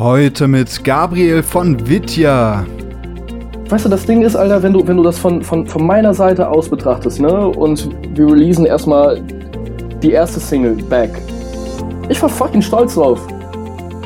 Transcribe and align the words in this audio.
Heute 0.00 0.48
mit 0.48 0.82
Gabriel 0.82 1.42
von 1.42 1.86
Vitya. 1.86 2.64
Weißt 3.68 3.84
du, 3.84 3.90
das 3.90 4.06
Ding 4.06 4.22
ist, 4.22 4.34
Alter, 4.34 4.62
wenn 4.62 4.72
du, 4.72 4.86
wenn 4.86 4.96
du 4.96 5.02
das 5.02 5.18
von, 5.18 5.42
von, 5.42 5.66
von 5.66 5.86
meiner 5.86 6.14
Seite 6.14 6.48
aus 6.48 6.70
betrachtest, 6.70 7.20
ne? 7.20 7.48
Und 7.48 7.86
wir 8.14 8.28
releasen 8.28 8.64
erstmal 8.64 9.20
die 10.02 10.12
erste 10.12 10.40
Single, 10.40 10.82
Back. 10.84 11.10
Ich 12.08 12.22
war 12.22 12.30
fucking 12.30 12.62
stolz 12.62 12.94
drauf. 12.94 13.20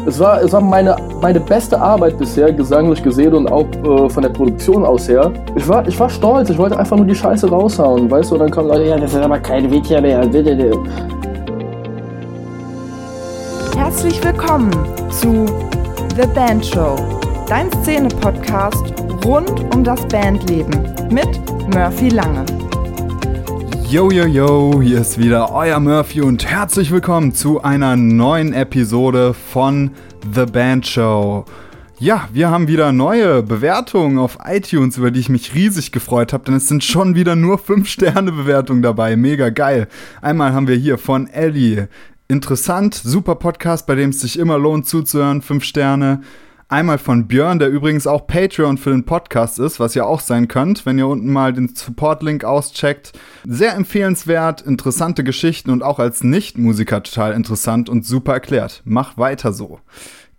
Es 0.04 0.18
war, 0.18 0.42
es 0.42 0.52
war 0.52 0.60
meine, 0.60 0.96
meine 1.22 1.38
beste 1.38 1.80
Arbeit 1.80 2.18
bisher, 2.18 2.52
gesanglich 2.52 3.00
gesehen 3.00 3.32
und 3.32 3.46
auch 3.46 3.66
äh, 3.84 4.10
von 4.10 4.24
der 4.24 4.30
Produktion 4.30 4.84
aus 4.84 5.08
her. 5.08 5.32
Ich 5.54 5.68
war, 5.68 5.86
ich 5.86 6.00
war 6.00 6.10
stolz, 6.10 6.50
ich 6.50 6.58
wollte 6.58 6.76
einfach 6.76 6.96
nur 6.96 7.06
die 7.06 7.14
Scheiße 7.14 7.48
raushauen, 7.48 8.10
weißt 8.10 8.32
du? 8.32 8.34
Und 8.34 8.40
dann 8.40 8.50
kommen 8.50 8.66
Leute, 8.66 8.82
ja, 8.82 8.98
das 8.98 9.14
ist 9.14 9.20
aber 9.20 9.38
kein 9.38 9.70
Vitya 9.70 10.00
mehr. 10.00 10.28
Herzlich 13.76 14.24
willkommen 14.24 14.72
zu 15.08 15.46
The 16.16 16.28
Band 16.28 16.64
Show, 16.64 16.96
dein 17.48 17.68
Szene-Podcast 17.82 18.94
rund 19.24 19.74
um 19.74 19.82
das 19.82 20.06
Bandleben 20.06 20.94
mit 21.10 21.26
Murphy 21.74 22.08
Lange. 22.08 22.46
Yo, 23.88 24.12
yo, 24.12 24.24
yo, 24.24 24.80
hier 24.80 25.00
ist 25.00 25.18
wieder 25.18 25.52
euer 25.52 25.80
Murphy 25.80 26.20
und 26.20 26.46
herzlich 26.48 26.92
willkommen 26.92 27.34
zu 27.34 27.64
einer 27.64 27.96
neuen 27.96 28.52
Episode 28.52 29.34
von 29.34 29.90
The 30.32 30.46
Band 30.46 30.86
Show. 30.86 31.46
Ja, 31.98 32.28
wir 32.32 32.48
haben 32.48 32.68
wieder 32.68 32.92
neue 32.92 33.42
Bewertungen 33.42 34.18
auf 34.18 34.38
iTunes, 34.44 34.96
über 34.98 35.10
die 35.10 35.18
ich 35.18 35.28
mich 35.28 35.52
riesig 35.56 35.90
gefreut 35.90 36.32
habe, 36.32 36.44
denn 36.44 36.54
es 36.54 36.68
sind 36.68 36.84
schon 36.84 37.16
wieder 37.16 37.34
nur 37.34 37.58
5-Sterne-Bewertungen 37.58 38.82
dabei. 38.82 39.16
Mega 39.16 39.50
geil. 39.50 39.88
Einmal 40.22 40.52
haben 40.52 40.68
wir 40.68 40.76
hier 40.76 40.96
von 40.96 41.26
Ellie 41.26 41.88
interessant, 42.28 42.94
super 42.94 43.34
Podcast, 43.34 43.86
bei 43.86 43.94
dem 43.94 44.10
es 44.10 44.20
sich 44.20 44.38
immer 44.38 44.58
lohnt 44.58 44.86
zuzuhören, 44.86 45.42
fünf 45.42 45.64
Sterne. 45.64 46.22
Einmal 46.68 46.98
von 46.98 47.28
Björn, 47.28 47.58
der 47.58 47.68
übrigens 47.68 48.06
auch 48.06 48.26
Patreon 48.26 48.78
für 48.78 48.90
den 48.90 49.04
Podcast 49.04 49.58
ist, 49.58 49.78
was 49.78 49.94
ihr 49.94 50.06
auch 50.06 50.20
sein 50.20 50.48
könnt, 50.48 50.86
wenn 50.86 50.98
ihr 50.98 51.06
unten 51.06 51.30
mal 51.30 51.52
den 51.52 51.68
Support-Link 51.68 52.42
auscheckt. 52.44 53.12
Sehr 53.46 53.74
empfehlenswert, 53.74 54.62
interessante 54.62 55.24
Geschichten 55.24 55.70
und 55.70 55.82
auch 55.82 55.98
als 55.98 56.24
Nicht-Musiker 56.24 57.02
total 57.02 57.32
interessant 57.32 57.88
und 57.88 58.06
super 58.06 58.32
erklärt. 58.32 58.82
Mach 58.84 59.18
weiter 59.18 59.52
so. 59.52 59.80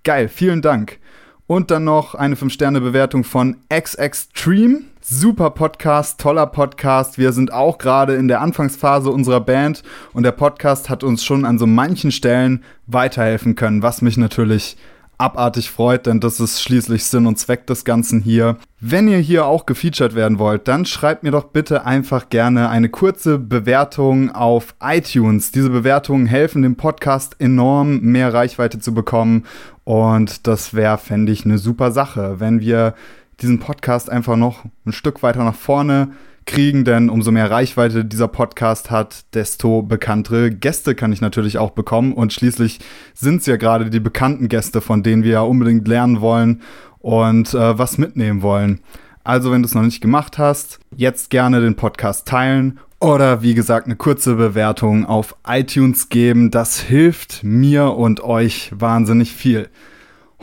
Geil, 0.04 0.28
vielen 0.28 0.62
Dank. 0.62 1.00
Und 1.48 1.70
dann 1.70 1.84
noch 1.84 2.16
eine 2.16 2.34
5-Sterne-Bewertung 2.34 3.24
von 3.24 3.58
XXtreme. 3.72 4.82
Super 5.00 5.52
Podcast, 5.52 6.20
toller 6.20 6.48
Podcast. 6.48 7.20
Wir 7.20 7.34
sind 7.34 7.54
auch 7.54 7.78
gerade 7.78 8.16
in 8.16 8.28
der 8.28 8.42
Anfangsphase 8.42 9.12
unserer 9.12 9.42
Band 9.42 9.84
und 10.14 10.24
der 10.24 10.32
Podcast 10.32 10.90
hat 10.90 11.04
uns 11.04 11.24
schon 11.24 11.46
an 11.46 11.60
so 11.60 11.68
manchen 11.68 12.12
Stellen 12.12 12.64
weiterhelfen 12.88 13.54
können, 13.54 13.84
was 13.84 14.02
mich 14.02 14.18
natürlich 14.18 14.76
abartig 15.18 15.70
freut, 15.70 16.08
denn 16.08 16.20
das 16.20 16.40
ist 16.40 16.62
schließlich 16.62 17.06
Sinn 17.06 17.26
und 17.26 17.38
Zweck 17.38 17.68
des 17.68 17.86
Ganzen 17.86 18.22
hier. 18.22 18.58
Wenn 18.82 19.08
ihr 19.08 19.20
hier 19.20 19.46
auch 19.46 19.66
gefeatured 19.66 20.14
werden 20.14 20.40
wollt, 20.40 20.68
dann 20.68 20.86
schreibt 20.86 21.24
mir 21.24 21.32
doch 21.32 21.46
bitte 21.46 21.86
einfach 21.86 22.30
gerne 22.30 22.70
eine 22.70 22.90
kurze 22.90 23.40
Bewertung 23.40 24.32
auf 24.32 24.76
iTunes. 24.82 25.52
Diese 25.52 25.70
Bewertungen 25.70 26.26
helfen 26.26 26.64
dem 26.64 26.76
Podcast 26.76 27.38
enorm, 27.40 28.02
mehr 28.02 28.34
Reichweite 28.34 28.80
zu 28.80 28.94
bekommen 28.94 29.46
und 29.86 30.47
das 30.47 30.73
wäre, 30.73 30.97
fände 30.97 31.31
ich, 31.31 31.45
eine 31.45 31.58
super 31.58 31.91
Sache, 31.91 32.39
wenn 32.39 32.59
wir 32.59 32.95
diesen 33.39 33.59
Podcast 33.59 34.09
einfach 34.09 34.36
noch 34.36 34.66
ein 34.86 34.91
Stück 34.91 35.23
weiter 35.23 35.44
nach 35.44 35.55
vorne 35.55 36.09
kriegen, 36.45 36.86
denn 36.86 37.09
umso 37.09 37.31
mehr 37.31 37.50
Reichweite 37.50 38.06
dieser 38.06 38.28
Podcast 38.28 38.91
hat, 38.91 39.25
desto 39.33 39.81
bekanntere 39.81 40.52
Gäste 40.52 40.95
kann 40.95 41.11
ich 41.11 41.22
natürlich 41.22 41.58
auch 41.58 41.72
bekommen. 41.72 42.13
Und 42.13 42.33
schließlich 42.33 42.80
sind 43.13 43.41
es 43.41 43.45
ja 43.45 43.58
gerade 43.58 43.89
die 43.89 44.00
bekannten 44.00 44.47
Gäste, 44.47 44.81
von 44.81 45.03
denen 45.03 45.23
wir 45.23 45.31
ja 45.31 45.41
unbedingt 45.41 45.88
lernen 45.88 46.22
wollen 46.22 46.61
und 47.00 47.53
äh, 47.53 47.78
was 47.78 47.97
mitnehmen 47.97 48.41
wollen. 48.41 48.81
Also, 49.23 49.52
wenn 49.52 49.63
du 49.63 49.67
es 49.67 49.73
noch 49.73 49.81
nicht 49.81 50.02
gemacht 50.02 50.38
hast, 50.38 50.80
jetzt 50.95 51.31
gerne 51.31 51.59
den 51.59 51.75
Podcast 51.75 52.28
teilen 52.28 52.80
oder 53.00 53.42
wie 53.42 53.53
gesagt 53.53 53.86
eine 53.86 53.96
kurze 53.96 54.36
Bewertung 54.36 55.06
auf 55.06 55.36
iTunes 55.47 56.09
geben. 56.09 56.52
Das 56.52 56.80
hilft 56.80 57.44
mir 57.44 57.94
und 57.94 58.24
euch 58.24 58.72
wahnsinnig 58.75 59.34
viel. 59.34 59.69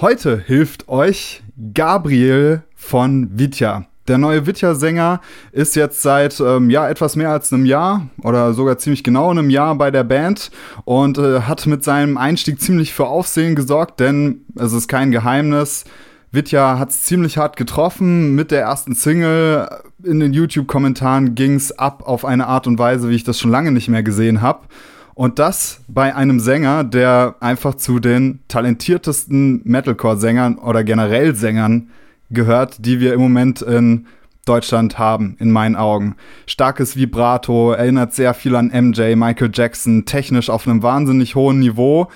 Heute 0.00 0.38
hilft 0.38 0.88
euch 0.88 1.42
Gabriel 1.74 2.62
von 2.74 3.38
Vitya. 3.38 3.86
Der 4.08 4.18
neue 4.18 4.46
Vitya-Sänger 4.46 5.20
ist 5.52 5.76
jetzt 5.76 6.02
seit 6.02 6.40
ähm, 6.40 6.70
ja, 6.70 6.88
etwas 6.88 7.14
mehr 7.14 7.30
als 7.30 7.52
einem 7.52 7.66
Jahr 7.66 8.08
oder 8.22 8.52
sogar 8.52 8.76
ziemlich 8.78 9.04
genau 9.04 9.30
einem 9.30 9.48
Jahr 9.48 9.76
bei 9.76 9.92
der 9.92 10.02
Band 10.02 10.50
und 10.84 11.18
äh, 11.18 11.42
hat 11.42 11.66
mit 11.66 11.84
seinem 11.84 12.16
Einstieg 12.16 12.60
ziemlich 12.60 12.92
für 12.92 13.06
Aufsehen 13.06 13.54
gesorgt, 13.54 14.00
denn 14.00 14.44
es 14.56 14.72
ist 14.72 14.88
kein 14.88 15.12
Geheimnis. 15.12 15.84
Vitya 16.32 16.78
hat 16.78 16.90
es 16.90 17.02
ziemlich 17.02 17.38
hart 17.38 17.56
getroffen 17.56 18.34
mit 18.34 18.50
der 18.50 18.62
ersten 18.62 18.94
Single. 18.94 19.68
In 20.04 20.18
den 20.18 20.32
YouTube-Kommentaren 20.32 21.36
ging 21.36 21.54
es 21.54 21.78
ab 21.78 22.02
auf 22.06 22.24
eine 22.24 22.48
Art 22.48 22.66
und 22.66 22.78
Weise, 22.78 23.08
wie 23.08 23.14
ich 23.14 23.22
das 23.22 23.38
schon 23.38 23.52
lange 23.52 23.70
nicht 23.70 23.88
mehr 23.88 24.02
gesehen 24.02 24.40
habe. 24.42 24.66
Und 25.14 25.38
das 25.38 25.80
bei 25.86 26.14
einem 26.14 26.40
Sänger, 26.40 26.82
der 26.82 27.36
einfach 27.38 27.76
zu 27.76 28.00
den 28.00 28.40
talentiertesten 28.48 29.60
Metalcore-Sängern 29.64 30.58
oder 30.58 30.82
generell 30.82 31.36
Sängern 31.36 31.90
gehört, 32.30 32.84
die 32.84 32.98
wir 32.98 33.12
im 33.12 33.20
Moment 33.20 33.62
in 33.62 34.06
Deutschland 34.44 34.98
haben, 34.98 35.36
in 35.38 35.52
meinen 35.52 35.76
Augen. 35.76 36.16
Starkes 36.46 36.96
Vibrato, 36.96 37.70
erinnert 37.72 38.12
sehr 38.12 38.34
viel 38.34 38.56
an 38.56 38.72
MJ, 38.74 39.14
Michael 39.14 39.50
Jackson, 39.54 40.04
technisch 40.04 40.50
auf 40.50 40.66
einem 40.66 40.82
wahnsinnig 40.82 41.36
hohen 41.36 41.60
Niveau, 41.60 42.08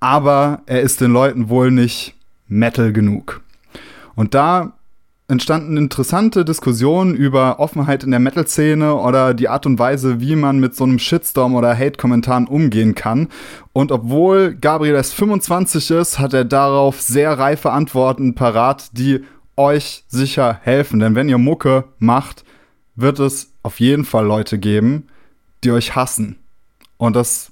aber 0.00 0.60
er 0.66 0.82
ist 0.82 1.00
den 1.00 1.12
Leuten 1.12 1.48
wohl 1.48 1.70
nicht 1.70 2.14
Metal 2.46 2.92
genug. 2.92 3.40
Und 4.14 4.34
da 4.34 4.74
entstanden 5.32 5.78
interessante 5.78 6.44
Diskussionen 6.44 7.14
über 7.14 7.58
Offenheit 7.58 8.04
in 8.04 8.10
der 8.10 8.20
Metal-Szene 8.20 8.94
oder 8.94 9.32
die 9.32 9.48
Art 9.48 9.64
und 9.64 9.78
Weise, 9.78 10.20
wie 10.20 10.36
man 10.36 10.60
mit 10.60 10.76
so 10.76 10.84
einem 10.84 10.98
Shitstorm 10.98 11.54
oder 11.54 11.76
Hate-Kommentaren 11.76 12.46
umgehen 12.46 12.94
kann. 12.94 13.28
Und 13.72 13.92
obwohl 13.92 14.54
Gabriel 14.54 14.94
erst 14.94 15.14
25 15.14 15.90
ist, 15.90 16.18
hat 16.18 16.34
er 16.34 16.44
darauf 16.44 17.00
sehr 17.00 17.38
reife 17.38 17.72
Antworten 17.72 18.34
parat, 18.34 18.90
die 18.92 19.24
euch 19.56 20.04
sicher 20.08 20.60
helfen. 20.62 21.00
Denn 21.00 21.14
wenn 21.14 21.30
ihr 21.30 21.38
Mucke 21.38 21.84
macht, 21.98 22.44
wird 22.94 23.18
es 23.18 23.54
auf 23.62 23.80
jeden 23.80 24.04
Fall 24.04 24.26
Leute 24.26 24.58
geben, 24.58 25.08
die 25.64 25.70
euch 25.70 25.96
hassen. 25.96 26.36
Und 26.98 27.16
das 27.16 27.51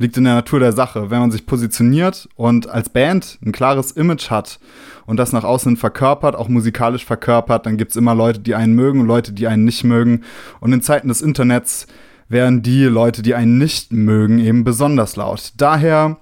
liegt 0.00 0.16
in 0.16 0.24
der 0.24 0.34
Natur 0.34 0.60
der 0.60 0.72
Sache. 0.72 1.10
Wenn 1.10 1.20
man 1.20 1.30
sich 1.30 1.44
positioniert 1.44 2.28
und 2.34 2.68
als 2.68 2.88
Band 2.88 3.38
ein 3.44 3.52
klares 3.52 3.92
Image 3.92 4.30
hat 4.30 4.58
und 5.04 5.18
das 5.18 5.32
nach 5.32 5.44
außen 5.44 5.76
verkörpert, 5.76 6.34
auch 6.34 6.48
musikalisch 6.48 7.04
verkörpert, 7.04 7.66
dann 7.66 7.76
gibt 7.76 7.90
es 7.90 7.96
immer 7.96 8.14
Leute, 8.14 8.40
die 8.40 8.54
einen 8.54 8.74
mögen 8.74 9.00
und 9.00 9.06
Leute, 9.06 9.32
die 9.32 9.46
einen 9.46 9.64
nicht 9.64 9.84
mögen. 9.84 10.22
Und 10.58 10.72
in 10.72 10.80
Zeiten 10.80 11.08
des 11.08 11.20
Internets 11.20 11.86
werden 12.28 12.62
die 12.62 12.84
Leute, 12.84 13.20
die 13.20 13.34
einen 13.34 13.58
nicht 13.58 13.92
mögen, 13.92 14.38
eben 14.38 14.64
besonders 14.64 15.16
laut. 15.16 15.52
Daher 15.56 16.16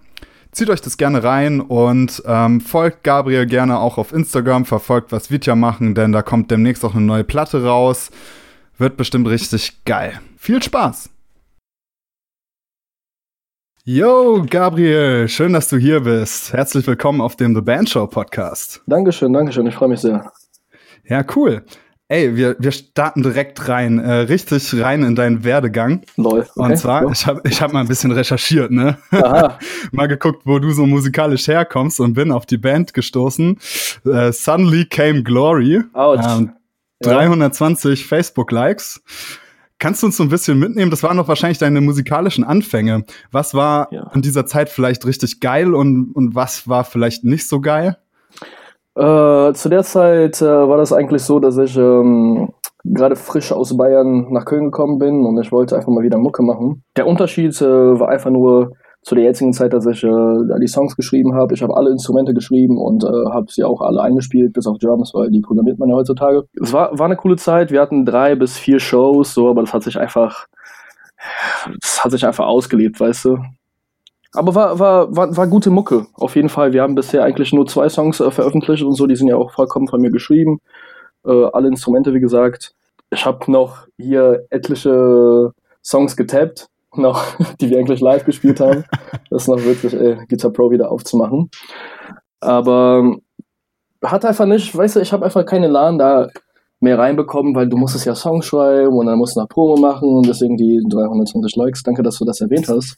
Zieht 0.51 0.71
euch 0.71 0.81
das 0.81 0.97
gerne 0.97 1.23
rein 1.23 1.61
und 1.61 2.23
ähm, 2.27 2.63
folgt 2.63 3.05
Gabriel 3.05 3.47
gerne 3.47 3.79
auch 3.79 3.99
auf 3.99 4.13
Instagram, 4.13 4.65
verfolgt, 4.65 5.13
was 5.13 5.31
Vitya 5.31 5.55
machen, 5.55 5.95
denn 5.95 6.11
da 6.11 6.23
kommt 6.23 6.51
demnächst 6.51 6.85
auch 6.85 6.95
eine 6.95 7.05
neue 7.05 7.23
Platte 7.23 7.63
raus. 7.63 8.11
Wird 8.79 8.97
bestimmt 8.97 9.29
richtig 9.29 9.85
geil. 9.85 10.21
Viel 10.37 10.63
Spaß! 10.63 11.11
Yo, 13.91 14.45
Gabriel, 14.51 15.29
schön, 15.29 15.55
dass 15.55 15.71
du 15.71 15.79
hier 15.79 16.01
bist. 16.01 16.53
Herzlich 16.53 16.87
willkommen 16.87 17.23
auf 17.23 17.37
dem 17.37 17.55
The 17.55 17.63
Band 17.63 17.89
Show 17.89 18.07
Podcast. 18.07 18.83
Dankeschön, 18.87 19.33
Dankeschön, 19.33 19.67
ich 19.67 19.77
freue 19.77 19.89
mich 19.89 20.01
sehr. 20.01 20.31
Ja, 21.07 21.25
cool. 21.35 21.65
Ey, 22.09 22.37
wir, 22.37 22.55
wir 22.59 22.71
starten 22.71 23.23
direkt 23.23 23.67
rein, 23.67 23.99
äh, 23.99 24.13
richtig 24.13 24.79
rein 24.79 25.05
in 25.05 25.15
deinen 25.15 25.43
Werdegang. 25.43 26.03
Lol. 26.17 26.41
Okay. 26.41 26.51
Und 26.57 26.77
zwar, 26.77 27.05
ja. 27.05 27.11
ich 27.13 27.27
habe 27.27 27.41
ich 27.45 27.63
hab 27.63 27.73
mal 27.73 27.81
ein 27.81 27.89
bisschen 27.89 28.13
recherchiert, 28.13 28.71
ne? 28.71 28.99
Aha. 29.11 29.59
mal 29.93 30.07
geguckt, 30.07 30.43
wo 30.45 30.59
du 30.59 30.71
so 30.73 30.85
musikalisch 30.85 31.49
herkommst 31.49 31.99
und 31.99 32.13
bin 32.13 32.31
auf 32.31 32.45
die 32.45 32.59
Band 32.59 32.93
gestoßen. 32.93 33.59
Äh, 34.05 34.33
Suddenly 34.33 34.85
Came 34.85 35.23
Glory. 35.23 35.83
Ouch. 35.95 36.21
Ähm, 36.23 36.53
320 37.01 38.03
ja. 38.03 38.07
Facebook-Likes. 38.07 39.03
Kannst 39.79 40.03
du 40.03 40.07
uns 40.07 40.17
so 40.17 40.25
ein 40.25 40.29
bisschen 40.29 40.59
mitnehmen? 40.59 40.91
Das 40.91 41.03
waren 41.03 41.17
doch 41.17 41.29
wahrscheinlich 41.29 41.59
deine 41.59 41.81
musikalischen 41.81 42.43
Anfänge. 42.43 43.05
Was 43.31 43.55
war 43.55 43.89
ja. 43.93 44.11
in 44.13 44.23
dieser 44.23 44.45
Zeit 44.45 44.69
vielleicht 44.69 45.07
richtig 45.07 45.41
geil 45.41 45.75
und, 45.75 46.13
und 46.15 46.35
was 46.35 46.69
war 46.69 46.85
vielleicht 46.85 47.25
nicht 47.25 47.49
so 47.49 47.61
geil? 47.61 47.97
Äh, 48.97 49.53
zu 49.53 49.69
der 49.69 49.85
Zeit 49.85 50.43
äh, 50.43 50.47
war 50.47 50.77
das 50.79 50.93
eigentlich 50.93 51.23
so, 51.23 51.39
dass 51.39 51.57
ich 51.57 51.77
ähm, 51.77 52.53
gerade 52.83 53.15
frisch 53.15 53.53
aus 53.53 53.77
Bayern 53.77 54.33
nach 54.33 54.45
Köln 54.45 54.67
gekommen 54.67 54.99
bin 54.99 55.25
und 55.25 55.41
ich 55.41 55.53
wollte 55.53 55.77
einfach 55.77 55.93
mal 55.93 56.03
wieder 56.03 56.19
Mucke 56.19 56.43
machen. 56.43 56.83
Der 56.97 57.07
Unterschied 57.07 57.61
äh, 57.61 58.01
war 58.01 58.09
einfach 58.09 58.31
nur 58.31 58.73
zu 59.03 59.15
der 59.15 59.25
jetzigen 59.25 59.53
Zeit, 59.53 59.73
dass 59.73 59.87
ich 59.87 60.03
äh, 60.05 60.59
die 60.61 60.67
Songs 60.67 60.97
geschrieben 60.97 61.35
habe. 61.35 61.55
Ich 61.55 61.63
habe 61.63 61.77
alle 61.77 61.91
Instrumente 61.91 62.35
geschrieben 62.35 62.79
und 62.79 63.05
äh, 63.05 63.31
habe 63.31 63.47
sie 63.51 63.65
auch 63.65 63.81
alle 63.81 64.03
eingespielt, 64.03 64.53
bis 64.53 64.67
auf 64.67 64.79
Drums, 64.79 65.15
weil 65.15 65.31
die 65.31 65.41
programmiert 65.41 65.79
man 65.79 65.89
ja 65.89 65.95
heutzutage. 65.95 66.45
Es 66.61 66.73
war, 66.73 66.99
war 66.99 67.07
eine 67.07 67.17
coole 67.17 67.37
Zeit. 67.37 67.71
Wir 67.71 67.81
hatten 67.81 68.05
drei 68.05 68.35
bis 68.35 68.59
vier 68.59 68.81
Shows, 68.81 69.35
so, 69.35 69.49
aber 69.49 69.63
das 69.63 69.73
hat 69.73 69.85
sich 69.85 69.99
einfach, 69.99 70.47
das 71.81 72.05
hat 72.05 72.13
sich 72.13 72.27
einfach 72.27 72.47
ausgelebt, 72.47 73.01
weißt 73.01 73.27
du. 73.27 73.39
Aber 74.35 74.55
war, 74.55 74.79
war, 74.79 75.17
war, 75.17 75.37
war 75.37 75.47
gute 75.47 75.71
Mucke, 75.71 76.07
auf 76.15 76.37
jeden 76.37 76.51
Fall. 76.51 76.73
Wir 76.73 76.83
haben 76.83 76.95
bisher 76.95 77.25
eigentlich 77.25 77.53
nur 77.53 77.67
zwei 77.67 77.89
Songs 77.89 78.21
äh, 78.21 78.31
veröffentlicht 78.31 78.83
und 78.83 78.95
so, 78.95 79.07
die 79.07 79.17
sind 79.17 79.29
ja 79.29 79.37
auch 79.37 79.53
vollkommen 79.53 79.89
von 79.89 80.01
mir 80.01 80.11
geschrieben. 80.11 80.59
Äh, 81.25 81.47
alle 81.53 81.69
Instrumente, 81.69 82.13
wie 82.15 82.21
gesagt. 82.21 82.75
Ich 83.11 83.25
habe 83.25 83.51
noch 83.51 83.87
hier 83.97 84.45
etliche 84.51 85.53
Songs 85.83 86.17
getappt, 86.17 86.69
noch, 86.99 87.25
die 87.61 87.71
wir 87.71 87.79
eigentlich 87.79 88.01
live 88.01 88.25
gespielt 88.25 88.61
haben. 88.61 88.85
Das 89.31 89.43
ist 89.43 89.49
noch 89.49 89.63
wirklich 89.63 89.93
äh, 89.93 90.17
Guitar 90.27 90.51
Pro 90.51 90.71
wieder 90.71 90.91
aufzumachen. 90.91 91.51
Aber 92.41 93.19
hat 94.03 94.25
einfach 94.25 94.47
nicht, 94.47 94.75
weißt 94.75 94.97
du, 94.97 95.01
ich 95.01 95.13
habe 95.13 95.27
einfach 95.27 95.45
keinen 95.45 95.71
Laden 95.71 95.99
da 95.99 96.29
mehr 96.81 96.99
reinbekommen, 96.99 97.55
weil 97.55 97.69
du 97.69 97.77
musstest 97.77 98.07
ja 98.07 98.15
Songs 98.15 98.47
schreiben 98.47 98.97
und 98.97 99.07
dann 99.07 99.19
musst 99.19 99.37
du 99.37 99.41
noch 99.41 99.49
Promo 99.49 99.77
machen 99.77 100.09
und 100.09 100.27
deswegen 100.27 100.57
die 100.57 100.83
320 100.89 101.57
Likes. 101.57 101.83
Danke, 101.83 102.03
dass 102.03 102.19
du 102.19 102.25
das 102.25 102.41
erwähnt 102.41 102.69
hast. 102.69 102.97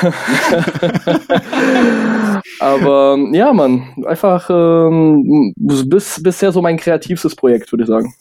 Aber 2.60 3.18
ja, 3.32 3.52
Mann, 3.52 3.82
einfach 4.06 4.48
ähm, 4.50 5.52
bis, 5.56 6.22
bisher 6.22 6.52
so 6.52 6.62
mein 6.62 6.76
kreativstes 6.76 7.34
Projekt, 7.34 7.72
würde 7.72 7.82
ich 7.84 7.88
sagen. 7.88 8.14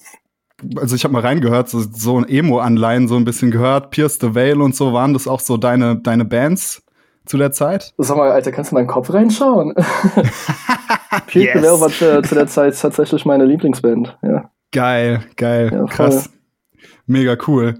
Also 0.77 0.95
ich 0.95 1.03
habe 1.03 1.13
mal 1.13 1.21
reingehört, 1.21 1.69
so, 1.69 1.79
so 1.79 2.17
ein 2.17 2.27
Emo-Anleihen 2.27 3.07
so 3.07 3.15
ein 3.15 3.25
bisschen 3.25 3.51
gehört, 3.51 3.91
Pierce 3.91 4.17
the 4.19 4.33
Veil 4.33 4.61
und 4.61 4.75
so, 4.75 4.93
waren 4.93 5.13
das 5.13 5.27
auch 5.27 5.39
so 5.39 5.57
deine, 5.57 5.97
deine 5.97 6.25
Bands 6.25 6.83
zu 7.25 7.37
der 7.37 7.51
Zeit? 7.51 7.93
Sag 7.97 8.17
mal, 8.17 8.31
Alter, 8.31 8.51
kannst 8.51 8.71
du 8.71 8.75
in 8.75 8.81
meinen 8.81 8.87
Kopf 8.87 9.13
reinschauen? 9.13 9.73
Pierce 11.27 11.53
yes. 11.53 11.53
the 11.53 11.61
Veil 11.61 11.79
war 11.79 12.17
äh, 12.17 12.21
zu 12.23 12.35
der 12.35 12.47
Zeit 12.47 12.79
tatsächlich 12.79 13.25
meine 13.25 13.45
Lieblingsband, 13.45 14.17
ja. 14.23 14.49
Geil, 14.71 15.21
geil, 15.35 15.69
ja, 15.71 15.85
krass. 15.85 16.29
Mega 17.09 17.37
cool. 17.47 17.75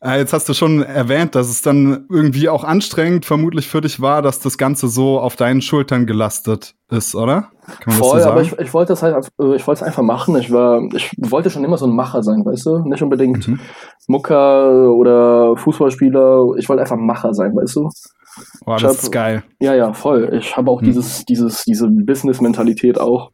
Äh, 0.00 0.18
jetzt 0.18 0.32
hast 0.32 0.48
du 0.48 0.54
schon 0.54 0.82
erwähnt, 0.82 1.34
dass 1.34 1.48
es 1.48 1.62
dann 1.62 2.06
irgendwie 2.08 2.48
auch 2.48 2.62
anstrengend 2.62 3.26
vermutlich 3.26 3.66
für 3.66 3.80
dich 3.80 4.00
war, 4.00 4.22
dass 4.22 4.38
das 4.38 4.56
Ganze 4.56 4.86
so 4.86 5.18
auf 5.18 5.34
deinen 5.34 5.62
Schultern 5.62 6.06
gelastet 6.06 6.76
ist, 6.88 7.16
oder? 7.16 7.50
Voll, 7.88 8.20
so 8.20 8.28
aber 8.28 8.40
ich, 8.40 8.56
ich 8.56 8.72
wollte 8.72 8.92
es 8.92 9.02
halt, 9.02 9.16
äh, 9.40 9.56
ich 9.56 9.66
wollte 9.66 9.80
es 9.80 9.82
einfach 9.82 10.04
machen. 10.04 10.36
Ich 10.36 10.52
war, 10.52 10.80
ich 10.94 11.10
wollte 11.18 11.50
schon 11.50 11.64
immer 11.64 11.76
so 11.76 11.86
ein 11.86 11.94
Macher 11.94 12.22
sein, 12.22 12.44
weißt 12.44 12.66
du? 12.66 12.78
Nicht 12.88 13.02
unbedingt 13.02 13.48
mhm. 13.48 13.58
Mucker 14.06 14.92
oder 14.92 15.56
Fußballspieler. 15.56 16.54
Ich 16.56 16.68
wollte 16.68 16.82
einfach 16.82 16.96
Macher 16.96 17.34
sein, 17.34 17.56
weißt 17.56 17.74
du? 17.74 17.90
Boah, 18.64 18.78
das 18.78 18.96
hab, 18.96 19.02
ist 19.02 19.10
geil. 19.10 19.42
Ja, 19.58 19.74
ja, 19.74 19.92
voll. 19.92 20.30
Ich 20.40 20.56
habe 20.56 20.70
auch 20.70 20.80
mhm. 20.80 20.86
dieses, 20.86 21.24
dieses, 21.24 21.64
diese 21.64 21.88
Business-Mentalität 21.88 23.00
auch. 23.00 23.32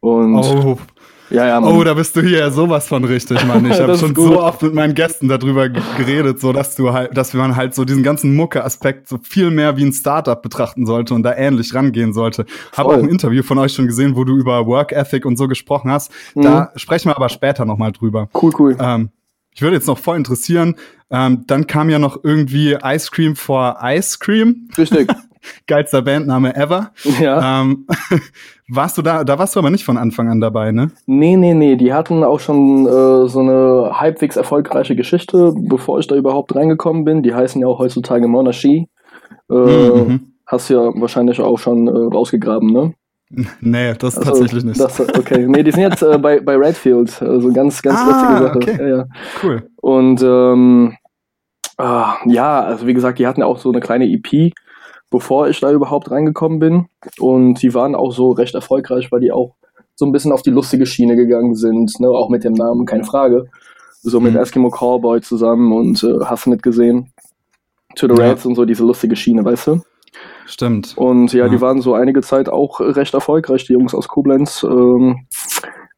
Und 0.00 0.34
oh, 0.34 0.78
ja, 1.32 1.46
ja, 1.46 1.60
Mann. 1.60 1.72
Oh, 1.72 1.82
da 1.82 1.94
bist 1.94 2.14
du 2.14 2.20
hier 2.20 2.50
sowas 2.50 2.86
von 2.86 3.04
richtig, 3.04 3.44
Mann. 3.46 3.64
Ich 3.64 3.72
habe 3.80 3.96
schon 3.96 4.14
so 4.14 4.40
oft 4.40 4.62
mit 4.62 4.74
meinen 4.74 4.94
Gästen 4.94 5.28
darüber 5.28 5.68
geredet, 5.68 6.40
so 6.40 6.52
dass 6.52 6.76
du 6.76 6.92
halt, 6.92 7.16
dass 7.16 7.32
man 7.34 7.56
halt 7.56 7.74
so 7.74 7.84
diesen 7.84 8.02
ganzen 8.02 8.34
Mucke-Aspekt 8.36 9.08
so 9.08 9.18
viel 9.22 9.50
mehr 9.50 9.76
wie 9.76 9.84
ein 9.84 9.92
Startup 9.92 10.40
betrachten 10.40 10.86
sollte 10.86 11.14
und 11.14 11.22
da 11.22 11.34
ähnlich 11.34 11.74
rangehen 11.74 12.12
sollte. 12.12 12.44
Habe 12.76 12.90
auch 12.90 12.98
ein 12.98 13.08
Interview 13.08 13.42
von 13.42 13.58
euch 13.58 13.72
schon 13.72 13.86
gesehen, 13.86 14.14
wo 14.16 14.24
du 14.24 14.36
über 14.36 14.66
Work 14.66 14.92
Ethic 14.92 15.24
und 15.24 15.36
so 15.36 15.48
gesprochen 15.48 15.90
hast. 15.90 16.12
Mhm. 16.34 16.42
Da 16.42 16.72
sprechen 16.76 17.08
wir 17.08 17.16
aber 17.16 17.28
später 17.28 17.64
nochmal 17.64 17.92
drüber. 17.92 18.28
Cool, 18.34 18.52
cool. 18.58 18.76
Ähm, 18.78 19.10
ich 19.54 19.62
würde 19.62 19.76
jetzt 19.76 19.86
noch 19.86 19.98
voll 19.98 20.16
interessieren. 20.16 20.76
Ähm, 21.10 21.44
dann 21.46 21.66
kam 21.66 21.90
ja 21.90 21.98
noch 21.98 22.22
irgendwie 22.22 22.76
Ice 22.82 23.10
Cream 23.10 23.36
for 23.36 23.78
Ice 23.82 24.18
Cream. 24.18 24.68
Richtig. 24.76 25.08
Geilster 25.66 26.02
Bandname 26.02 26.54
ever. 26.56 26.90
Ja. 27.20 27.62
Ähm, 27.62 27.86
warst 28.68 28.98
du 28.98 29.02
da, 29.02 29.24
da 29.24 29.38
warst 29.38 29.54
du 29.54 29.60
aber 29.60 29.70
nicht 29.70 29.84
von 29.84 29.96
Anfang 29.96 30.28
an 30.28 30.40
dabei, 30.40 30.72
ne? 30.72 30.90
Nee, 31.06 31.36
nee, 31.36 31.54
nee. 31.54 31.76
Die 31.76 31.92
hatten 31.92 32.24
auch 32.24 32.40
schon 32.40 32.86
äh, 32.86 33.28
so 33.28 33.40
eine 33.40 34.00
halbwegs 34.00 34.36
erfolgreiche 34.36 34.96
Geschichte, 34.96 35.52
bevor 35.56 35.98
ich 35.98 36.06
da 36.06 36.16
überhaupt 36.16 36.54
reingekommen 36.54 37.04
bin. 37.04 37.22
Die 37.22 37.34
heißen 37.34 37.60
ja 37.60 37.66
auch 37.66 37.78
heutzutage 37.78 38.28
Monarchie. 38.28 38.88
Äh, 39.50 39.54
mhm. 39.54 40.32
Hast 40.46 40.68
ja 40.68 40.80
wahrscheinlich 40.94 41.40
auch 41.40 41.58
schon 41.58 41.86
äh, 41.88 41.90
rausgegraben, 41.90 42.72
ne? 42.72 42.94
Nee, 43.60 43.94
das 43.98 44.18
also, 44.18 44.30
tatsächlich 44.30 44.64
nicht. 44.64 44.80
Das, 44.80 45.00
okay, 45.00 45.46
nee, 45.48 45.62
die 45.62 45.72
sind 45.72 45.82
jetzt 45.82 46.02
äh, 46.02 46.18
bei, 46.18 46.40
bei 46.40 46.56
Redfield. 46.56 47.20
Also 47.22 47.52
ganz, 47.52 47.82
ganz 47.82 47.98
ah, 47.98 48.06
lustige 48.06 48.38
Sache. 48.38 48.56
Okay. 48.56 48.90
Ja, 48.90 48.96
ja. 48.96 49.06
Cool. 49.42 49.68
Und 49.76 50.22
ähm, 50.22 50.96
ah, 51.78 52.16
ja, 52.26 52.60
also 52.60 52.86
wie 52.86 52.94
gesagt, 52.94 53.18
die 53.18 53.26
hatten 53.26 53.40
ja 53.40 53.46
auch 53.46 53.58
so 53.58 53.70
eine 53.70 53.80
kleine 53.80 54.06
EP 54.06 54.52
bevor 55.12 55.48
ich 55.48 55.60
da 55.60 55.70
überhaupt 55.70 56.10
reingekommen 56.10 56.58
bin. 56.58 56.86
Und 57.20 57.62
die 57.62 57.74
waren 57.74 57.94
auch 57.94 58.10
so 58.10 58.32
recht 58.32 58.54
erfolgreich, 58.54 59.12
weil 59.12 59.20
die 59.20 59.30
auch 59.30 59.54
so 59.94 60.06
ein 60.06 60.10
bisschen 60.10 60.32
auf 60.32 60.42
die 60.42 60.50
lustige 60.50 60.86
Schiene 60.86 61.14
gegangen 61.14 61.54
sind, 61.54 61.92
ne? 62.00 62.08
auch 62.08 62.28
mit 62.28 62.42
dem 62.42 62.54
Namen, 62.54 62.86
keine 62.86 63.04
Frage. 63.04 63.46
So 64.00 64.18
mit 64.18 64.32
mhm. 64.32 64.40
Eskimo 64.40 64.70
Cowboy 64.70 65.20
zusammen 65.20 65.72
und 65.72 66.02
äh, 66.02 66.24
hast 66.24 66.46
du 66.46 66.50
nicht 66.50 66.64
gesehen? 66.64 67.12
To 67.94 68.08
the 68.08 68.20
Reds 68.20 68.42
ja. 68.42 68.48
und 68.48 68.56
so 68.56 68.64
diese 68.64 68.82
lustige 68.82 69.14
Schiene, 69.14 69.44
weißt 69.44 69.68
du? 69.68 69.80
Stimmt. 70.46 70.94
Und 70.96 71.32
ja, 71.32 71.44
ja, 71.44 71.48
die 71.48 71.60
waren 71.60 71.80
so 71.82 71.94
einige 71.94 72.22
Zeit 72.22 72.48
auch 72.48 72.80
recht 72.80 73.14
erfolgreich, 73.14 73.66
die 73.66 73.74
Jungs 73.74 73.94
aus 73.94 74.08
Koblenz. 74.08 74.64
Ähm, 74.64 75.26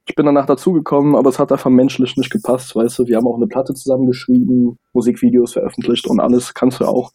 ich 0.07 0.15
bin 0.15 0.27
danach 0.27 0.45
dazugekommen, 0.45 1.17
aber 1.17 1.31
es 1.31 1.39
hat 1.39 1.51
einfach 1.51 1.71
menschlich 1.71 2.17
nicht 2.17 2.31
gepasst, 2.31 2.77
weißt 2.77 2.99
du. 2.99 3.07
Wir 3.07 3.17
haben 3.17 3.27
auch 3.27 3.37
eine 3.37 3.47
Platte 3.47 3.73
zusammengeschrieben, 3.73 4.79
Musikvideos 4.93 5.55
veröffentlicht 5.55 6.07
und 6.09 6.21
alles 6.21 6.53
kannst 6.53 6.81
du 6.81 6.85
auch 6.85 7.13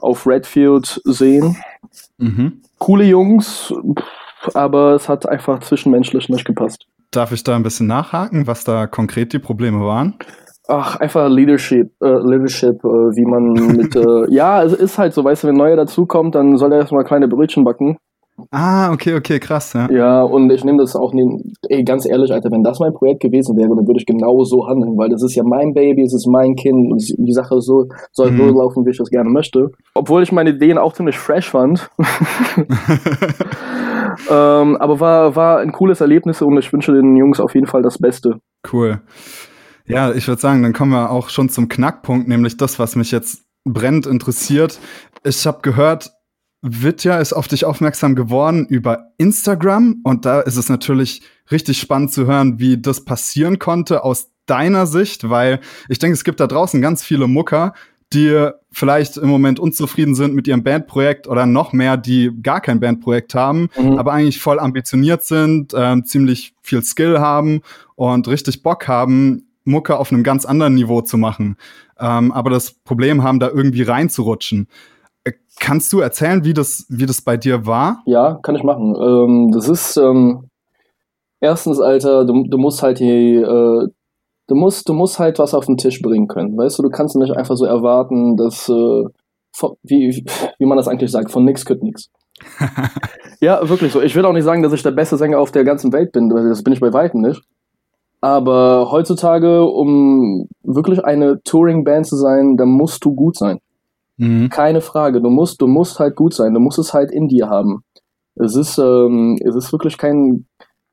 auf 0.00 0.26
Redfield 0.26 1.00
sehen. 1.04 1.56
Mhm. 2.18 2.62
Coole 2.78 3.04
Jungs, 3.04 3.72
aber 4.54 4.94
es 4.94 5.08
hat 5.08 5.28
einfach 5.28 5.60
zwischenmenschlich 5.60 6.28
nicht 6.28 6.44
gepasst. 6.44 6.86
Darf 7.10 7.32
ich 7.32 7.42
da 7.42 7.56
ein 7.56 7.62
bisschen 7.62 7.86
nachhaken, 7.86 8.46
was 8.46 8.64
da 8.64 8.86
konkret 8.86 9.32
die 9.32 9.38
Probleme 9.38 9.80
waren? 9.80 10.14
Ach, 10.68 10.96
einfach 10.96 11.28
Leadership, 11.28 11.90
äh, 12.00 12.06
Leadership, 12.06 12.84
äh, 12.84 12.88
wie 13.16 13.24
man 13.24 13.52
mit, 13.52 13.96
äh, 13.96 14.26
ja, 14.32 14.62
es 14.62 14.72
ist 14.72 14.98
halt 14.98 15.12
so, 15.14 15.24
weißt 15.24 15.42
du, 15.42 15.48
wenn 15.48 15.56
neuer 15.56 15.74
dazukommt, 15.74 16.36
dann 16.36 16.56
soll 16.56 16.72
er 16.72 16.80
erstmal 16.80 17.04
kleine 17.04 17.26
Brötchen 17.26 17.64
backen. 17.64 17.96
Ah, 18.50 18.92
okay, 18.92 19.14
okay, 19.14 19.38
krass, 19.38 19.72
ja. 19.72 19.90
Ja, 19.90 20.22
und 20.22 20.50
ich 20.50 20.64
nehme 20.64 20.78
das 20.78 20.96
auch, 20.96 21.12
nie, 21.12 21.54
ey, 21.68 21.84
ganz 21.84 22.06
ehrlich, 22.06 22.32
Alter, 22.32 22.50
wenn 22.50 22.62
das 22.62 22.80
mein 22.80 22.92
Projekt 22.92 23.20
gewesen 23.20 23.56
wäre, 23.56 23.68
dann 23.68 23.86
würde 23.86 23.98
ich 23.98 24.06
genau 24.06 24.44
so 24.44 24.66
handeln, 24.66 24.96
weil 24.96 25.08
das 25.08 25.22
ist 25.22 25.34
ja 25.34 25.42
mein 25.44 25.74
Baby, 25.74 26.02
es 26.02 26.14
ist 26.14 26.26
mein 26.26 26.54
Kind 26.56 26.92
und 26.92 27.02
die 27.18 27.32
Sache 27.32 27.60
so, 27.60 27.86
soll 28.12 28.32
mhm. 28.32 28.38
so 28.38 28.44
laufen, 28.58 28.86
wie 28.86 28.90
ich 28.90 28.98
das 28.98 29.10
gerne 29.10 29.30
möchte. 29.30 29.70
Obwohl 29.94 30.22
ich 30.22 30.32
meine 30.32 30.50
Ideen 30.50 30.78
auch 30.78 30.92
ziemlich 30.92 31.18
fresh 31.18 31.50
fand. 31.50 31.90
ähm, 34.30 34.76
aber 34.76 35.00
war, 35.00 35.36
war 35.36 35.58
ein 35.58 35.72
cooles 35.72 36.00
Erlebnis 36.00 36.42
und 36.42 36.56
ich 36.58 36.72
wünsche 36.72 36.92
den 36.92 37.16
Jungs 37.16 37.40
auf 37.40 37.54
jeden 37.54 37.66
Fall 37.66 37.82
das 37.82 37.98
Beste. 37.98 38.40
Cool. 38.72 39.00
Ja, 39.86 40.12
ich 40.12 40.28
würde 40.28 40.40
sagen, 40.40 40.62
dann 40.62 40.72
kommen 40.72 40.92
wir 40.92 41.10
auch 41.10 41.30
schon 41.30 41.48
zum 41.48 41.68
Knackpunkt, 41.68 42.28
nämlich 42.28 42.56
das, 42.56 42.78
was 42.78 42.96
mich 42.96 43.10
jetzt 43.10 43.44
brennend 43.64 44.06
interessiert. 44.06 44.78
Ich 45.24 45.46
habe 45.46 45.58
gehört, 45.62 46.12
Vitya 46.62 47.18
ist 47.18 47.32
auf 47.32 47.48
dich 47.48 47.64
aufmerksam 47.64 48.14
geworden 48.14 48.66
über 48.66 49.12
Instagram 49.16 50.00
und 50.04 50.26
da 50.26 50.40
ist 50.40 50.56
es 50.56 50.68
natürlich 50.68 51.22
richtig 51.50 51.78
spannend 51.78 52.12
zu 52.12 52.26
hören, 52.26 52.58
wie 52.58 52.80
das 52.80 53.04
passieren 53.04 53.58
konnte 53.58 54.04
aus 54.04 54.30
deiner 54.44 54.86
Sicht, 54.86 55.30
weil 55.30 55.60
ich 55.88 55.98
denke, 55.98 56.14
es 56.14 56.24
gibt 56.24 56.40
da 56.40 56.46
draußen 56.46 56.82
ganz 56.82 57.02
viele 57.02 57.28
Mucker, 57.28 57.72
die 58.12 58.50
vielleicht 58.72 59.16
im 59.16 59.28
Moment 59.28 59.60
unzufrieden 59.60 60.14
sind 60.14 60.34
mit 60.34 60.48
ihrem 60.48 60.62
Bandprojekt 60.62 61.28
oder 61.28 61.46
noch 61.46 61.72
mehr, 61.72 61.96
die 61.96 62.30
gar 62.42 62.60
kein 62.60 62.80
Bandprojekt 62.80 63.34
haben, 63.34 63.68
mhm. 63.78 63.98
aber 63.98 64.12
eigentlich 64.12 64.40
voll 64.40 64.58
ambitioniert 64.58 65.22
sind, 65.22 65.72
äh, 65.72 66.02
ziemlich 66.02 66.54
viel 66.60 66.82
Skill 66.82 67.20
haben 67.20 67.62
und 67.94 68.28
richtig 68.28 68.62
Bock 68.62 68.88
haben, 68.88 69.46
Mucke 69.64 69.96
auf 69.96 70.12
einem 70.12 70.24
ganz 70.24 70.44
anderen 70.44 70.74
Niveau 70.74 71.00
zu 71.02 71.16
machen, 71.16 71.56
ähm, 71.98 72.32
aber 72.32 72.50
das 72.50 72.72
Problem 72.72 73.22
haben, 73.22 73.38
da 73.38 73.48
irgendwie 73.48 73.82
reinzurutschen. 73.82 74.66
Kannst 75.60 75.92
du 75.92 76.00
erzählen, 76.00 76.42
wie 76.42 76.54
das, 76.54 76.86
wie 76.88 77.04
das 77.04 77.20
bei 77.20 77.36
dir 77.36 77.66
war? 77.66 78.02
Ja, 78.06 78.40
kann 78.42 78.56
ich 78.56 78.64
machen. 78.64 78.96
Ähm, 78.98 79.50
das 79.52 79.68
ist 79.68 79.98
ähm, 79.98 80.48
erstens, 81.38 81.78
Alter, 81.80 82.24
du, 82.24 82.44
du 82.48 82.56
musst 82.56 82.82
halt 82.82 82.98
die, 82.98 83.34
äh, 83.36 83.88
du 84.46 84.54
musst, 84.54 84.88
du 84.88 84.94
musst 84.94 85.18
halt 85.18 85.38
was 85.38 85.52
auf 85.52 85.66
den 85.66 85.76
Tisch 85.76 86.00
bringen 86.00 86.28
können. 86.28 86.56
Weißt 86.56 86.78
du, 86.78 86.82
du 86.82 86.88
kannst 86.88 87.14
nicht 87.14 87.36
einfach 87.36 87.56
so 87.56 87.66
erwarten, 87.66 88.38
dass 88.38 88.70
äh, 88.70 89.04
von, 89.52 89.74
wie, 89.82 90.24
wie 90.58 90.66
man 90.66 90.78
das 90.78 90.88
eigentlich 90.88 91.10
sagt, 91.10 91.30
von 91.30 91.44
nix 91.44 91.66
kütt 91.66 91.82
nix. 91.82 92.08
ja, 93.40 93.68
wirklich 93.68 93.92
so. 93.92 94.00
Ich 94.00 94.16
will 94.16 94.24
auch 94.24 94.32
nicht 94.32 94.44
sagen, 94.44 94.62
dass 94.62 94.72
ich 94.72 94.82
der 94.82 94.92
beste 94.92 95.18
Sänger 95.18 95.38
auf 95.38 95.52
der 95.52 95.64
ganzen 95.64 95.92
Welt 95.92 96.12
bin, 96.12 96.30
das 96.30 96.62
bin 96.62 96.72
ich 96.72 96.80
bei 96.80 96.94
Weitem 96.94 97.20
nicht. 97.20 97.42
Aber 98.22 98.90
heutzutage, 98.90 99.62
um 99.62 100.46
wirklich 100.62 101.04
eine 101.04 101.42
Touring-Band 101.42 102.06
zu 102.06 102.16
sein, 102.16 102.56
da 102.56 102.64
musst 102.64 103.04
du 103.04 103.14
gut 103.14 103.36
sein. 103.36 103.60
Mhm. 104.20 104.50
Keine 104.50 104.82
Frage. 104.82 105.22
Du 105.22 105.30
musst, 105.30 105.62
du 105.62 105.66
musst 105.66 105.98
halt 105.98 106.14
gut 106.14 106.34
sein. 106.34 106.52
Du 106.52 106.60
musst 106.60 106.78
es 106.78 106.92
halt 106.92 107.10
in 107.10 107.26
dir 107.26 107.48
haben. 107.48 107.82
Es 108.34 108.54
ist, 108.54 108.76
ähm, 108.78 109.38
es 109.42 109.56
ist 109.56 109.72
wirklich 109.72 109.96
kein, 109.96 110.46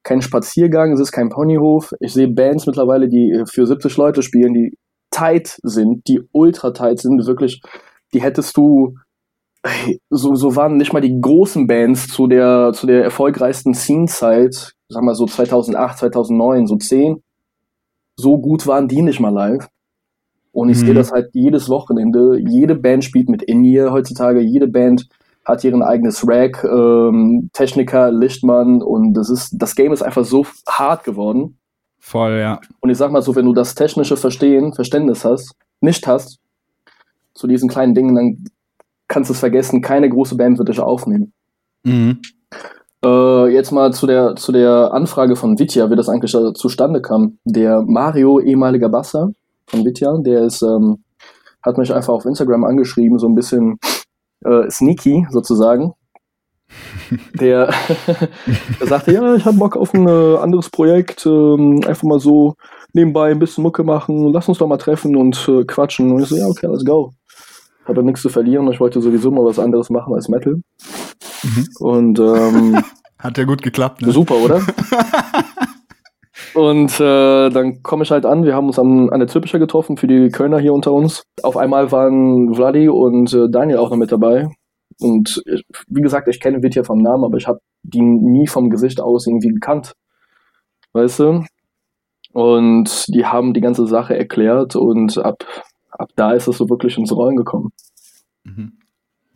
kein 0.03 0.21
Spaziergang, 0.21 0.93
es 0.93 1.01
ist 1.01 1.11
kein 1.11 1.27
Ponyhof. 1.27 1.93
Ich 1.99 2.13
sehe 2.13 2.29
Bands 2.29 2.65
mittlerweile, 2.65 3.09
die 3.09 3.43
für 3.45 3.67
70 3.67 3.97
Leute 3.97 4.21
spielen, 4.21 4.53
die 4.53 4.77
tight 5.11 5.59
sind, 5.63 6.07
die 6.07 6.21
ultra 6.31 6.71
tight 6.71 6.99
sind, 6.99 7.25
wirklich, 7.27 7.61
die 8.13 8.21
hättest 8.21 8.55
du, 8.55 8.95
so, 10.09 10.35
so 10.35 10.55
waren 10.55 10.77
nicht 10.77 10.93
mal 10.93 11.01
die 11.01 11.19
großen 11.19 11.67
Bands 11.67 12.07
zu 12.07 12.27
der, 12.27 12.71
zu 12.73 12.87
der 12.87 13.03
erfolgreichsten 13.03 13.73
Scene-Zeit, 13.73 14.73
sagen 14.89 15.05
wir 15.05 15.15
so 15.15 15.25
2008, 15.25 15.97
2009, 15.97 16.67
so 16.67 16.77
10, 16.77 17.21
so 18.15 18.37
gut 18.37 18.65
waren 18.67 18.87
die 18.87 19.01
nicht 19.01 19.19
mal 19.19 19.33
live. 19.33 19.67
Und 20.51 20.69
ich 20.69 20.77
mhm. 20.81 20.85
sehe 20.85 20.93
das 20.93 21.11
halt 21.11 21.29
jedes 21.33 21.69
Wochenende. 21.69 22.39
Jede 22.39 22.75
Band 22.75 23.03
spielt 23.03 23.29
mit 23.29 23.43
In-Ear 23.43 23.91
heutzutage. 23.91 24.39
Jede 24.39 24.67
Band 24.67 25.07
hat 25.47 25.63
ihren 25.63 25.81
eigenes 25.81 26.27
Rack, 26.27 26.63
ähm, 26.63 27.49
Techniker, 27.53 28.11
Lichtmann 28.11 28.81
und 28.81 29.13
das 29.13 29.29
ist, 29.29 29.53
das 29.53 29.75
Game 29.75 29.93
ist 29.93 30.01
einfach 30.01 30.25
so 30.25 30.45
hart 30.67 31.05
geworden. 31.05 31.57
Voll, 31.99 32.37
ja. 32.39 32.59
Und 32.81 32.89
ich 32.89 32.97
sag 32.97 33.11
mal 33.11 33.21
so, 33.21 33.35
wenn 33.35 33.45
du 33.45 33.53
das 33.53 33.73
technische 33.73 34.17
Verstehen, 34.17 34.73
Verständnis 34.73 35.23
hast, 35.23 35.53
nicht 35.79 36.05
hast, 36.05 36.39
zu 37.33 37.47
diesen 37.47 37.69
kleinen 37.69 37.95
Dingen, 37.95 38.15
dann 38.15 38.45
kannst 39.07 39.29
du 39.29 39.33
es 39.33 39.39
vergessen, 39.39 39.81
keine 39.81 40.09
große 40.09 40.35
Band 40.35 40.57
wird 40.57 40.67
dich 40.67 40.79
aufnehmen. 40.81 41.31
Mhm. 41.83 42.19
Äh, 43.05 43.53
jetzt 43.53 43.71
mal 43.71 43.93
zu 43.93 44.05
der, 44.05 44.35
zu 44.35 44.51
der 44.51 44.91
Anfrage 44.93 45.35
von 45.35 45.57
Vitya, 45.57 45.89
wie 45.89 45.95
das 45.95 46.09
eigentlich 46.09 46.35
zustande 46.55 47.01
kam. 47.01 47.37
Der 47.45 47.83
Mario, 47.83 48.39
ehemaliger 48.39 48.89
Basser 48.89 49.31
von 49.67 49.85
Vitya, 49.85 50.17
der 50.19 50.43
ist, 50.43 50.61
ähm, 50.61 51.03
hat 51.61 51.77
mich 51.77 51.93
einfach 51.93 52.13
auf 52.13 52.25
Instagram 52.25 52.63
angeschrieben, 52.63 53.19
so 53.19 53.27
ein 53.27 53.35
bisschen 53.35 53.77
äh, 54.43 54.69
sneaky 54.69 55.27
sozusagen. 55.29 55.93
Der, 57.39 57.73
der 58.81 58.87
sagte, 58.87 59.13
ja, 59.13 59.35
ich 59.35 59.45
habe 59.45 59.55
Bock 59.55 59.77
auf 59.77 59.93
ein 59.93 60.05
äh, 60.05 60.37
anderes 60.37 60.69
Projekt, 60.69 61.25
ähm, 61.25 61.81
einfach 61.87 62.03
mal 62.03 62.19
so 62.19 62.55
nebenbei 62.91 63.31
ein 63.31 63.39
bisschen 63.39 63.63
Mucke 63.63 63.85
machen, 63.85 64.33
lass 64.33 64.49
uns 64.49 64.57
doch 64.57 64.67
mal 64.67 64.75
treffen 64.75 65.15
und 65.15 65.47
äh, 65.47 65.63
quatschen. 65.63 66.11
Und 66.11 66.23
ich 66.23 66.27
so, 66.27 66.35
ja, 66.35 66.45
okay, 66.45 66.67
let's 66.67 66.83
go. 66.83 67.13
Habe 67.85 68.03
nichts 68.03 68.21
zu 68.21 68.27
verlieren, 68.27 68.69
ich 68.69 68.81
wollte 68.81 69.01
sowieso 69.01 69.31
mal 69.31 69.45
was 69.45 69.59
anderes 69.59 69.89
machen 69.89 70.13
als 70.13 70.27
Metal. 70.27 70.61
Mhm. 71.43 71.67
Und 71.79 72.19
ähm, 72.19 72.83
hat 73.19 73.37
ja 73.37 73.45
gut 73.45 73.61
geklappt, 73.61 74.01
ne? 74.01 74.11
Super, 74.11 74.35
oder? 74.35 74.61
Und 76.53 76.99
äh, 76.99 77.49
dann 77.49 77.83
komme 77.83 78.03
ich 78.03 78.11
halt 78.11 78.25
an, 78.25 78.43
wir 78.43 78.55
haben 78.55 78.67
uns 78.67 78.79
an, 78.79 79.09
an 79.09 79.19
der 79.19 79.27
Züppischer 79.27 79.59
getroffen 79.59 79.97
für 79.97 80.07
die 80.07 80.29
Kölner 80.29 80.59
hier 80.59 80.73
unter 80.73 80.93
uns. 80.93 81.23
Auf 81.43 81.57
einmal 81.57 81.91
waren 81.91 82.53
Vladi 82.53 82.89
und 82.89 83.33
äh, 83.33 83.49
Daniel 83.49 83.77
auch 83.77 83.89
noch 83.89 83.97
mit 83.97 84.11
dabei. 84.11 84.49
Und 84.99 85.41
ich, 85.45 85.63
wie 85.87 86.01
gesagt, 86.01 86.27
ich 86.27 86.39
kenne 86.39 86.63
Vitya 86.63 86.83
vom 86.83 86.99
Namen, 86.99 87.23
aber 87.23 87.37
ich 87.37 87.47
habe 87.47 87.59
die 87.83 88.01
nie 88.01 88.47
vom 88.47 88.69
Gesicht 88.69 88.99
aus 88.99 89.27
irgendwie 89.27 89.49
gekannt. 89.49 89.93
Weißt 90.93 91.19
du? 91.19 91.43
Und 92.33 93.07
die 93.13 93.25
haben 93.25 93.53
die 93.53 93.61
ganze 93.61 93.87
Sache 93.87 94.17
erklärt 94.17 94.75
und 94.75 95.17
ab, 95.17 95.43
ab 95.91 96.09
da 96.15 96.31
ist 96.31 96.47
es 96.47 96.57
so 96.57 96.69
wirklich 96.69 96.97
ins 96.97 97.11
Rollen 97.11 97.35
gekommen. 97.35 97.71
Mhm. 98.43 98.76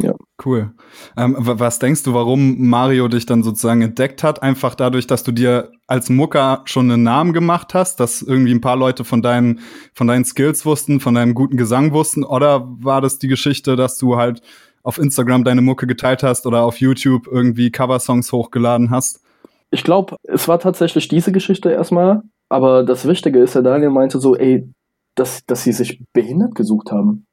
Ja. 0.01 0.13
Cool. 0.43 0.71
Ähm, 1.17 1.35
was 1.37 1.79
denkst 1.79 2.03
du, 2.03 2.13
warum 2.13 2.67
Mario 2.67 3.07
dich 3.07 3.25
dann 3.25 3.43
sozusagen 3.43 3.81
entdeckt 3.81 4.23
hat? 4.23 4.41
Einfach 4.41 4.75
dadurch, 4.75 5.07
dass 5.07 5.23
du 5.23 5.31
dir 5.31 5.71
als 5.87 6.09
Mucker 6.09 6.61
schon 6.65 6.89
einen 6.89 7.03
Namen 7.03 7.33
gemacht 7.33 7.73
hast, 7.73 7.99
dass 7.99 8.21
irgendwie 8.21 8.53
ein 8.53 8.61
paar 8.61 8.75
Leute 8.75 9.03
von 9.03 9.21
deinen, 9.21 9.59
von 9.93 10.07
deinen 10.07 10.25
Skills 10.25 10.65
wussten, 10.65 10.99
von 10.99 11.15
deinem 11.15 11.33
guten 11.33 11.57
Gesang 11.57 11.93
wussten? 11.93 12.23
Oder 12.23 12.67
war 12.79 13.01
das 13.01 13.19
die 13.19 13.27
Geschichte, 13.27 13.75
dass 13.75 13.97
du 13.97 14.17
halt 14.17 14.41
auf 14.83 14.97
Instagram 14.97 15.43
deine 15.43 15.61
Mucke 15.61 15.87
geteilt 15.87 16.23
hast 16.23 16.45
oder 16.45 16.63
auf 16.63 16.79
YouTube 16.79 17.27
irgendwie 17.27 17.71
Coversongs 17.71 18.31
hochgeladen 18.31 18.89
hast? 18.89 19.21
Ich 19.69 19.83
glaube, 19.83 20.17
es 20.23 20.47
war 20.47 20.59
tatsächlich 20.59 21.07
diese 21.07 21.31
Geschichte 21.31 21.71
erstmal. 21.71 22.23
Aber 22.49 22.83
das 22.83 23.07
Wichtige 23.07 23.39
ist, 23.39 23.55
der 23.55 23.61
Daniel 23.61 23.91
meinte 23.91 24.19
so, 24.19 24.35
ey, 24.35 24.67
dass, 25.15 25.45
dass 25.45 25.63
sie 25.63 25.71
sich 25.71 26.03
behindert 26.13 26.55
gesucht 26.55 26.91
haben. 26.91 27.25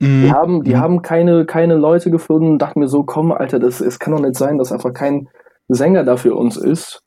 Mhm. 0.00 0.22
Die 0.22 0.32
haben, 0.32 0.64
die 0.64 0.74
mhm. 0.74 0.80
haben 0.80 1.02
keine, 1.02 1.44
keine 1.44 1.74
Leute 1.74 2.10
gefunden, 2.10 2.58
dachten 2.58 2.80
mir 2.80 2.88
so, 2.88 3.02
komm, 3.02 3.32
Alter, 3.32 3.58
das, 3.58 3.80
es 3.80 3.98
kann 3.98 4.12
doch 4.14 4.20
nicht 4.20 4.36
sein, 4.36 4.58
dass 4.58 4.72
einfach 4.72 4.92
kein 4.92 5.28
Sänger 5.68 6.04
da 6.04 6.16
für 6.16 6.34
uns 6.34 6.56
ist. 6.56 7.02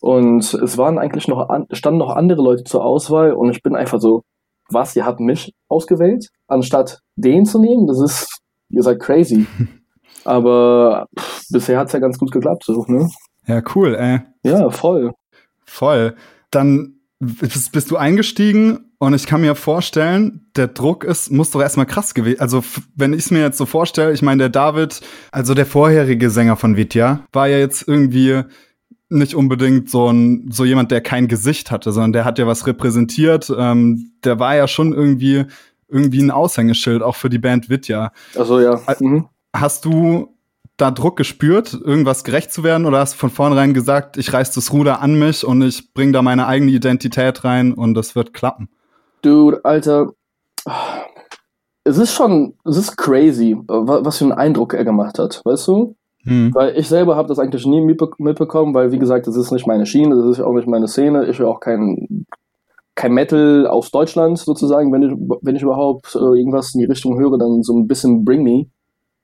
Und 0.00 0.54
es 0.54 0.78
waren 0.78 0.98
eigentlich 0.98 1.28
noch, 1.28 1.48
an, 1.48 1.66
standen 1.72 1.98
noch 1.98 2.14
andere 2.14 2.42
Leute 2.42 2.64
zur 2.64 2.84
Auswahl 2.84 3.32
und 3.32 3.50
ich 3.50 3.62
bin 3.62 3.76
einfach 3.76 4.00
so, 4.00 4.22
was, 4.70 4.96
ihr 4.96 5.06
habt 5.06 5.20
mich 5.20 5.54
ausgewählt, 5.68 6.28
anstatt 6.46 7.00
den 7.16 7.44
zu 7.44 7.60
nehmen? 7.60 7.86
Das 7.86 8.00
ist, 8.00 8.40
ihr 8.70 8.82
seid 8.82 9.00
crazy. 9.00 9.46
Aber 10.24 11.06
pff, 11.18 11.44
bisher 11.50 11.78
hat's 11.78 11.92
ja 11.92 12.00
ganz 12.00 12.18
gut 12.18 12.32
geklappt, 12.32 12.64
so, 12.64 12.84
ne? 12.86 13.08
Ja, 13.46 13.62
cool, 13.74 13.94
ey. 13.94 14.20
Ja, 14.42 14.68
voll. 14.68 15.12
Voll. 15.64 16.16
Dann 16.50 17.00
bist, 17.18 17.72
bist 17.72 17.90
du 17.90 17.96
eingestiegen 17.96 18.87
und 18.98 19.14
ich 19.14 19.26
kann 19.26 19.40
mir 19.40 19.54
vorstellen, 19.54 20.50
der 20.56 20.66
Druck 20.68 21.04
ist, 21.04 21.30
muss 21.30 21.52
doch 21.52 21.60
erstmal 21.60 21.86
krass 21.86 22.14
gewesen. 22.14 22.40
Also, 22.40 22.64
wenn 22.96 23.12
ich 23.12 23.20
es 23.20 23.30
mir 23.30 23.40
jetzt 23.40 23.58
so 23.58 23.64
vorstelle, 23.64 24.12
ich 24.12 24.22
meine, 24.22 24.38
der 24.38 24.48
David, 24.48 25.00
also 25.30 25.54
der 25.54 25.66
vorherige 25.66 26.30
Sänger 26.30 26.56
von 26.56 26.76
Vitya, 26.76 27.20
war 27.32 27.46
ja 27.46 27.58
jetzt 27.58 27.86
irgendwie 27.86 28.42
nicht 29.08 29.34
unbedingt 29.34 29.88
so 29.88 30.10
ein, 30.10 30.50
so 30.50 30.64
jemand, 30.64 30.90
der 30.90 31.00
kein 31.00 31.28
Gesicht 31.28 31.70
hatte, 31.70 31.92
sondern 31.92 32.12
der 32.12 32.24
hat 32.24 32.38
ja 32.38 32.46
was 32.46 32.66
repräsentiert. 32.66 33.52
Ähm, 33.56 34.12
der 34.24 34.40
war 34.40 34.56
ja 34.56 34.66
schon 34.66 34.92
irgendwie, 34.92 35.46
irgendwie 35.88 36.20
ein 36.20 36.32
Aushängeschild, 36.32 37.02
auch 37.02 37.16
für 37.16 37.30
die 37.30 37.38
Band 37.38 37.70
Vitya. 37.70 38.12
Also 38.36 38.60
ja. 38.60 38.80
Mhm. 38.98 39.26
Hast 39.54 39.84
du 39.84 40.34
da 40.76 40.90
Druck 40.90 41.16
gespürt, 41.16 41.72
irgendwas 41.72 42.24
gerecht 42.24 42.52
zu 42.52 42.64
werden, 42.64 42.84
oder 42.84 42.98
hast 42.98 43.14
du 43.14 43.18
von 43.18 43.30
vornherein 43.30 43.74
gesagt, 43.74 44.16
ich 44.16 44.32
reiß 44.32 44.52
das 44.52 44.72
Ruder 44.72 45.00
an 45.00 45.18
mich 45.18 45.44
und 45.44 45.62
ich 45.62 45.92
bring 45.94 46.12
da 46.12 46.22
meine 46.22 46.46
eigene 46.46 46.72
Identität 46.72 47.44
rein 47.44 47.72
und 47.72 47.94
das 47.94 48.14
wird 48.14 48.34
klappen? 48.34 48.68
Dude, 49.22 49.64
Alter, 49.64 50.12
es 51.84 51.98
ist 51.98 52.12
schon, 52.12 52.54
es 52.64 52.76
ist 52.76 52.96
crazy, 52.96 53.56
was 53.66 54.18
für 54.18 54.24
einen 54.24 54.32
Eindruck 54.32 54.74
er 54.74 54.84
gemacht 54.84 55.18
hat, 55.18 55.40
weißt 55.44 55.68
du? 55.68 55.96
Hm. 56.24 56.54
Weil 56.54 56.76
ich 56.76 56.88
selber 56.88 57.16
habe 57.16 57.28
das 57.28 57.38
eigentlich 57.38 57.64
nie 57.64 57.80
mitbekommen, 57.80 58.74
weil 58.74 58.92
wie 58.92 58.98
gesagt, 58.98 59.26
das 59.26 59.36
ist 59.36 59.52
nicht 59.52 59.66
meine 59.66 59.86
Schiene, 59.86 60.16
das 60.16 60.26
ist 60.26 60.40
auch 60.40 60.52
nicht 60.52 60.68
meine 60.68 60.88
Szene. 60.88 61.26
Ich 61.26 61.38
will 61.38 61.46
auch 61.46 61.60
kein, 61.60 62.26
kein 62.94 63.12
Metal 63.12 63.66
aus 63.66 63.90
Deutschland 63.90 64.38
sozusagen, 64.38 64.92
wenn 64.92 65.02
ich, 65.02 65.12
wenn 65.42 65.56
ich 65.56 65.62
überhaupt 65.62 66.14
äh, 66.14 66.18
irgendwas 66.18 66.74
in 66.74 66.80
die 66.80 66.86
Richtung 66.86 67.18
höre, 67.18 67.38
dann 67.38 67.62
so 67.62 67.74
ein 67.74 67.86
bisschen 67.86 68.24
Bring 68.24 68.42
Me 68.42 68.66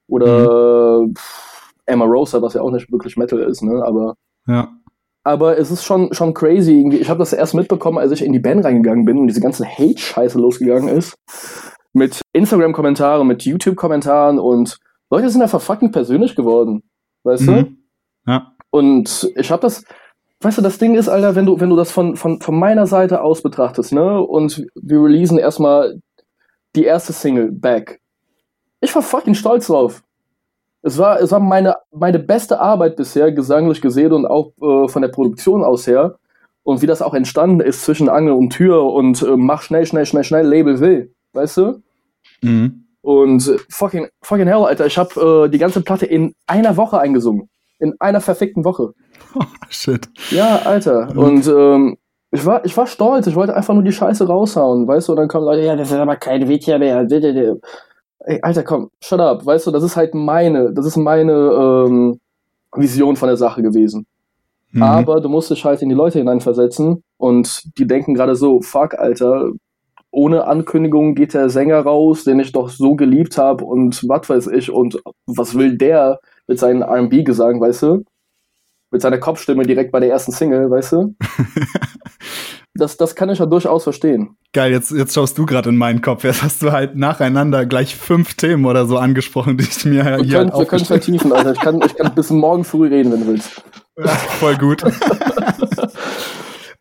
oder 0.09 1.01
hm. 1.01 1.15
Emma 1.87 2.05
Rosa, 2.07 2.41
was 2.41 2.55
ja 2.55 2.63
auch 2.63 2.71
nicht 2.71 2.91
wirklich 2.91 3.17
Metal 3.17 3.41
ist, 3.41 3.63
ne? 3.63 3.85
Aber 3.85 4.15
ja. 4.47 4.69
Aber 5.25 5.59
es 5.59 5.71
ist 5.71 5.85
schon, 5.85 6.13
schon 6.13 6.35
crazy. 6.35 6.79
Irgendwie. 6.79 6.99
Ich 6.99 7.09
habe 7.09 7.19
das 7.19 7.33
erst 7.33 7.55
mitbekommen, 7.55 7.99
als 7.99 8.13
ich 8.13 8.23
in 8.23 8.33
die 8.33 8.39
Band 8.39 8.65
reingegangen 8.65 9.07
bin 9.07 9.19
und 9.19 9.27
diese 9.27 9.41
ganze 9.41 9.67
Hate-Scheiße 9.67 10.39
losgegangen 10.39 10.89
ist. 10.89 11.15
Mit 11.95 12.21
Instagram-Kommentaren, 12.33 13.27
mit 13.27 13.45
YouTube-Kommentaren 13.45 14.39
und 14.39 14.79
Leute 15.11 15.31
sind 15.31 15.43
einfach 15.43 15.63
fucking 15.63 15.93
persönlich 15.93 16.37
geworden. 16.37 16.83
Weißt 17.23 17.47
mhm. 17.47 17.47
du? 18.27 18.31
Ja. 18.31 18.53
Und 18.71 19.33
ich 19.37 19.51
habe 19.51 19.63
das, 19.63 19.85
weißt 20.41 20.59
du, 20.59 20.63
das 20.63 20.79
Ding 20.79 20.95
ist, 20.95 21.09
Alter, 21.09 21.35
wenn 21.35 21.47
du, 21.47 21.59
wenn 21.59 21.71
du 21.71 21.77
das 21.77 21.91
von, 21.91 22.17
von, 22.17 22.41
von 22.41 22.59
meiner 22.59 22.87
Seite 22.87 23.23
aus 23.23 23.43
betrachtest, 23.43 23.93
ne, 23.93 24.21
und 24.21 24.67
wir 24.75 25.03
releasen 25.03 25.39
erstmal 25.39 26.01
die 26.77 26.85
erste 26.85 27.13
Single, 27.13 27.51
Back. 27.51 28.01
Ich 28.81 28.95
war 28.95 29.03
fucking 29.03 29.35
stolz 29.35 29.69
drauf. 29.69 30.03
Es 30.87 30.99
war, 30.99 31.19
es 31.19 31.33
war 31.33 31.41
meine, 31.41 31.77
meine 31.93 32.19
beste 32.19 32.61
Arbeit 32.61 32.97
bisher, 32.97 33.33
gesanglich 33.33 33.81
gesehen 33.81 34.13
und 34.13 34.27
auch 34.27 34.53
äh, 34.61 34.87
von 34.87 35.01
der 35.01 35.09
Produktion 35.09 35.65
aus 35.65 35.87
her. 35.87 36.19
Und 36.63 36.83
wie 36.83 36.87
das 36.87 37.01
auch 37.01 37.15
entstanden 37.15 37.61
ist 37.61 37.85
zwischen 37.85 38.11
Angel 38.11 38.35
und 38.35 38.51
Tür 38.51 38.85
und 38.85 39.23
äh, 39.23 39.37
mach 39.37 39.63
schnell, 39.63 39.87
schnell, 39.87 40.05
schnell, 40.05 40.25
schnell, 40.25 40.47
Label 40.47 40.81
will. 40.81 41.15
Weißt 41.33 41.57
du? 41.57 41.83
Mhm. 42.43 42.85
Und 43.01 43.49
äh, 43.49 43.57
fucking, 43.71 44.09
fucking 44.21 44.47
hell, 44.47 44.65
Alter, 44.65 44.85
ich 44.85 44.99
habe 44.99 45.47
äh, 45.47 45.51
die 45.51 45.59
ganze 45.59 45.81
Platte 45.81 46.05
in 46.05 46.35
einer 46.47 46.77
Woche 46.77 46.99
eingesungen. 46.99 47.49
In 47.79 47.95
einer 47.99 48.21
verfickten 48.21 48.65
Woche. 48.65 48.93
Oh, 49.37 49.43
shit. 49.69 50.09
Ja, 50.31 50.61
Alter. 50.65 51.13
Mhm. 51.13 51.19
Und 51.19 51.47
ähm, 51.49 51.97
ich 52.31 52.47
war, 52.47 52.65
ich 52.65 52.77
war 52.77 52.87
stolz, 52.87 53.27
ich 53.27 53.35
wollte 53.35 53.57
einfach 53.57 53.75
nur 53.75 53.83
die 53.83 53.91
Scheiße 53.91 54.29
raushauen, 54.29 54.87
weißt 54.87 55.09
du? 55.09 55.13
Und 55.13 55.19
dann 55.19 55.29
kommen 55.29 55.45
Leute, 55.45 55.63
ja, 55.63 55.75
das 55.75 55.91
ist 55.91 55.97
aber 55.97 56.15
kein 56.15 56.47
Video 56.47 56.79
mehr 56.79 57.05
ey, 58.25 58.41
Alter, 58.43 58.63
komm, 58.63 58.91
shut 59.03 59.21
up, 59.21 59.45
weißt 59.45 59.67
du, 59.67 59.71
das 59.71 59.83
ist 59.83 59.97
halt 59.97 60.15
meine, 60.15 60.73
das 60.73 60.87
ist 60.87 60.97
meine 60.97 61.33
ähm, 61.33 62.21
Vision 62.75 63.17
von 63.17 63.29
der 63.29 63.37
Sache 63.37 63.63
gewesen. 63.63 64.07
Mhm. 64.73 64.83
Aber 64.83 65.21
du 65.21 65.29
musst 65.29 65.51
dich 65.51 65.65
halt 65.65 65.83
in 65.83 65.89
die 65.89 65.95
Leute 65.95 66.19
hineinversetzen 66.19 67.03
und 67.17 67.79
die 67.79 67.87
denken 67.87 68.15
gerade 68.15 68.35
so, 68.35 68.61
fuck, 68.61 68.95
Alter, 68.99 69.51
ohne 70.11 70.47
Ankündigung 70.47 71.15
geht 71.15 71.35
der 71.35 71.49
Sänger 71.49 71.81
raus, 71.81 72.25
den 72.25 72.41
ich 72.41 72.53
doch 72.53 72.69
so 72.69 72.95
geliebt 72.95 73.37
habe 73.37 73.65
und 73.65 74.09
was 74.09 74.29
weiß 74.29 74.47
ich 74.49 74.71
und 74.71 75.01
was 75.27 75.57
will 75.57 75.77
der 75.77 76.21
mit 76.47 76.59
seinen 76.59 76.83
R&B-Gesang, 76.83 77.61
weißt 77.61 77.83
du? 77.83 78.05
Mit 78.91 79.03
seiner 79.03 79.19
Kopfstimme 79.19 79.65
direkt 79.65 79.91
bei 79.91 80.01
der 80.01 80.11
ersten 80.11 80.33
Single, 80.33 80.71
weißt 80.71 80.93
du? 80.93 81.15
das, 82.75 82.97
das 82.97 83.15
kann 83.15 83.31
ich 83.31 83.39
ja 83.39 83.47
durchaus 83.47 83.85
verstehen. 83.85 84.37
Geil, 84.53 84.73
jetzt, 84.73 84.91
jetzt 84.91 85.15
schaust 85.15 85.39
du 85.39 85.47
gerade 85.47 85.69
in 85.69 85.77
meinen 85.77 86.03
Kopf. 86.03 86.25
Jetzt 86.25 86.43
hast 86.43 86.63
du 86.63 86.73
halt 86.73 86.97
nacheinander 86.97 87.67
gleich 87.67 87.95
fünf 87.95 88.35
Themen 88.35 88.67
oder 88.67 88.87
so 88.87 88.99
angesprochen, 88.99 89.57
die 89.57 89.65
ich 89.65 89.85
mir 89.85 90.05
wir 90.05 90.17
hier 90.17 90.39
können, 90.39 90.51
halt 90.51 90.59
Wir 90.59 90.67
können 90.67 90.85
vertiefen, 90.85 91.33
Alter. 91.33 91.53
Ich 91.53 91.61
kann, 91.61 91.81
ich 91.83 91.95
kann 91.95 92.15
bis 92.15 92.31
morgen 92.31 92.65
früh 92.65 92.89
reden, 92.89 93.13
wenn 93.13 93.21
du 93.21 93.27
willst. 93.29 93.63
Ja, 93.97 94.09
voll 94.09 94.57
gut. 94.57 94.83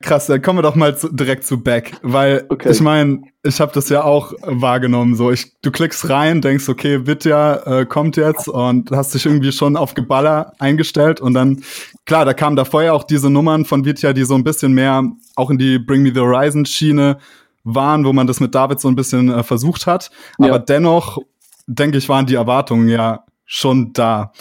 Krass, 0.03 0.27
dann 0.27 0.41
kommen 0.41 0.59
wir 0.59 0.63
doch 0.63 0.75
mal 0.75 0.97
zu, 0.97 1.07
direkt 1.07 1.45
zu 1.45 1.63
Back, 1.63 1.93
weil 2.01 2.45
okay. 2.49 2.69
ich 2.69 2.81
meine, 2.81 3.21
ich 3.41 3.61
habe 3.61 3.71
das 3.73 3.87
ja 3.87 4.03
auch 4.03 4.33
wahrgenommen. 4.41 5.15
So, 5.15 5.31
ich, 5.31 5.53
du 5.61 5.71
klickst 5.71 6.09
rein, 6.09 6.41
denkst, 6.41 6.67
okay, 6.67 7.07
Vidya 7.07 7.79
äh, 7.79 7.85
kommt 7.85 8.17
jetzt 8.17 8.49
und 8.49 8.91
hast 8.91 9.13
dich 9.13 9.25
irgendwie 9.25 9.53
schon 9.53 9.77
auf 9.77 9.93
Geballer 9.93 10.51
eingestellt 10.59 11.21
und 11.21 11.33
dann, 11.33 11.63
klar, 12.05 12.25
da 12.25 12.33
kamen 12.33 12.57
da 12.57 12.65
vorher 12.65 12.93
auch 12.93 13.05
diese 13.05 13.29
Nummern 13.29 13.63
von 13.63 13.85
Vidya, 13.85 14.11
die 14.11 14.25
so 14.25 14.35
ein 14.35 14.43
bisschen 14.43 14.73
mehr 14.73 15.03
auch 15.37 15.49
in 15.49 15.57
die 15.57 15.79
Bring 15.79 16.03
Me 16.03 16.11
the 16.13 16.19
Horizon 16.19 16.65
Schiene 16.65 17.17
waren, 17.63 18.03
wo 18.03 18.11
man 18.11 18.27
das 18.27 18.41
mit 18.41 18.53
David 18.53 18.81
so 18.81 18.89
ein 18.89 18.95
bisschen 18.95 19.29
äh, 19.31 19.41
versucht 19.41 19.87
hat. 19.87 20.11
Aber 20.37 20.47
Ja. 20.49 20.59
dennoch, 20.59 21.17
denke 21.65 21.97
ich, 21.97 22.09
waren 22.09 22.25
die 22.25 22.35
Erwartungen 22.35 22.89
ja 22.89 23.23
schon 23.45 23.93
da. 23.93 24.33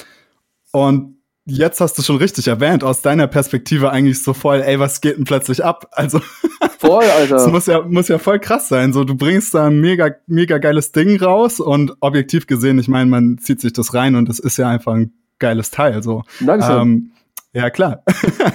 Und 0.73 1.19
jetzt 1.45 1.81
hast 1.81 1.99
du 1.99 2.03
schon 2.03 2.17
richtig 2.17 2.49
erwähnt, 2.49 2.85
aus 2.85 3.03
deiner 3.03 3.27
Perspektive 3.27 3.91
eigentlich 3.91 4.23
so 4.23 4.33
voll, 4.33 4.63
ey, 4.63 4.79
was 4.79 5.01
geht 5.01 5.17
denn 5.17 5.25
plötzlich 5.25 5.65
ab? 5.65 5.89
Also, 5.93 6.21
Voll, 6.79 7.05
das 7.05 7.33
Alter. 7.33 7.49
muss 7.51 7.67
ja, 7.67 7.83
muss 7.83 8.09
ja 8.09 8.19
voll 8.19 8.41
krass 8.41 8.69
sein. 8.69 8.93
So, 8.93 9.05
du 9.05 9.15
bringst 9.15 9.55
da 9.55 9.69
ein 9.69 9.81
mega, 9.81 10.11
mega 10.27 10.59
geiles 10.59 10.91
Ding 10.91 11.21
raus 11.23 11.61
und 11.61 11.93
objektiv 12.01 12.49
gesehen, 12.49 12.79
ich 12.81 12.89
meine, 12.89 13.09
man 13.09 13.39
zieht 13.39 13.61
sich 13.61 13.73
das 13.73 13.95
rein 13.95 14.17
und 14.17 14.29
es 14.29 14.41
ist 14.41 14.57
ja 14.57 14.69
einfach 14.69 14.95
ein 14.95 15.13
geiles 15.39 15.71
Teil, 15.71 16.03
so. 16.03 16.25
Dankeschön. 16.41 16.81
Ähm, 16.81 17.13
ja, 17.53 17.71
klar. 17.71 18.03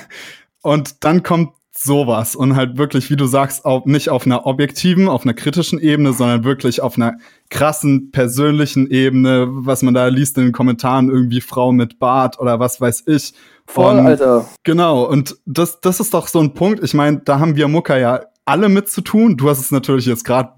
und 0.61 1.05
dann 1.05 1.23
kommt 1.23 1.51
sowas 1.77 2.35
und 2.35 2.55
halt 2.55 2.77
wirklich, 2.77 3.09
wie 3.09 3.15
du 3.15 3.25
sagst, 3.25 3.65
auch 3.65 3.85
nicht 3.85 4.09
auf 4.09 4.25
einer 4.25 4.45
objektiven, 4.45 5.07
auf 5.07 5.23
einer 5.23 5.33
kritischen 5.33 5.79
Ebene, 5.79 6.13
sondern 6.13 6.43
wirklich 6.43 6.81
auf 6.81 6.97
einer 6.97 7.17
krassen 7.49 8.11
persönlichen 8.11 8.89
Ebene, 8.89 9.47
was 9.49 9.83
man 9.83 9.93
da 9.93 10.07
liest 10.07 10.37
in 10.37 10.45
den 10.45 10.51
Kommentaren, 10.53 11.09
irgendwie 11.09 11.41
Frau 11.41 11.71
mit 11.71 11.99
Bart 11.99 12.39
oder 12.39 12.59
was 12.59 12.81
weiß 12.81 13.03
ich. 13.07 13.33
Voll, 13.65 13.99
Und 13.99 14.07
Alter. 14.07 14.47
Genau, 14.63 15.03
und 15.03 15.37
das, 15.45 15.79
das 15.81 15.99
ist 15.99 16.13
doch 16.13 16.27
so 16.27 16.39
ein 16.39 16.53
Punkt. 16.53 16.83
Ich 16.83 16.93
meine, 16.93 17.19
da 17.23 17.39
haben 17.39 17.55
wir 17.55 17.67
Mucka 17.67 17.97
ja 17.97 18.21
alle 18.45 18.69
mit 18.69 18.89
zu 18.89 19.01
tun. 19.01 19.37
Du 19.37 19.49
hast 19.49 19.59
es 19.59 19.71
natürlich 19.71 20.05
jetzt 20.05 20.23
gerade 20.23 20.53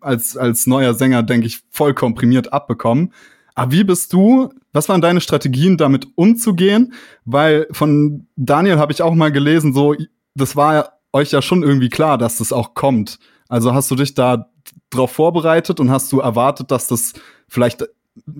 als, 0.00 0.36
als 0.36 0.66
neuer 0.66 0.94
Sänger, 0.94 1.22
denke 1.22 1.46
ich, 1.46 1.60
voll 1.70 1.94
komprimiert 1.94 2.52
abbekommen. 2.52 3.12
Aber 3.54 3.70
wie 3.70 3.84
bist 3.84 4.12
du, 4.12 4.50
was 4.72 4.88
waren 4.88 5.00
deine 5.00 5.20
Strategien, 5.20 5.76
damit 5.76 6.08
umzugehen? 6.16 6.94
Weil 7.24 7.68
von 7.70 8.26
Daniel 8.34 8.78
habe 8.78 8.92
ich 8.92 9.02
auch 9.02 9.14
mal 9.14 9.30
gelesen, 9.30 9.72
so, 9.72 9.94
das 10.34 10.56
war 10.56 10.92
euch 11.12 11.30
ja 11.30 11.42
schon 11.42 11.62
irgendwie 11.62 11.88
klar, 11.88 12.18
dass 12.18 12.38
das 12.38 12.52
auch 12.52 12.74
kommt. 12.74 13.18
Also 13.48 13.72
hast 13.74 13.90
du 13.90 13.94
dich 13.94 14.14
da 14.14 14.48
drauf 14.90 15.12
vorbereitet 15.12 15.80
und 15.80 15.90
hast 15.90 16.10
du 16.12 16.20
erwartet, 16.20 16.70
dass 16.70 16.88
das 16.88 17.12
vielleicht, 17.48 17.86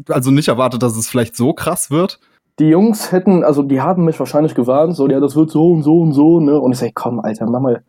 also 0.09 0.31
nicht 0.31 0.49
erwartet, 0.49 0.83
dass 0.83 0.97
es 0.97 1.09
vielleicht 1.09 1.37
so 1.37 1.53
krass 1.53 1.91
wird? 1.91 2.19
Die 2.59 2.69
Jungs 2.69 3.11
hätten, 3.13 3.43
also 3.45 3.63
die 3.63 3.81
haben 3.81 4.05
mich 4.05 4.19
wahrscheinlich 4.19 4.55
gewarnt, 4.55 4.95
so, 4.97 5.09
ja, 5.09 5.21
das 5.21 5.35
wird 5.37 5.51
so 5.51 5.73
und 5.73 5.83
so 5.83 6.01
und 6.01 6.13
so, 6.13 6.41
ne? 6.41 6.59
Und 6.61 6.73
ich 6.73 6.79
sag, 6.79 6.95
komm, 6.95 7.21
Alter, 7.21 7.47
mach 7.47 7.61
mal, 7.61 7.85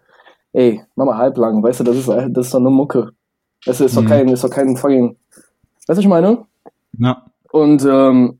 ey, 0.53 0.81
mach 0.95 1.05
mal 1.05 1.17
halblang, 1.17 1.61
weißt 1.61 1.81
du, 1.81 1.83
das 1.83 1.97
ist, 1.97 2.07
das 2.07 2.45
ist 2.47 2.53
doch 2.53 2.59
eine 2.59 2.69
Mucke. 2.71 3.11
Das 3.65 3.79
ist 3.81 3.95
doch 3.95 4.01
Mhm. 4.01 4.07
kein, 4.07 4.27
ist 4.29 4.43
doch 4.43 4.49
kein 4.49 4.75
fucking, 4.75 5.17
weißt 5.87 5.97
du, 5.97 6.01
ich 6.01 6.07
meine? 6.07 6.45
Ja. 6.97 7.25
Und 7.51 7.85
ähm, 7.85 8.39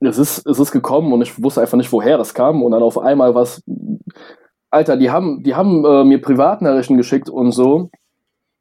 es 0.00 0.18
ist, 0.18 0.46
es 0.46 0.58
ist 0.58 0.70
gekommen 0.72 1.12
und 1.12 1.22
ich 1.22 1.42
wusste 1.42 1.62
einfach 1.62 1.78
nicht, 1.78 1.92
woher 1.92 2.18
das 2.18 2.34
kam. 2.34 2.62
Und 2.62 2.72
dann 2.72 2.82
auf 2.82 2.98
einmal 2.98 3.34
was, 3.34 3.62
Alter, 4.70 4.96
die 4.96 5.10
haben, 5.10 5.42
die 5.42 5.54
haben 5.54 5.84
äh, 5.84 6.04
mir 6.04 6.20
Privatnachrichten 6.20 6.96
geschickt 6.96 7.28
und 7.28 7.52
so. 7.52 7.90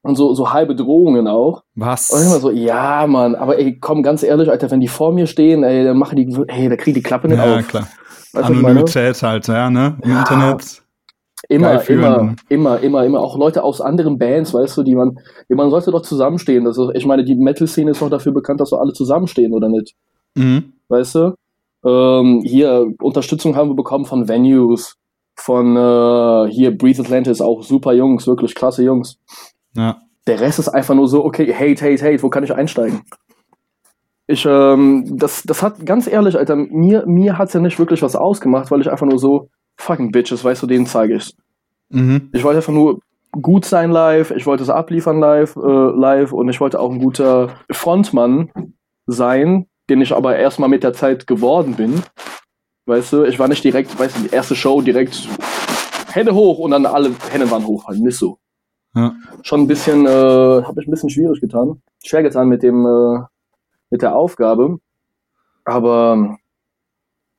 Und 0.01 0.15
so, 0.17 0.35
so 0.35 0.53
halbe 0.53 0.75
Drohungen 0.75 1.27
auch. 1.27 1.63
Was? 1.73 2.11
Und 2.11 2.19
ich 2.21 2.27
immer 2.27 2.39
so, 2.39 2.51
ja, 2.51 3.07
Mann, 3.07 3.33
aber 3.33 3.57
ey, 3.57 3.79
komm, 3.79 4.03
ganz 4.03 4.21
ehrlich, 4.21 4.51
Alter, 4.51 4.69
wenn 4.69 4.79
die 4.79 4.87
vor 4.87 5.11
mir 5.11 5.25
stehen, 5.25 5.63
ey, 5.63 5.83
dann 5.83 5.97
machen 5.97 6.15
die, 6.15 6.31
ey, 6.47 6.69
da 6.69 6.75
kriegen 6.75 6.93
die 6.93 7.01
Klappe 7.01 7.27
nicht 7.27 7.39
ja, 7.39 7.57
auf. 7.57 7.67
klar. 7.67 7.87
Weißt? 8.33 8.45
Anonymität 8.45 9.23
halt, 9.23 9.47
ja, 9.47 9.69
ne? 9.71 9.97
Im 10.03 10.11
Ja. 10.11 10.19
Internet. 10.19 10.83
Immer, 11.49 11.89
immer, 11.89 12.35
immer, 12.49 12.79
immer, 12.79 13.03
immer. 13.05 13.19
Auch 13.19 13.37
Leute 13.37 13.63
aus 13.63 13.81
anderen 13.81 14.17
Bands, 14.17 14.53
weißt 14.53 14.77
du, 14.77 14.83
die 14.83 14.95
man, 14.95 15.17
die 15.49 15.53
man 15.55 15.69
sollte 15.69 15.91
doch 15.91 16.01
zusammenstehen. 16.01 16.65
Das 16.65 16.77
ist, 16.77 16.89
ich 16.93 17.05
meine, 17.05 17.23
die 17.23 17.35
Metal-Szene 17.35 17.91
ist 17.91 18.01
doch 18.01 18.09
dafür 18.09 18.31
bekannt, 18.31 18.61
dass 18.61 18.71
wir 18.71 18.79
alle 18.79 18.93
zusammenstehen, 18.93 19.53
oder 19.53 19.69
nicht? 19.69 19.95
Mhm. 20.35 20.73
weißt 20.89 21.15
du? 21.15 21.35
Ähm, 21.85 22.41
hier, 22.43 22.87
Unterstützung 23.01 23.55
haben 23.55 23.69
wir 23.69 23.75
bekommen 23.75 24.05
von 24.05 24.27
Venues, 24.27 24.95
von 25.35 25.75
äh, 25.75 26.51
hier 26.51 26.77
Breathe 26.77 27.01
Atlantis, 27.01 27.41
auch 27.41 27.63
super 27.63 27.93
Jungs, 27.93 28.27
wirklich 28.27 28.55
klasse 28.55 28.83
Jungs. 28.83 29.19
Ja. 29.75 29.97
Der 30.27 30.39
Rest 30.39 30.59
ist 30.59 30.69
einfach 30.69 30.95
nur 30.95 31.07
so, 31.07 31.23
okay, 31.23 31.53
hate, 31.53 31.83
hate, 31.85 32.03
hate, 32.03 32.23
wo 32.23 32.29
kann 32.29 32.43
ich 32.43 32.53
einsteigen? 32.53 33.03
Ich, 34.27 34.45
ähm, 34.45 35.17
das, 35.17 35.43
das 35.43 35.61
hat, 35.61 35.85
ganz 35.85 36.07
ehrlich, 36.07 36.37
Alter, 36.37 36.55
mir, 36.55 37.05
mir 37.05 37.37
hat's 37.37 37.53
ja 37.53 37.59
nicht 37.59 37.77
wirklich 37.77 38.01
was 38.01 38.15
ausgemacht, 38.15 38.71
weil 38.71 38.81
ich 38.81 38.89
einfach 38.89 39.05
nur 39.05 39.19
so, 39.19 39.49
fucking 39.77 40.11
Bitches, 40.11 40.43
weißt 40.43 40.63
du, 40.63 40.67
denen 40.67 40.87
zeige 40.87 41.15
ich's. 41.15 41.35
Mhm. 41.89 42.29
Ich 42.33 42.43
wollte 42.43 42.57
einfach 42.57 42.73
nur 42.73 42.99
gut 43.31 43.65
sein 43.65 43.91
live, 43.91 44.31
ich 44.31 44.45
wollte 44.45 44.63
es 44.63 44.69
abliefern 44.69 45.19
live, 45.19 45.55
äh, 45.57 45.59
live 45.59 46.31
und 46.31 46.49
ich 46.49 46.59
wollte 46.59 46.79
auch 46.79 46.91
ein 46.91 46.99
guter 46.99 47.49
Frontmann 47.71 48.49
sein, 49.05 49.67
den 49.89 50.01
ich 50.01 50.15
aber 50.15 50.37
erstmal 50.37 50.69
mit 50.69 50.83
der 50.83 50.93
Zeit 50.93 51.27
geworden 51.27 51.75
bin. 51.75 52.01
Weißt 52.85 53.13
du, 53.13 53.23
ich 53.23 53.39
war 53.39 53.47
nicht 53.47 53.63
direkt, 53.63 53.97
weißt 53.97 54.17
du, 54.17 54.21
die 54.23 54.29
erste 54.33 54.55
Show 54.55 54.81
direkt 54.81 55.27
Hände 56.11 56.33
hoch 56.33 56.59
und 56.59 56.71
dann 56.71 56.85
alle 56.85 57.11
Hände 57.31 57.49
waren 57.49 57.65
hoch, 57.65 57.85
halt 57.87 57.99
nicht 57.99 58.17
so. 58.17 58.37
Ja. 58.93 59.13
Schon 59.41 59.61
ein 59.61 59.67
bisschen, 59.67 60.05
äh, 60.05 60.09
habe 60.09 60.81
ich 60.81 60.87
ein 60.87 60.91
bisschen 60.91 61.09
schwierig 61.09 61.41
getan, 61.41 61.81
schwer 62.03 62.23
getan 62.23 62.47
mit 62.47 62.63
dem, 62.63 62.85
äh, 62.85 63.19
mit 63.89 64.01
der 64.01 64.15
Aufgabe. 64.15 64.77
Aber, 65.65 66.37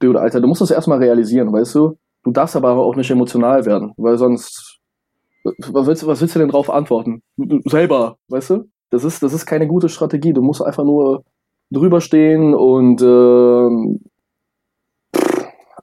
Dude, 0.01 0.21
Alter, 0.21 0.41
du 0.41 0.49
musst 0.49 0.61
das 0.61 0.71
erstmal 0.71 0.99
realisieren, 0.99 1.53
weißt 1.53 1.75
du? 1.77 1.97
Du 2.25 2.33
darfst 2.33 2.57
aber 2.57 2.71
auch 2.73 2.97
nicht 2.97 3.11
emotional 3.11 3.65
werden, 3.65 3.93
weil 3.97 4.19
sonst, 4.19 4.79
was 5.45 5.87
willst, 5.87 6.03
du- 6.03 6.07
was 6.09 6.21
willst 6.21 6.35
du 6.35 6.41
denn 6.41 6.49
drauf 6.49 6.69
antworten? 6.69 7.23
Du- 7.37 7.61
Selber, 7.71 8.19
weißt 8.29 8.51
du? 8.51 8.65
Das 8.91 9.05
ist, 9.05 9.23
das 9.23 9.33
ist 9.33 9.47
keine 9.47 9.67
gute 9.69 9.89
Strategie. 9.89 10.33
Du 10.33 10.43
musst 10.43 10.61
einfach 10.61 10.85
nur 10.85 11.23
drüber 11.71 12.01
stehen 12.01 12.55
und 12.55 13.01
ähm, 13.01 14.01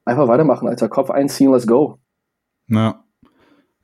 einfach 0.05 0.27
weitermachen, 0.27 0.67
Alter. 0.67 0.89
Kopf 0.89 1.09
einziehen, 1.09 1.51
let's 1.51 1.67
go. 1.67 1.97
Ja. 2.67 3.03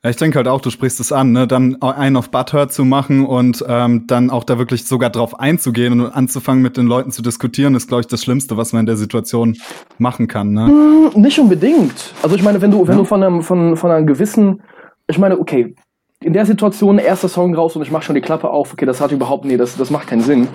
Ja, 0.02 0.08
ich 0.08 0.16
denke 0.16 0.38
halt 0.38 0.48
auch, 0.48 0.62
du 0.62 0.70
sprichst 0.70 0.98
es 0.98 1.12
an, 1.12 1.32
ne? 1.32 1.46
dann 1.46 1.82
einen 1.82 2.16
auf 2.16 2.30
Butthurt 2.30 2.72
zu 2.72 2.86
machen 2.86 3.26
und 3.26 3.62
ähm, 3.68 4.06
dann 4.06 4.30
auch 4.30 4.44
da 4.44 4.56
wirklich 4.56 4.86
sogar 4.86 5.10
drauf 5.10 5.38
einzugehen 5.38 6.00
und 6.00 6.06
anzufangen 6.10 6.62
mit 6.62 6.78
den 6.78 6.86
Leuten 6.86 7.10
zu 7.10 7.20
diskutieren, 7.20 7.74
ist, 7.74 7.88
glaube 7.88 8.00
ich, 8.00 8.06
das 8.06 8.22
Schlimmste, 8.24 8.56
was 8.56 8.72
man 8.72 8.80
in 8.80 8.86
der 8.86 8.96
Situation 8.96 9.58
machen 9.98 10.26
kann. 10.26 10.52
Ne? 10.52 10.68
Hm, 10.68 11.20
nicht 11.20 11.38
unbedingt. 11.38 12.14
Also 12.22 12.34
ich 12.34 12.42
meine, 12.42 12.62
wenn 12.62 12.70
du, 12.70 12.86
wenn 12.86 12.94
Ja. 12.94 12.98
du 13.00 13.04
von, 13.04 13.22
einem, 13.22 13.42
von, 13.42 13.76
von 13.76 13.90
einer 13.90 14.06
gewissen, 14.06 14.62
ich 15.06 15.18
meine, 15.18 15.38
okay, 15.38 15.74
in 16.22 16.32
der 16.32 16.46
Situation 16.46 16.98
erster 16.98 17.28
Song 17.28 17.54
raus 17.54 17.76
und 17.76 17.82
ich 17.82 17.90
mache 17.90 18.04
schon 18.04 18.14
die 18.14 18.22
Klappe 18.22 18.48
auf, 18.48 18.72
okay, 18.72 18.86
das 18.86 19.02
hat 19.02 19.12
überhaupt, 19.12 19.44
nee, 19.44 19.58
das, 19.58 19.76
das 19.76 19.90
macht 19.90 20.06
keinen 20.06 20.22
Sinn. 20.22 20.48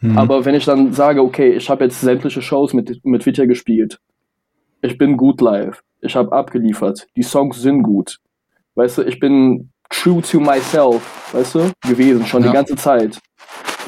Mhm. 0.00 0.18
Aber 0.18 0.44
wenn 0.44 0.56
ich 0.56 0.64
dann 0.64 0.92
sage, 0.92 1.22
okay, 1.22 1.52
ich 1.52 1.70
habe 1.70 1.84
jetzt 1.84 2.00
sämtliche 2.00 2.42
Shows 2.42 2.72
mit, 2.74 3.00
mit 3.04 3.24
Vitya 3.26 3.44
gespielt, 3.46 4.00
ich 4.82 4.98
bin 4.98 5.16
gut 5.16 5.40
live, 5.40 5.82
ich 6.00 6.14
habe 6.16 6.32
abgeliefert, 6.32 7.06
die 7.16 7.22
Songs 7.22 7.60
sind 7.62 7.82
gut, 7.82 8.18
weißt 8.74 8.98
du, 8.98 9.02
ich 9.02 9.18
bin 9.18 9.70
true 9.88 10.20
to 10.22 10.40
myself, 10.40 11.02
weißt 11.32 11.54
du, 11.54 11.72
gewesen, 11.88 12.26
schon 12.26 12.42
Ja. 12.42 12.48
die 12.50 12.54
ganze 12.54 12.76
Zeit. 12.76 13.18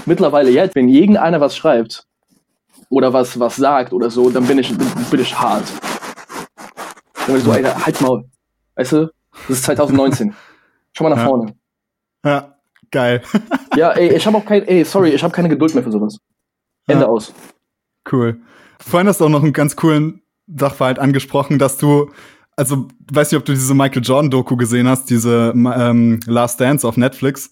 Mittlerweile 0.07 0.51
jetzt, 0.51 0.75
wenn 0.75 0.89
irgendeiner 0.89 1.41
was 1.41 1.57
schreibt 1.57 2.05
oder 2.91 3.13
was, 3.13 3.39
was 3.41 3.57
sagt 3.57 3.93
oder 3.93 4.11
so, 4.11 4.31
dann 4.31 4.47
bin 4.47 4.59
ich, 4.59 4.69
bin, 4.77 4.87
bin 5.11 5.21
ich 5.21 5.39
hart. 5.39 5.65
Dann 7.15 7.27
bin 7.27 7.37
ich 7.37 7.43
so, 7.45 7.53
ey, 7.53 7.63
halt's 7.65 8.01
Maul. 8.01 8.25
Weißt 8.77 8.93
du, 8.93 9.11
das 9.49 9.59
ist 9.59 9.65
2019. 9.65 10.35
Schau 10.93 11.05
mal 11.05 11.11
nach 11.11 11.19
Ja. 11.19 11.25
vorne. 11.27 11.55
Ja, 12.25 12.55
geil. 12.91 13.23
Ja, 13.77 13.91
ey, 13.91 14.15
ich 14.15 14.25
habe 14.25 14.37
auch 14.37 14.45
kein, 14.45 14.63
ey, 14.69 14.85
sorry, 14.85 15.11
ich 15.11 15.23
habe 15.25 15.33
keine 15.35 15.49
Geduld 15.49 15.75
mehr 15.75 15.83
für 15.83 15.91
sowas. 15.91 16.19
Ende 16.87 17.05
Ja. 17.07 17.09
aus. 17.11 17.33
Cool. 18.11 18.41
Vorhin 18.79 19.09
hast 19.09 19.21
du 19.21 19.25
auch 19.25 19.29
noch 19.31 19.43
einen 19.43 19.53
ganz 19.53 19.75
coolen 19.75 20.21
Sachverhalt 20.47 20.99
angesprochen, 20.99 21.59
dass 21.59 21.79
du, 21.79 22.11
also 22.57 22.89
weiß 23.13 23.33
nicht, 23.33 23.39
ob 23.39 23.45
du 23.45 23.53
diese 23.53 23.75
Michael 23.75 24.03
Jordan-Doku 24.03 24.57
gesehen 24.57 24.89
hast, 24.89 25.11
diese 25.11 25.53
ähm, 25.55 26.21
Last 26.27 26.61
Dance 26.61 26.87
auf 26.87 26.97
Netflix. 26.97 27.51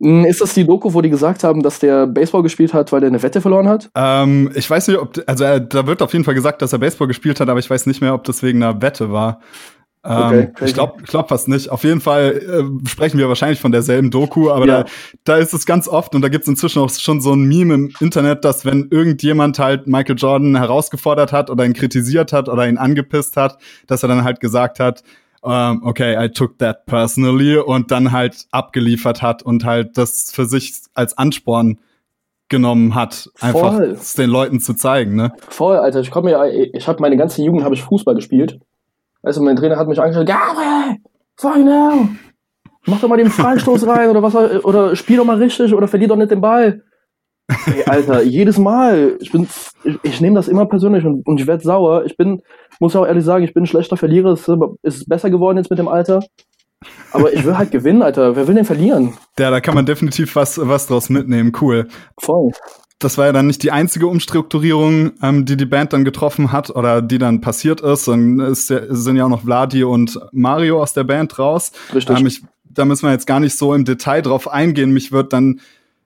Hm, 0.00 0.24
Ist 0.24 0.40
das 0.40 0.54
die 0.54 0.64
Doku, 0.64 0.94
wo 0.94 1.00
die 1.00 1.10
gesagt 1.10 1.42
haben, 1.42 1.62
dass 1.62 1.80
der 1.80 2.06
Baseball 2.06 2.42
gespielt 2.42 2.72
hat, 2.72 2.92
weil 2.92 3.00
der 3.00 3.08
eine 3.08 3.22
Wette 3.22 3.40
verloren 3.40 3.68
hat? 3.68 3.90
Ähm, 3.94 4.50
ich 4.54 4.68
weiß 4.68 4.88
nicht, 4.88 4.98
ob, 4.98 5.18
also 5.26 5.44
äh, 5.44 5.66
da 5.66 5.86
wird 5.86 6.02
auf 6.02 6.12
jeden 6.12 6.24
Fall 6.24 6.34
gesagt, 6.34 6.62
dass 6.62 6.72
er 6.72 6.78
Baseball 6.78 7.08
gespielt 7.08 7.40
hat, 7.40 7.48
aber 7.48 7.58
ich 7.58 7.68
weiß 7.68 7.86
nicht 7.86 8.00
mehr, 8.00 8.14
ob 8.14 8.24
das 8.24 8.42
wegen 8.42 8.62
einer 8.62 8.80
Wette 8.80 9.10
war. 9.10 9.40
Okay, 10.02 10.40
Ähm, 10.40 10.54
crazy. 10.54 10.64
ich 10.70 10.74
glaube 10.74 10.92
ich 11.02 11.08
glaub 11.10 11.28
fast 11.28 11.48
nicht. 11.48 11.70
Auf 11.70 11.82
jeden 11.84 12.00
Fall 12.00 12.30
äh, 12.82 12.88
sprechen 12.88 13.18
wir 13.18 13.28
wahrscheinlich 13.28 13.60
von 13.60 13.72
derselben 13.72 14.10
Doku, 14.10 14.50
aber 14.50 14.66
Ja. 14.66 14.82
da, 14.84 14.88
da 15.24 15.36
ist 15.36 15.52
es 15.52 15.66
ganz 15.66 15.88
oft 15.88 16.14
und 16.14 16.22
da 16.22 16.28
gibt 16.28 16.42
es 16.42 16.48
inzwischen 16.48 16.80
auch 16.80 16.90
schon 16.90 17.20
so 17.20 17.32
ein 17.32 17.44
Meme 17.44 17.74
im 17.74 17.92
Internet, 18.00 18.44
dass 18.44 18.64
wenn 18.64 18.88
irgendjemand 18.90 19.58
halt 19.58 19.86
Michael 19.86 20.16
Jordan 20.16 20.56
herausgefordert 20.56 21.32
hat 21.32 21.50
oder 21.50 21.64
ihn 21.64 21.72
kritisiert 21.74 22.32
hat 22.32 22.48
oder 22.48 22.68
ihn 22.68 22.78
angepisst 22.78 23.36
hat, 23.36 23.58
dass 23.86 24.02
er 24.02 24.08
dann 24.08 24.24
halt 24.24 24.40
gesagt 24.40 24.78
hat, 24.80 25.02
ähm, 25.44 25.82
okay, 25.84 26.16
I 26.24 26.28
took 26.30 26.58
that 26.58 26.86
personally 26.86 27.56
und 27.58 27.90
dann 27.90 28.12
halt 28.12 28.46
abgeliefert 28.50 29.22
hat 29.22 29.42
und 29.42 29.64
halt 29.64 29.96
das 29.98 30.30
für 30.32 30.46
sich 30.46 30.74
als 30.94 31.16
Ansporn 31.18 31.78
genommen 32.48 32.94
hat, 32.94 33.28
einfach 33.40 33.74
Voll. 33.74 33.90
es 33.90 34.14
den 34.14 34.30
Leuten 34.30 34.58
zu 34.58 34.72
zeigen, 34.74 35.16
ne? 35.16 35.32
Voll, 35.48 35.76
Alter, 35.76 36.00
ich 36.00 36.10
komme 36.10 36.30
ja, 36.30 36.46
ich 36.46 36.88
habe 36.88 37.00
meine 37.02 37.16
ganze 37.18 37.42
Jugend 37.42 37.62
habe 37.62 37.74
ich 37.74 37.82
Fußball 37.82 38.14
gespielt. 38.14 38.58
Du, 39.36 39.42
mein 39.42 39.56
Trainer 39.56 39.76
hat 39.76 39.88
mich 39.88 40.00
angeschaut, 40.00 40.26
Gabriel, 40.26 40.98
hell, 41.42 42.08
mach 42.86 43.00
doch 43.00 43.08
mal 43.08 43.16
den 43.18 43.30
Freistoß 43.30 43.86
rein 43.86 44.08
oder 44.10 44.22
was, 44.22 44.34
oder 44.64 44.96
spiel 44.96 45.16
doch 45.18 45.24
mal 45.24 45.36
richtig 45.36 45.74
oder 45.74 45.88
verlier 45.88 46.08
doch 46.08 46.16
nicht 46.16 46.30
den 46.30 46.40
Ball. 46.40 46.82
Ey, 47.66 47.84
Alter, 47.84 48.22
jedes 48.22 48.58
Mal, 48.58 49.16
ich 49.20 49.32
bin, 49.32 49.48
ich, 49.84 49.98
ich 50.02 50.20
nehme 50.20 50.36
das 50.36 50.48
immer 50.48 50.66
persönlich 50.66 51.04
und, 51.04 51.26
und 51.26 51.40
ich 51.40 51.46
werde 51.46 51.62
sauer. 51.64 52.04
Ich 52.04 52.16
bin, 52.16 52.42
muss 52.78 52.94
auch 52.94 53.06
ehrlich 53.06 53.24
sagen, 53.24 53.42
ich 53.44 53.54
bin 53.54 53.62
ein 53.62 53.66
schlechter 53.66 53.96
Verlierer. 53.96 54.32
Es 54.32 54.40
ist, 54.40 54.48
aber- 54.50 54.74
es 54.82 54.96
ist 54.98 55.08
besser 55.08 55.30
geworden 55.30 55.56
jetzt 55.56 55.70
mit 55.70 55.78
dem 55.78 55.88
Alter. 55.88 56.22
Aber 57.10 57.32
ich 57.32 57.44
will 57.44 57.56
halt 57.56 57.70
gewinnen, 57.70 58.02
Alter. 58.02 58.36
Wer 58.36 58.46
will 58.46 58.54
denn 58.54 58.66
verlieren? 58.66 59.14
Ja, 59.38 59.50
da 59.50 59.60
kann 59.60 59.74
man 59.74 59.86
definitiv 59.86 60.36
was, 60.36 60.60
was 60.62 60.86
draus 60.88 61.08
mitnehmen. 61.08 61.52
Cool. 61.58 61.88
Voll. 62.20 62.52
Das 62.98 63.16
war 63.16 63.26
ja 63.26 63.32
dann 63.32 63.46
nicht 63.46 63.62
die 63.62 63.70
einzige 63.70 64.08
Umstrukturierung, 64.08 65.12
ähm, 65.22 65.44
die 65.44 65.56
die 65.56 65.66
Band 65.66 65.92
dann 65.92 66.04
getroffen 66.04 66.50
hat 66.50 66.70
oder 66.70 67.00
die 67.00 67.18
dann 67.18 67.40
passiert 67.40 67.80
ist. 67.80 68.08
Dann 68.08 68.40
ist 68.40 68.66
sind 68.66 69.16
ja 69.16 69.24
auch 69.24 69.28
noch 69.28 69.42
Vladi 69.42 69.84
und 69.84 70.18
Mario 70.32 70.82
aus 70.82 70.94
der 70.94 71.04
Band 71.04 71.38
raus. 71.38 71.72
Richtig. 71.94 72.18
Ähm, 72.18 72.26
ich, 72.26 72.42
da 72.64 72.84
müssen 72.84 73.06
wir 73.06 73.12
jetzt 73.12 73.26
gar 73.26 73.40
nicht 73.40 73.56
so 73.56 73.72
im 73.72 73.84
Detail 73.84 74.22
drauf 74.22 74.48
eingehen. 74.48 74.92
Mich 74.92 75.12
wird 75.12 75.32
dann 75.32 75.60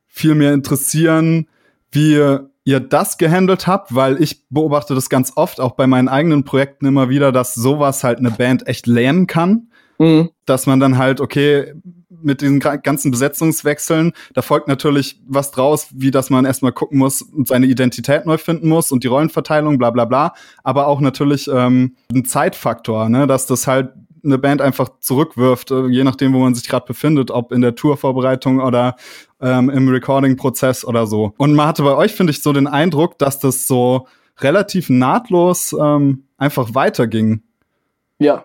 viel 0.06 0.34
mehr 0.34 0.52
interessieren, 0.52 1.46
wie 1.90 2.18
ihr 2.64 2.80
das 2.80 3.18
gehandelt 3.18 3.66
habt, 3.66 3.94
weil 3.94 4.22
ich 4.22 4.46
beobachte 4.50 4.94
das 4.94 5.08
ganz 5.08 5.32
oft, 5.34 5.60
auch 5.60 5.72
bei 5.72 5.86
meinen 5.86 6.08
eigenen 6.08 6.44
Projekten 6.44 6.86
immer 6.86 7.08
wieder, 7.08 7.32
dass 7.32 7.54
sowas 7.54 8.04
halt 8.04 8.18
eine 8.18 8.30
Band 8.30 8.66
echt 8.68 8.86
lähmen 8.86 9.26
kann. 9.26 9.68
Mhm. 9.98 10.30
Dass 10.46 10.66
man 10.66 10.80
dann 10.80 10.98
halt, 10.98 11.20
okay, 11.20 11.74
mit 12.22 12.40
diesen 12.40 12.60
ganzen 12.60 13.10
Besetzungswechseln, 13.10 14.12
da 14.34 14.42
folgt 14.42 14.68
natürlich 14.68 15.20
was 15.26 15.50
draus, 15.50 15.88
wie 15.92 16.10
dass 16.10 16.30
man 16.30 16.44
erstmal 16.44 16.72
gucken 16.72 16.98
muss 16.98 17.22
und 17.22 17.48
seine 17.48 17.66
Identität 17.66 18.26
neu 18.26 18.38
finden 18.38 18.68
muss 18.68 18.92
und 18.92 19.04
die 19.04 19.08
Rollenverteilung, 19.08 19.78
bla 19.78 19.90
bla 19.90 20.04
bla. 20.04 20.34
Aber 20.62 20.86
auch 20.86 21.00
natürlich 21.00 21.48
ähm, 21.48 21.96
ein 22.12 22.24
Zeitfaktor, 22.24 23.08
ne, 23.08 23.26
dass 23.26 23.46
das 23.46 23.66
halt 23.66 23.90
eine 24.24 24.38
Band 24.38 24.62
einfach 24.62 24.88
zurückwirft, 25.00 25.70
äh, 25.70 25.86
je 25.86 26.04
nachdem, 26.04 26.32
wo 26.32 26.38
man 26.38 26.54
sich 26.54 26.68
gerade 26.68 26.86
befindet, 26.86 27.30
ob 27.30 27.52
in 27.52 27.60
der 27.60 27.74
Tourvorbereitung 27.74 28.60
oder 28.60 28.96
ähm, 29.40 29.68
im 29.70 29.88
Recording-Prozess 29.88 30.84
oder 30.84 31.06
so. 31.06 31.34
Und 31.36 31.54
man 31.54 31.66
hatte 31.66 31.82
bei 31.82 31.94
euch, 31.94 32.12
finde 32.12 32.30
ich, 32.30 32.42
so 32.42 32.52
den 32.52 32.66
Eindruck, 32.66 33.18
dass 33.18 33.40
das 33.40 33.66
so 33.66 34.06
relativ 34.38 34.88
nahtlos 34.88 35.74
ähm, 35.78 36.24
einfach 36.36 36.74
weiterging. 36.74 37.42
Ja. 38.18 38.44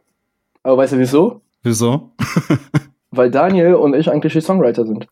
Aber 0.63 0.77
weißt 0.77 0.93
du 0.93 0.99
wieso? 0.99 1.41
Wieso? 1.63 2.11
Weil 3.11 3.31
Daniel 3.31 3.75
und 3.75 3.93
ich 3.95 4.11
eigentlich 4.11 4.33
die 4.33 4.41
Songwriter 4.41 4.85
sind. 4.85 5.07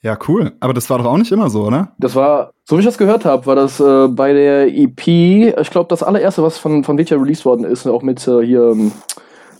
Ja, 0.00 0.16
cool. 0.28 0.52
Aber 0.60 0.72
das 0.72 0.88
war 0.90 0.98
doch 0.98 1.06
auch 1.06 1.16
nicht 1.16 1.32
immer 1.32 1.50
so, 1.50 1.64
oder? 1.64 1.92
Das 1.98 2.14
war, 2.14 2.52
so 2.64 2.76
wie 2.76 2.80
ich 2.80 2.86
das 2.86 2.98
gehört 2.98 3.24
habe, 3.24 3.46
war 3.46 3.56
das 3.56 3.80
äh, 3.80 4.06
bei 4.08 4.32
der 4.32 4.68
EP, 4.68 5.08
ich 5.08 5.70
glaube, 5.70 5.88
das 5.88 6.04
allererste, 6.04 6.42
was 6.42 6.56
von, 6.56 6.84
von 6.84 6.96
Vitya 6.96 7.16
released 7.16 7.44
worden 7.44 7.64
ist, 7.64 7.86
auch 7.86 8.02
mit 8.02 8.26
äh, 8.28 8.46
hier 8.46 8.70
ähm, 8.70 8.92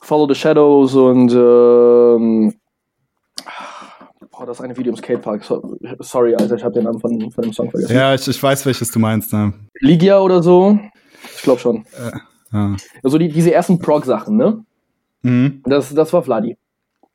Follow 0.00 0.28
the 0.28 0.36
Shadows 0.36 0.94
und 0.94 1.32
ähm, 1.32 2.54
oh, 4.32 4.44
das 4.46 4.60
eine 4.60 4.76
Video 4.76 4.92
im 4.92 4.96
Skatepark. 4.96 5.42
So, 5.42 5.76
sorry, 5.98 6.36
Alter, 6.36 6.54
ich 6.54 6.62
habe 6.62 6.74
den 6.74 6.84
Namen 6.84 7.00
von, 7.00 7.30
von 7.32 7.42
dem 7.42 7.52
Song 7.52 7.70
vergessen. 7.70 7.96
Ja, 7.96 8.14
ich, 8.14 8.26
ich 8.28 8.40
weiß, 8.40 8.64
welches 8.64 8.92
du 8.92 9.00
meinst. 9.00 9.32
Ne? 9.32 9.52
Ligia 9.80 10.20
oder 10.20 10.40
so? 10.40 10.78
Ich 11.34 11.42
glaube 11.42 11.60
schon. 11.60 11.84
Ja. 12.52 12.76
Also 13.02 13.18
die, 13.18 13.28
diese 13.28 13.52
ersten 13.52 13.78
Prog-Sachen, 13.78 14.36
ne? 14.36 14.64
Mhm. 15.22 15.62
Das, 15.64 15.92
das 15.92 16.12
war 16.12 16.22
Vladi. 16.22 16.56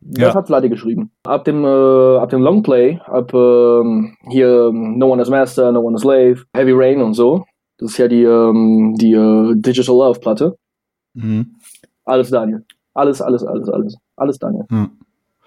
Das 0.05 0.33
Ja. 0.33 0.35
hat 0.35 0.47
Vladi 0.47 0.69
geschrieben. 0.69 1.11
Ab 1.23 1.45
dem, 1.45 1.63
äh, 1.63 2.17
ab 2.17 2.29
dem 2.29 2.41
Longplay, 2.41 2.99
ab 3.05 3.33
ähm, 3.33 4.15
hier 4.29 4.71
No 4.73 5.11
One 5.11 5.21
is 5.21 5.29
Master, 5.29 5.71
No 5.71 5.81
One 5.81 5.95
is 5.95 6.01
Slave, 6.01 6.43
Heavy 6.53 6.71
Rain 6.73 7.01
und 7.01 7.13
so. 7.13 7.45
Das 7.77 7.91
ist 7.91 7.97
ja 7.97 8.07
die, 8.07 8.23
ähm, 8.23 8.95
die 8.99 9.13
äh, 9.13 9.53
Digital 9.55 9.95
Love 9.95 10.19
Platte. 10.19 10.55
Mhm. 11.13 11.55
Alles 12.05 12.29
Daniel. 12.29 12.63
Alles, 12.93 13.21
alles, 13.21 13.43
alles, 13.43 13.69
alles. 13.69 13.97
Alles 14.15 14.37
Daniel. 14.39 14.65
Ja. 14.69 14.89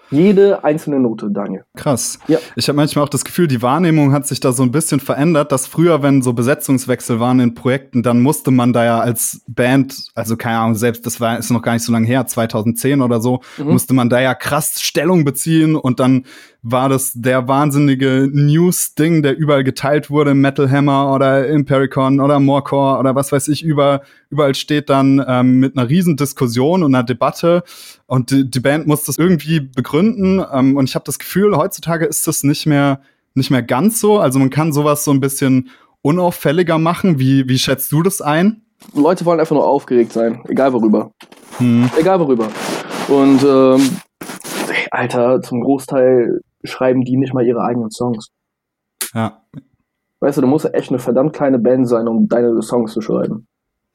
Jede 0.09 0.63
einzelne 0.63 0.99
Note 0.99 1.29
Daniel. 1.29 1.63
Krass. 1.75 2.19
Ja. 2.27 2.37
Ich 2.55 2.67
habe 2.69 2.75
manchmal 2.77 3.05
auch 3.05 3.09
das 3.09 3.25
Gefühl, 3.25 3.47
die 3.47 3.61
Wahrnehmung 3.61 4.13
hat 4.13 4.27
sich 4.27 4.39
da 4.39 4.51
so 4.51 4.63
ein 4.63 4.71
bisschen 4.71 4.99
verändert, 4.99 5.51
dass 5.51 5.67
früher, 5.67 6.01
wenn 6.03 6.21
so 6.21 6.33
Besetzungswechsel 6.33 7.19
waren 7.19 7.39
in 7.39 7.53
Projekten, 7.53 8.03
dann 8.03 8.21
musste 8.21 8.51
man 8.51 8.73
da 8.73 8.85
ja 8.85 8.99
als 8.99 9.41
Band, 9.47 10.09
also 10.15 10.37
keine 10.37 10.59
Ahnung, 10.59 10.75
selbst 10.75 11.05
das 11.05 11.19
war 11.19 11.37
ist 11.37 11.49
noch 11.51 11.61
gar 11.61 11.73
nicht 11.73 11.83
so 11.83 11.91
lange 11.91 12.07
her, 12.07 12.25
2010 12.25 13.01
oder 13.01 13.21
so, 13.21 13.41
Mhm. 13.57 13.71
musste 13.71 13.93
man 13.93 14.09
da 14.09 14.19
ja 14.21 14.33
krass 14.33 14.81
Stellung 14.81 15.25
beziehen 15.25 15.75
und 15.75 15.99
dann 15.99 16.25
war 16.63 16.89
das 16.89 17.13
der 17.13 17.47
wahnsinnige 17.47 18.27
News-Ding, 18.31 19.23
der 19.23 19.37
überall 19.37 19.63
geteilt 19.63 20.09
wurde, 20.09 20.33
Metal 20.33 20.69
Hammer 20.69 21.13
oder 21.13 21.47
Impericon 21.47 22.19
oder 22.19 22.39
Morecore 22.39 22.99
oder 22.99 23.15
was 23.15 23.31
weiß 23.31 23.47
ich, 23.49 23.63
über, 23.63 24.01
überall 24.29 24.55
steht 24.55 24.89
dann 24.89 25.23
ähm, 25.27 25.59
mit 25.59 25.77
einer 25.77 25.89
riesen 25.89 26.17
Diskussion 26.17 26.83
und 26.83 26.93
einer 26.93 27.03
Debatte 27.03 27.63
und 28.05 28.31
die, 28.31 28.49
die 28.49 28.59
Band 28.59 28.87
muss 28.87 29.03
das 29.03 29.17
irgendwie 29.17 29.59
begründen 29.59 30.43
ähm, 30.53 30.77
und 30.77 30.89
ich 30.89 30.95
habe 30.95 31.05
das 31.05 31.19
Gefühl, 31.19 31.55
heutzutage 31.55 32.05
ist 32.05 32.27
das 32.27 32.43
nicht 32.43 32.65
mehr, 32.65 33.01
nicht 33.35 33.51
mehr 33.51 33.63
ganz 33.63 33.99
so, 33.99 34.19
also 34.19 34.39
man 34.39 34.49
kann 34.49 34.73
sowas 34.73 35.03
so 35.03 35.11
ein 35.11 35.19
bisschen 35.19 35.69
unauffälliger 36.01 36.77
machen, 36.77 37.19
wie, 37.19 37.47
wie 37.47 37.59
schätzt 37.59 37.91
du 37.91 38.03
das 38.03 38.21
ein? 38.21 38.61
Leute 38.93 39.25
wollen 39.25 39.39
einfach 39.39 39.55
nur 39.55 39.67
aufgeregt 39.67 40.13
sein. 40.13 40.43
Egal 40.47 40.71
worüber. 40.73 41.11
Hm. 41.57 41.89
Egal 41.97 42.19
worüber. 42.19 42.47
Und, 43.07 43.43
ähm, 43.43 43.97
Alter, 44.91 45.41
zum 45.41 45.61
Großteil 45.61 46.41
schreiben 46.63 47.03
die 47.03 47.17
nicht 47.17 47.33
mal 47.33 47.45
ihre 47.45 47.61
eigenen 47.61 47.91
Songs. 47.91 48.29
Ja. 49.13 49.41
Weißt 50.19 50.37
du, 50.37 50.41
du 50.41 50.47
musst 50.47 50.73
echt 50.73 50.89
eine 50.89 50.99
verdammt 50.99 51.33
kleine 51.33 51.59
Band 51.59 51.87
sein, 51.87 52.07
um 52.07 52.27
deine 52.27 52.61
Songs 52.61 52.93
zu 52.93 53.01
schreiben. 53.01 53.47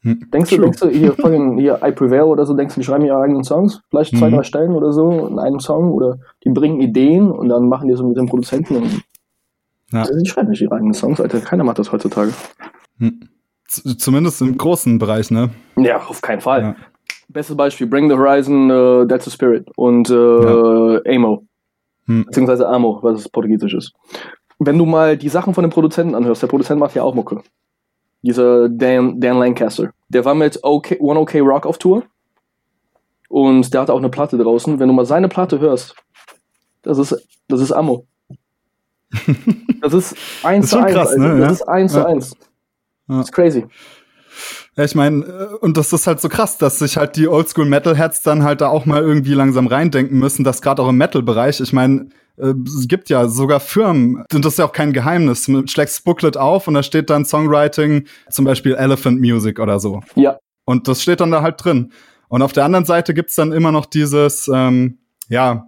Hm. 0.03 0.29
Denkst 0.33 0.51
du, 0.51 0.57
True. 0.57 0.65
denkst 0.67 0.81
du 0.81 0.89
hier, 0.89 1.13
fucking, 1.19 1.59
hier 1.59 1.79
I 1.83 1.93
Prevail 1.93 2.23
oder 2.25 2.45
so, 2.45 2.55
denkst 2.55 2.75
du, 2.75 2.81
die 2.81 2.85
schreiben 2.87 3.05
ihre 3.05 3.19
eigenen 3.21 3.45
Songs? 3.45 3.81
Vielleicht 3.91 4.17
zwei, 4.17 4.31
Mhm. 4.31 4.35
drei 4.37 4.43
Stellen 4.43 4.73
oder 4.73 4.93
so 4.93 5.27
in 5.27 5.39
einem 5.39 5.61
Song 5.61 5.93
oder 5.93 6.19
die 6.45 6.51
bringen 6.51 6.81
Ideen 6.81 7.31
und 7.31 7.49
dann 7.49 7.69
machen 7.69 7.89
die 7.89 7.95
so 7.95 8.07
mit 8.07 8.17
dem 8.17 8.27
Produzenten. 8.27 8.77
Und 8.77 9.03
Ja. 9.93 10.01
Also 10.01 10.19
die 10.19 10.27
schreiben 10.29 10.51
nicht 10.51 10.63
ihre 10.63 10.75
eigenen 10.75 10.95
Songs, 10.95 11.21
Alter. 11.21 11.41
Keiner 11.41 11.65
macht 11.65 11.79
das 11.79 11.93
heutzutage. 11.93 12.33
Hm. 12.99 13.29
Zumindest 13.67 14.41
im 14.43 14.59
großen 14.59 14.99
Bereich, 14.99 15.31
ne? 15.31 15.51
Ja, 15.77 15.99
auf 16.07 16.21
keinen 16.21 16.41
Fall. 16.41 16.63
Ja. 16.63 16.77
Bestes 17.29 17.57
Beispiel, 17.57 17.87
Bring 17.87 18.11
the 18.11 18.17
Horizon, 18.17 18.69
äh, 18.71 19.07
That's 19.07 19.25
the 19.25 19.31
Spirit 19.31 19.67
und 19.77 20.11
äh, 20.11 21.15
Amo. 21.17 21.45
Hm. 22.07 22.25
Beziehungsweise 22.27 22.69
Amo, 22.69 22.99
was 23.03 23.21
es 23.21 23.29
portugiesisch 23.29 23.73
ist. 23.75 23.93
Wenn 24.59 24.77
du 24.77 24.85
mal 24.85 25.17
die 25.17 25.29
Sachen 25.31 25.55
von 25.55 25.63
dem 25.63 25.71
Produzenten 25.71 26.15
anhörst, 26.15 26.43
der 26.43 26.49
Produzent 26.49 26.79
macht 26.81 26.95
ja 26.95 27.03
auch 27.03 27.15
Mucke. 27.15 27.41
Dieser 28.23 28.69
Dan, 28.69 29.21
Dan 29.21 29.39
Lancaster. 29.39 29.91
Der 30.09 30.25
war 30.25 30.35
mit 30.35 30.59
OK, 30.63 30.97
One 31.01 31.21
OK 31.21 31.35
Rock 31.37 31.67
auf 31.67 31.79
Tour. 31.79 32.05
Und 33.29 33.73
der 33.73 33.81
hatte 33.81 33.93
auch 33.93 33.99
eine 33.99 34.11
Platte 34.11 34.37
draußen. 34.39 34.79
Wenn 34.79 34.89
du 34.89 34.95
mal 34.95 35.07
seine 35.07 35.29
Platte 35.29 35.59
hörst, 35.59 35.95
das 36.83 36.99
ist, 36.99 37.27
das 37.49 37.61
ist 37.61 37.73
Amo. 37.73 38.07
Das 39.81 39.93
ist 39.95 40.15
eins 40.45 40.67
Ist 40.67 40.71
zu 40.71 40.77
schon 40.77 40.85
eins. 40.85 40.95
krass, 40.95 41.09
Alter. 41.11 41.19
ne? 41.35 41.39
Das 41.41 41.47
Ja. 41.49 41.53
ist 41.53 41.69
eins 41.69 41.93
zu 41.93 41.99
Ja. 41.99 42.07
eins. 42.07 42.37
Ja. 43.09 43.17
Das 43.19 43.27
ist 43.27 43.33
crazy. 43.33 43.67
Ja, 44.77 44.85
ich 44.85 44.95
meine, 44.95 45.25
äh, 45.25 45.55
und 45.61 45.77
das 45.77 45.93
ist 45.93 46.07
halt 46.07 46.21
so 46.21 46.29
krass, 46.29 46.57
dass 46.57 46.79
sich 46.79 46.97
halt 46.97 47.17
die 47.17 47.27
Oldschool 47.27 47.67
Metalheads 47.67 48.23
dann 48.23 48.45
halt 48.45 48.61
da 48.61 48.69
auch 48.69 48.87
mal 48.87 49.03
irgendwie 49.03 49.35
langsam 49.35 49.67
reindenken 49.67 50.19
müssen, 50.21 50.45
dass 50.45 50.63
gerade 50.63 50.81
auch 50.83 50.89
im 50.89 50.97
Metal-Bereich, 50.99 51.61
ich 51.61 51.73
meine, 51.73 52.11
es 52.37 52.89
gibt 52.89 53.11
ja 53.11 53.29
sogar 53.29 53.61
Firmen, 53.61 54.25
und 54.33 54.45
das 54.45 54.55
ist 54.55 54.59
ja 54.59 54.65
auch 54.65 54.73
kein 54.73 54.93
Geheimnis, 54.93 55.45
du 55.45 55.67
schlägst 55.67 55.99
das 55.99 56.05
Booklet 56.05 56.37
auf 56.37 56.67
und 56.67 56.75
da 56.75 56.83
steht 56.83 57.11
dann 57.11 57.25
Songwriting, 57.25 58.07
zum 58.31 58.45
Beispiel 58.45 58.75
Elephant 58.75 59.21
Music 59.21 59.59
oder 59.59 59.79
so. 59.79 60.01
Ja. 60.15 60.39
Und 60.65 60.89
das 60.89 61.03
steht 61.03 61.21
dann 61.21 61.31
da 61.31 61.43
halt 61.43 61.63
drin. 61.63 61.93
Und 62.29 62.43
auf 62.43 62.53
der 62.53 62.65
anderen 62.65 62.85
Seite 62.85 63.13
gibt's 63.13 63.35
dann 63.35 63.53
immer 63.53 63.73
noch 63.73 63.87
dieses, 63.87 64.51
ähm, 64.53 64.99
ja, 65.29 65.67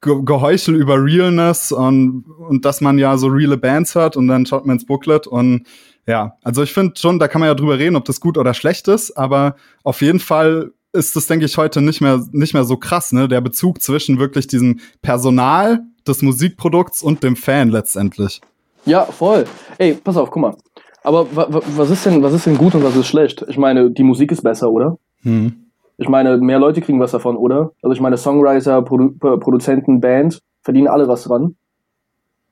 Ge 0.00 0.22
Geheuchel 0.24 0.76
über 0.76 0.94
Realness 1.02 1.72
und, 1.72 2.24
und 2.38 2.64
dass 2.64 2.80
man 2.80 2.98
ja 2.98 3.16
so 3.16 3.26
reale 3.26 3.56
Bands 3.56 3.96
hört 3.96 4.16
und 4.16 4.28
dann 4.28 4.46
schaut 4.46 4.64
man 4.64 4.76
ins 4.76 4.86
Booklet 4.86 5.26
und 5.26 5.66
ja, 6.06 6.36
also 6.44 6.62
ich 6.62 6.72
finde 6.72 6.94
schon, 6.96 7.18
da 7.18 7.26
kann 7.26 7.40
man 7.40 7.48
ja 7.48 7.54
drüber 7.54 7.78
reden, 7.78 7.96
ob 7.96 8.04
das 8.04 8.20
gut 8.20 8.38
oder 8.38 8.54
schlecht 8.54 8.86
ist, 8.86 9.10
aber 9.16 9.56
auf 9.82 10.00
jeden 10.00 10.20
Fall 10.20 10.70
ist 10.92 11.14
das, 11.16 11.26
denke 11.26 11.44
ich, 11.44 11.56
heute 11.56 11.80
nicht 11.80 12.00
mehr, 12.00 12.24
nicht 12.32 12.54
mehr 12.54 12.64
so 12.64 12.76
krass, 12.76 13.12
ne? 13.12 13.28
Der 13.28 13.40
Bezug 13.40 13.82
zwischen 13.82 14.18
wirklich 14.18 14.46
diesem 14.46 14.80
Personal 15.02 15.80
des 16.06 16.22
Musikprodukts 16.22 17.02
und 17.02 17.22
dem 17.22 17.36
Fan 17.36 17.68
letztendlich. 17.68 18.40
Ja, 18.86 19.04
voll. 19.04 19.44
Ey, 19.76 19.94
pass 19.94 20.16
auf, 20.16 20.30
guck 20.30 20.40
mal. 20.42 20.56
Aber 21.04 21.26
wa 21.36 21.46
wa 21.50 21.60
was 21.76 21.90
ist 21.90 22.06
denn, 22.06 22.22
was 22.22 22.32
ist 22.32 22.46
denn 22.46 22.56
gut 22.58 22.74
und 22.74 22.82
was 22.82 22.96
ist 22.96 23.06
schlecht? 23.06 23.44
Ich 23.48 23.58
meine, 23.58 23.90
die 23.90 24.02
Musik 24.02 24.32
ist 24.32 24.42
besser, 24.42 24.70
oder? 24.70 24.98
Hm. 25.22 25.52
Ich 25.96 26.08
meine, 26.08 26.36
mehr 26.38 26.58
Leute 26.58 26.80
kriegen 26.80 27.00
was 27.00 27.12
davon, 27.12 27.36
oder? 27.36 27.72
Also 27.82 27.92
ich 27.92 28.00
meine, 28.00 28.16
Songwriter, 28.16 28.82
Produ 28.82 29.10
Pro- 29.18 29.36
Produzenten, 29.38 30.00
Band 30.00 30.40
verdienen 30.62 30.88
alle 30.88 31.08
was 31.08 31.24
dran. 31.24 31.56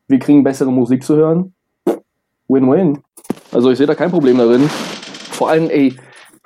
Wir 0.08 0.18
kriegen 0.18 0.44
bessere 0.44 0.72
Musik 0.72 1.02
zu 1.04 1.16
hören. 1.16 1.54
Win-win. 2.48 2.98
Also 3.52 3.70
ich 3.70 3.78
sehe 3.78 3.86
da 3.86 3.94
kein 3.94 4.10
Problem 4.10 4.38
darin. 4.38 4.68
Vor 4.68 5.50
allem, 5.50 5.68
ey, 5.70 5.96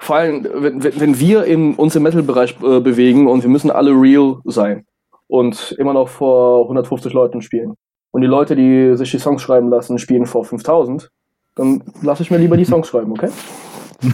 vor 0.00 0.16
allem, 0.16 0.46
wenn, 0.50 0.82
wenn, 0.82 1.20
wir 1.20 1.44
in, 1.44 1.74
uns 1.74 1.94
im 1.94 2.02
Metal-Bereich 2.02 2.56
äh, 2.62 2.80
bewegen 2.80 3.28
und 3.28 3.42
wir 3.42 3.50
müssen 3.50 3.70
alle 3.70 3.90
real 3.90 4.38
sein 4.44 4.86
und 5.28 5.72
immer 5.78 5.92
noch 5.92 6.08
vor 6.08 6.62
150 6.62 7.12
Leuten 7.12 7.42
spielen 7.42 7.74
und 8.10 8.22
die 8.22 8.26
Leute, 8.26 8.56
die 8.56 8.96
sich 8.96 9.10
die 9.10 9.18
Songs 9.18 9.42
schreiben 9.42 9.68
lassen, 9.68 9.98
spielen 9.98 10.24
vor 10.24 10.44
5000, 10.46 11.10
dann 11.54 11.82
lasse 12.00 12.22
ich 12.22 12.30
mir 12.30 12.38
lieber 12.38 12.56
die 12.56 12.64
Songs 12.64 12.88
schreiben, 12.88 13.12
okay? 13.12 13.28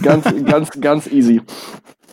Ganz, 0.03 0.25
ganz, 0.45 0.71
ganz 0.81 1.07
easy. 1.07 1.41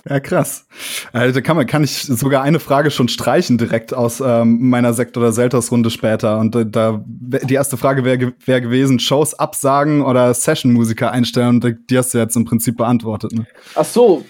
Ja, 0.08 0.20
krass. 0.20 0.66
Also 1.12 1.40
kann 1.40 1.56
man, 1.56 1.66
kann 1.66 1.82
ich 1.82 2.02
sogar 2.02 2.42
eine 2.42 2.60
Frage 2.60 2.90
schon 2.90 3.08
streichen 3.08 3.56
direkt 3.56 3.94
aus 3.94 4.20
ähm, 4.20 4.68
meiner 4.68 4.92
Sekt- 4.92 5.16
oder 5.16 5.32
Selters-Runde 5.32 5.90
später. 5.90 6.38
Und 6.38 6.54
äh, 6.54 6.66
da 6.66 7.02
die 7.06 7.54
erste 7.54 7.78
Frage 7.78 8.04
wäre 8.04 8.34
wär 8.44 8.60
gewesen, 8.60 8.98
Shows 8.98 9.32
absagen 9.34 10.02
oder 10.02 10.34
Session-Musiker 10.34 11.10
einstellen. 11.10 11.62
Und 11.62 11.76
die 11.88 11.96
hast 11.96 12.12
du 12.12 12.18
jetzt 12.18 12.36
im 12.36 12.44
Prinzip 12.44 12.76
beantwortet. 12.76 13.32
Ne? 13.32 13.46
Ach 13.74 13.84
so. 13.84 14.24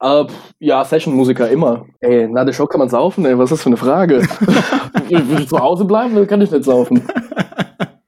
Äh, 0.00 0.24
ja, 0.58 0.84
Session-Musiker 0.84 1.48
immer. 1.48 1.86
Ey, 2.00 2.28
na, 2.30 2.44
der 2.44 2.52
Show 2.52 2.66
kann 2.66 2.78
man 2.78 2.90
saufen, 2.90 3.24
ey, 3.24 3.36
was 3.36 3.46
ist 3.46 3.58
das 3.58 3.62
für 3.62 3.70
eine 3.70 3.76
Frage? 3.78 4.22
Zu 5.48 5.58
Hause 5.58 5.86
bleiben, 5.86 6.14
dann 6.14 6.26
kann 6.26 6.40
ich 6.40 6.50
nicht 6.50 6.64
saufen. 6.64 7.02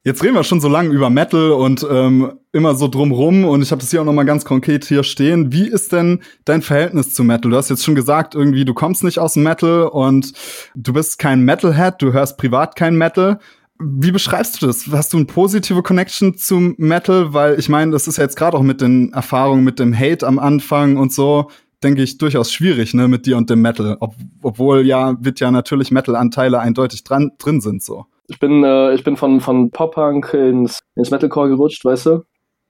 Jetzt 0.03 0.25
reden 0.25 0.35
wir 0.35 0.45
schon 0.45 0.63
so 0.63 0.69
lange 0.69 0.89
über 0.95 1.11
Metal 1.11 1.51
und 1.51 1.87
ähm, 1.91 2.33
immer 2.53 2.75
so 2.75 2.89
drumrum 2.89 3.45
und 3.45 3.61
ich 3.61 3.71
habe 3.71 3.83
das 3.83 3.91
hier 3.91 4.01
auch 4.01 4.07
noch 4.07 4.15
mal 4.15 4.25
ganz 4.25 4.47
konkret 4.47 4.87
hier 4.87 5.03
stehen. 5.03 5.53
Wie 5.53 5.69
ist 5.69 5.93
denn 5.93 6.23
dein 6.47 6.63
Verhältnis 6.63 7.13
zu 7.13 7.23
Metal? 7.23 7.51
Du 7.51 7.57
hast 7.59 7.69
jetzt 7.69 7.85
schon 7.85 7.95
gesagt, 7.95 8.35
irgendwie 8.35 8.65
du 8.65 8.73
kommst 8.73 9.05
nicht 9.05 9.19
aus 9.19 9.35
dem 9.35 9.43
Metal 9.43 9.89
und 9.89 10.33
du 10.75 10.95
bist 10.95 11.19
kein 11.19 11.43
Metalhead, 11.43 12.01
du 12.01 12.15
hörst 12.15 12.39
privat 12.39 12.77
kein 12.77 12.97
Metal. 12.97 13.41
Wie 13.79 14.11
beschreibst 14.11 14.63
du 14.63 14.67
das? 14.67 14.87
Hast 14.91 15.13
du 15.13 15.19
eine 15.19 15.27
positive 15.27 15.83
Connection 15.83 16.35
zum 16.35 16.77
Metal? 16.79 17.35
Weil 17.35 17.59
ich 17.59 17.69
meine, 17.69 17.93
das 17.93 18.09
ist 18.09 18.17
ja 18.17 18.25
jetzt 18.25 18.37
gerade 18.37 18.57
auch 18.57 18.63
mit 18.63 18.81
den 18.81 19.13
Erfahrungen 19.13 19.65
mit 19.65 19.79
dem 19.79 19.95
Hate 19.95 20.27
am 20.27 20.39
Anfang 20.39 20.97
und 20.97 21.13
so, 21.13 21.51
denke 21.83 22.03
ich, 22.03 22.17
durchaus 22.17 22.51
schwierig, 22.51 22.95
ne, 22.95 23.07
mit 23.07 23.27
dir 23.27 23.37
und 23.37 23.51
dem 23.51 23.61
Metal. 23.61 23.99
Ob, 24.01 24.15
obwohl 24.43 24.87
ja, 24.87 25.15
wird 25.21 25.41
ja 25.41 25.51
natürlich 25.51 25.91
Metal-Anteile 25.91 26.59
eindeutig 26.59 27.05
dran, 27.05 27.33
drin 27.37 27.61
sind, 27.61 27.83
so. 27.83 28.07
Ich 28.31 28.39
bin, 28.39 28.63
äh, 28.65 28.95
ich 28.95 29.03
bin 29.05 29.17
von, 29.17 29.41
von 29.41 29.71
Pop-Punk 29.71 30.33
ins, 30.35 30.79
ins 30.95 31.11
Metalcore 31.11 31.49
gerutscht, 31.49 31.85
weißt 31.85 32.07
du? 32.07 32.23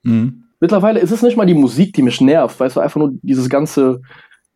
Mhm. 0.03 0.43
Mittlerweile 0.59 0.99
ist 0.99 1.11
es 1.11 1.21
nicht 1.21 1.37
mal 1.37 1.45
die 1.45 1.53
Musik, 1.53 1.93
die 1.93 2.01
mich 2.01 2.19
nervt, 2.19 2.59
weißt 2.59 2.75
du, 2.75 2.79
einfach 2.79 2.99
nur 2.99 3.11
dieses 3.21 3.49
ganze, 3.49 4.01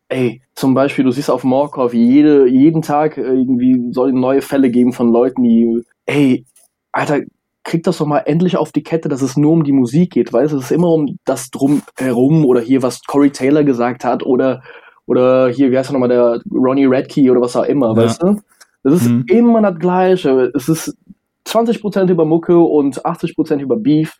ey, 0.08 0.42
zum 0.54 0.74
Beispiel, 0.74 1.04
du 1.04 1.10
siehst 1.10 1.30
auf 1.30 1.44
Morkov, 1.44 1.94
jede, 1.94 2.46
jeden 2.48 2.82
Tag 2.82 3.16
irgendwie 3.18 3.92
soll 3.92 4.12
neue 4.12 4.42
Fälle 4.42 4.70
geben 4.70 4.92
von 4.92 5.10
Leuten, 5.12 5.42
die, 5.42 5.82
ey, 6.06 6.44
Alter, 6.92 7.20
krieg 7.64 7.82
das 7.82 7.98
doch 7.98 8.06
mal 8.06 8.20
endlich 8.20 8.56
auf 8.56 8.70
die 8.70 8.84
Kette, 8.84 9.08
dass 9.08 9.22
es 9.22 9.36
nur 9.36 9.52
um 9.52 9.64
die 9.64 9.72
Musik 9.72 10.12
geht, 10.12 10.32
weißt 10.32 10.52
du, 10.52 10.58
es 10.58 10.66
ist 10.66 10.70
immer 10.70 10.92
um 10.92 11.18
das 11.24 11.50
drum 11.50 11.82
herum 11.96 12.44
oder 12.44 12.60
hier, 12.60 12.82
was 12.82 13.02
Corey 13.04 13.30
Taylor 13.30 13.64
gesagt 13.64 14.04
hat 14.04 14.24
oder, 14.24 14.62
oder 15.06 15.48
hier, 15.48 15.70
wie 15.70 15.78
heißt 15.78 15.90
er 15.90 15.94
nochmal, 15.94 16.08
der 16.08 16.40
Ronnie 16.52 16.86
Radke 16.86 17.30
oder 17.30 17.40
was 17.40 17.56
auch 17.56 17.64
immer, 17.64 17.88
Ja. 17.96 17.96
weißt 17.96 18.22
du? 18.22 18.40
Das 18.86 19.02
ist 19.02 19.08
Mhm. 19.08 19.24
immer 19.28 19.62
das 19.62 19.78
Gleiche. 19.80 20.52
Es 20.54 20.68
ist 20.68 20.96
20% 21.44 22.08
über 22.10 22.24
Mucke 22.24 22.56
und 22.58 23.04
80% 23.04 23.60
über 23.60 23.76
Beef. 23.76 24.18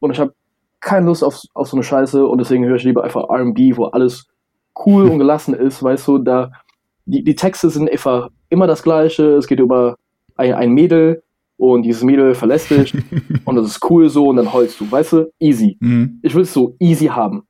Und 0.00 0.10
ich 0.10 0.18
habe 0.18 0.34
keine 0.80 1.06
Lust 1.06 1.22
auf, 1.22 1.40
auf 1.54 1.68
so 1.68 1.76
eine 1.76 1.84
Scheiße 1.84 2.26
und 2.26 2.38
deswegen 2.38 2.64
höre 2.64 2.76
ich 2.76 2.84
lieber 2.84 3.04
einfach 3.04 3.28
RB, 3.30 3.76
wo 3.76 3.84
alles 3.84 4.26
cool 4.84 5.04
und 5.10 5.18
gelassen 5.18 5.54
ist, 5.54 5.82
weißt 5.82 6.06
du, 6.08 6.18
da 6.18 6.50
die, 7.04 7.22
die 7.22 7.36
Texte 7.36 7.70
sind 7.70 7.88
einfach 7.90 8.28
immer 8.48 8.66
das 8.66 8.82
Gleiche. 8.82 9.36
Es 9.36 9.46
geht 9.46 9.60
über 9.60 9.94
ein, 10.36 10.52
ein 10.54 10.70
Mädel 10.72 11.22
und 11.56 11.82
dieses 11.84 12.02
Mädel 12.02 12.34
verlässt 12.34 12.70
dich 12.70 12.92
und 13.44 13.54
das 13.54 13.66
ist 13.68 13.88
cool 13.90 14.08
so 14.08 14.26
und 14.28 14.36
dann 14.36 14.52
heulst 14.52 14.80
du, 14.80 14.90
weißt 14.90 15.12
du, 15.12 15.32
easy. 15.38 15.76
Mhm. 15.80 16.18
Ich 16.22 16.34
will 16.34 16.42
es 16.42 16.52
so 16.52 16.74
easy 16.80 17.06
haben. 17.06 17.44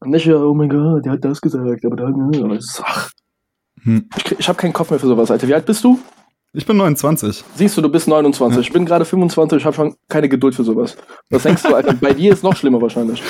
Und 0.00 0.10
nicht, 0.10 0.24
ja, 0.26 0.36
oh 0.42 0.54
mein 0.54 0.68
Gott, 0.70 1.04
der 1.04 1.12
hat 1.12 1.24
das 1.24 1.40
gesagt, 1.40 1.84
aber 1.84 1.96
dann, 1.96 2.30
es 2.52 2.64
ist- 2.64 2.82
ach, 2.84 3.10
Hm. 3.82 4.08
ich, 4.16 4.38
ich 4.38 4.48
habe 4.48 4.58
keinen 4.58 4.72
Kopf 4.72 4.90
mehr 4.90 4.98
für 4.98 5.06
sowas, 5.06 5.30
Alter. 5.30 5.48
Wie 5.48 5.54
alt 5.54 5.66
bist 5.66 5.84
du? 5.84 5.98
Ich 6.56 6.66
bin 6.66 6.76
29. 6.76 7.42
Siehst 7.56 7.76
du, 7.76 7.82
du 7.82 7.88
bist 7.88 8.06
29. 8.06 8.56
Ja. 8.56 8.60
Ich 8.60 8.72
bin 8.72 8.86
gerade 8.86 9.04
25, 9.04 9.58
ich 9.58 9.64
habe 9.66 9.74
schon 9.74 9.96
keine 10.08 10.28
Geduld 10.28 10.54
für 10.54 10.62
sowas. 10.62 10.96
Was 11.28 11.42
denkst 11.42 11.64
du, 11.64 11.74
Alter? 11.74 11.94
Bei 12.00 12.14
dir 12.14 12.32
ist 12.32 12.44
noch 12.44 12.54
schlimmer 12.54 12.80
wahrscheinlich. 12.80 13.20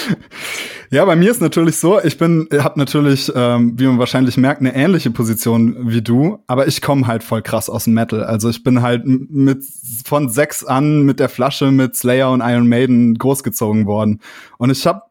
Ja, 0.90 1.04
bei 1.07 1.16
mir 1.16 1.30
ist 1.30 1.40
natürlich 1.40 1.78
so, 1.78 1.98
ich 2.00 2.18
bin, 2.18 2.46
habe 2.52 2.78
natürlich, 2.78 3.33
ähm, 3.35 3.72
wie 3.76 3.87
man 3.87 3.98
wahrscheinlich 3.98 4.37
merkt, 4.37 4.61
eine 4.61 4.76
ähnliche 4.76 5.11
Position 5.11 5.90
wie 5.90 6.02
du, 6.02 6.38
aber 6.46 6.68
ich 6.68 6.83
komme 6.83 7.07
halt 7.07 7.24
voll 7.24 7.40
krass 7.40 7.70
aus 7.70 7.85
dem 7.85 7.94
Metal. 7.94 8.22
Also 8.22 8.50
ich 8.50 8.62
bin 8.62 8.83
halt 8.83 9.04
mit 9.07 9.64
von 10.04 10.28
sechs 10.28 10.62
an 10.62 11.02
mit 11.02 11.18
der 11.18 11.30
Flasche 11.30 11.70
mit 11.70 11.96
Slayer 11.96 12.30
und 12.30 12.42
Iron 12.42 12.68
Maiden 12.68 13.14
großgezogen 13.14 13.87
worden. 13.87 14.20
Und 14.59 14.70
ich 14.70 14.87
habe 14.87 15.02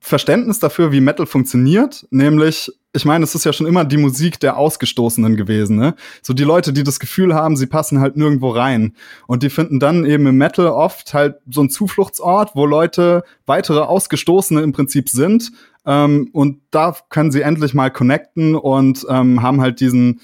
Verständnis 0.00 0.60
dafür, 0.60 0.92
wie 0.92 1.00
Metal 1.00 1.26
funktioniert, 1.26 2.06
nämlich 2.10 2.70
ich 2.92 3.04
meine, 3.04 3.22
es 3.22 3.34
ist 3.34 3.44
ja 3.44 3.52
schon 3.52 3.66
immer 3.66 3.84
die 3.84 3.96
Musik 3.96 4.40
der 4.40 4.56
Ausgestoßenen 4.56 5.36
gewesen, 5.36 5.76
ne? 5.76 5.94
So 6.22 6.32
die 6.32 6.42
Leute, 6.42 6.72
die 6.72 6.82
das 6.82 6.98
Gefühl 6.98 7.34
haben, 7.34 7.56
sie 7.56 7.66
passen 7.66 8.00
halt 8.00 8.16
nirgendwo 8.16 8.50
rein. 8.50 8.96
Und 9.28 9.44
die 9.44 9.50
finden 9.50 9.78
dann 9.78 10.04
eben 10.04 10.26
im 10.26 10.36
Metal 10.36 10.66
oft 10.66 11.14
halt 11.14 11.36
so 11.48 11.60
einen 11.60 11.70
Zufluchtsort, 11.70 12.50
wo 12.54 12.66
Leute 12.66 13.22
weitere 13.46 13.80
Ausgestoßene 13.80 14.62
im 14.62 14.72
Prinzip 14.72 15.08
sind. 15.08 15.52
Ähm, 15.86 16.30
und 16.32 16.62
da 16.72 16.96
können 17.10 17.30
sie 17.30 17.42
endlich 17.42 17.74
mal 17.74 17.90
connecten 17.90 18.56
und 18.56 19.06
ähm, 19.08 19.40
haben 19.40 19.60
halt 19.60 19.80
diesen, 19.80 20.20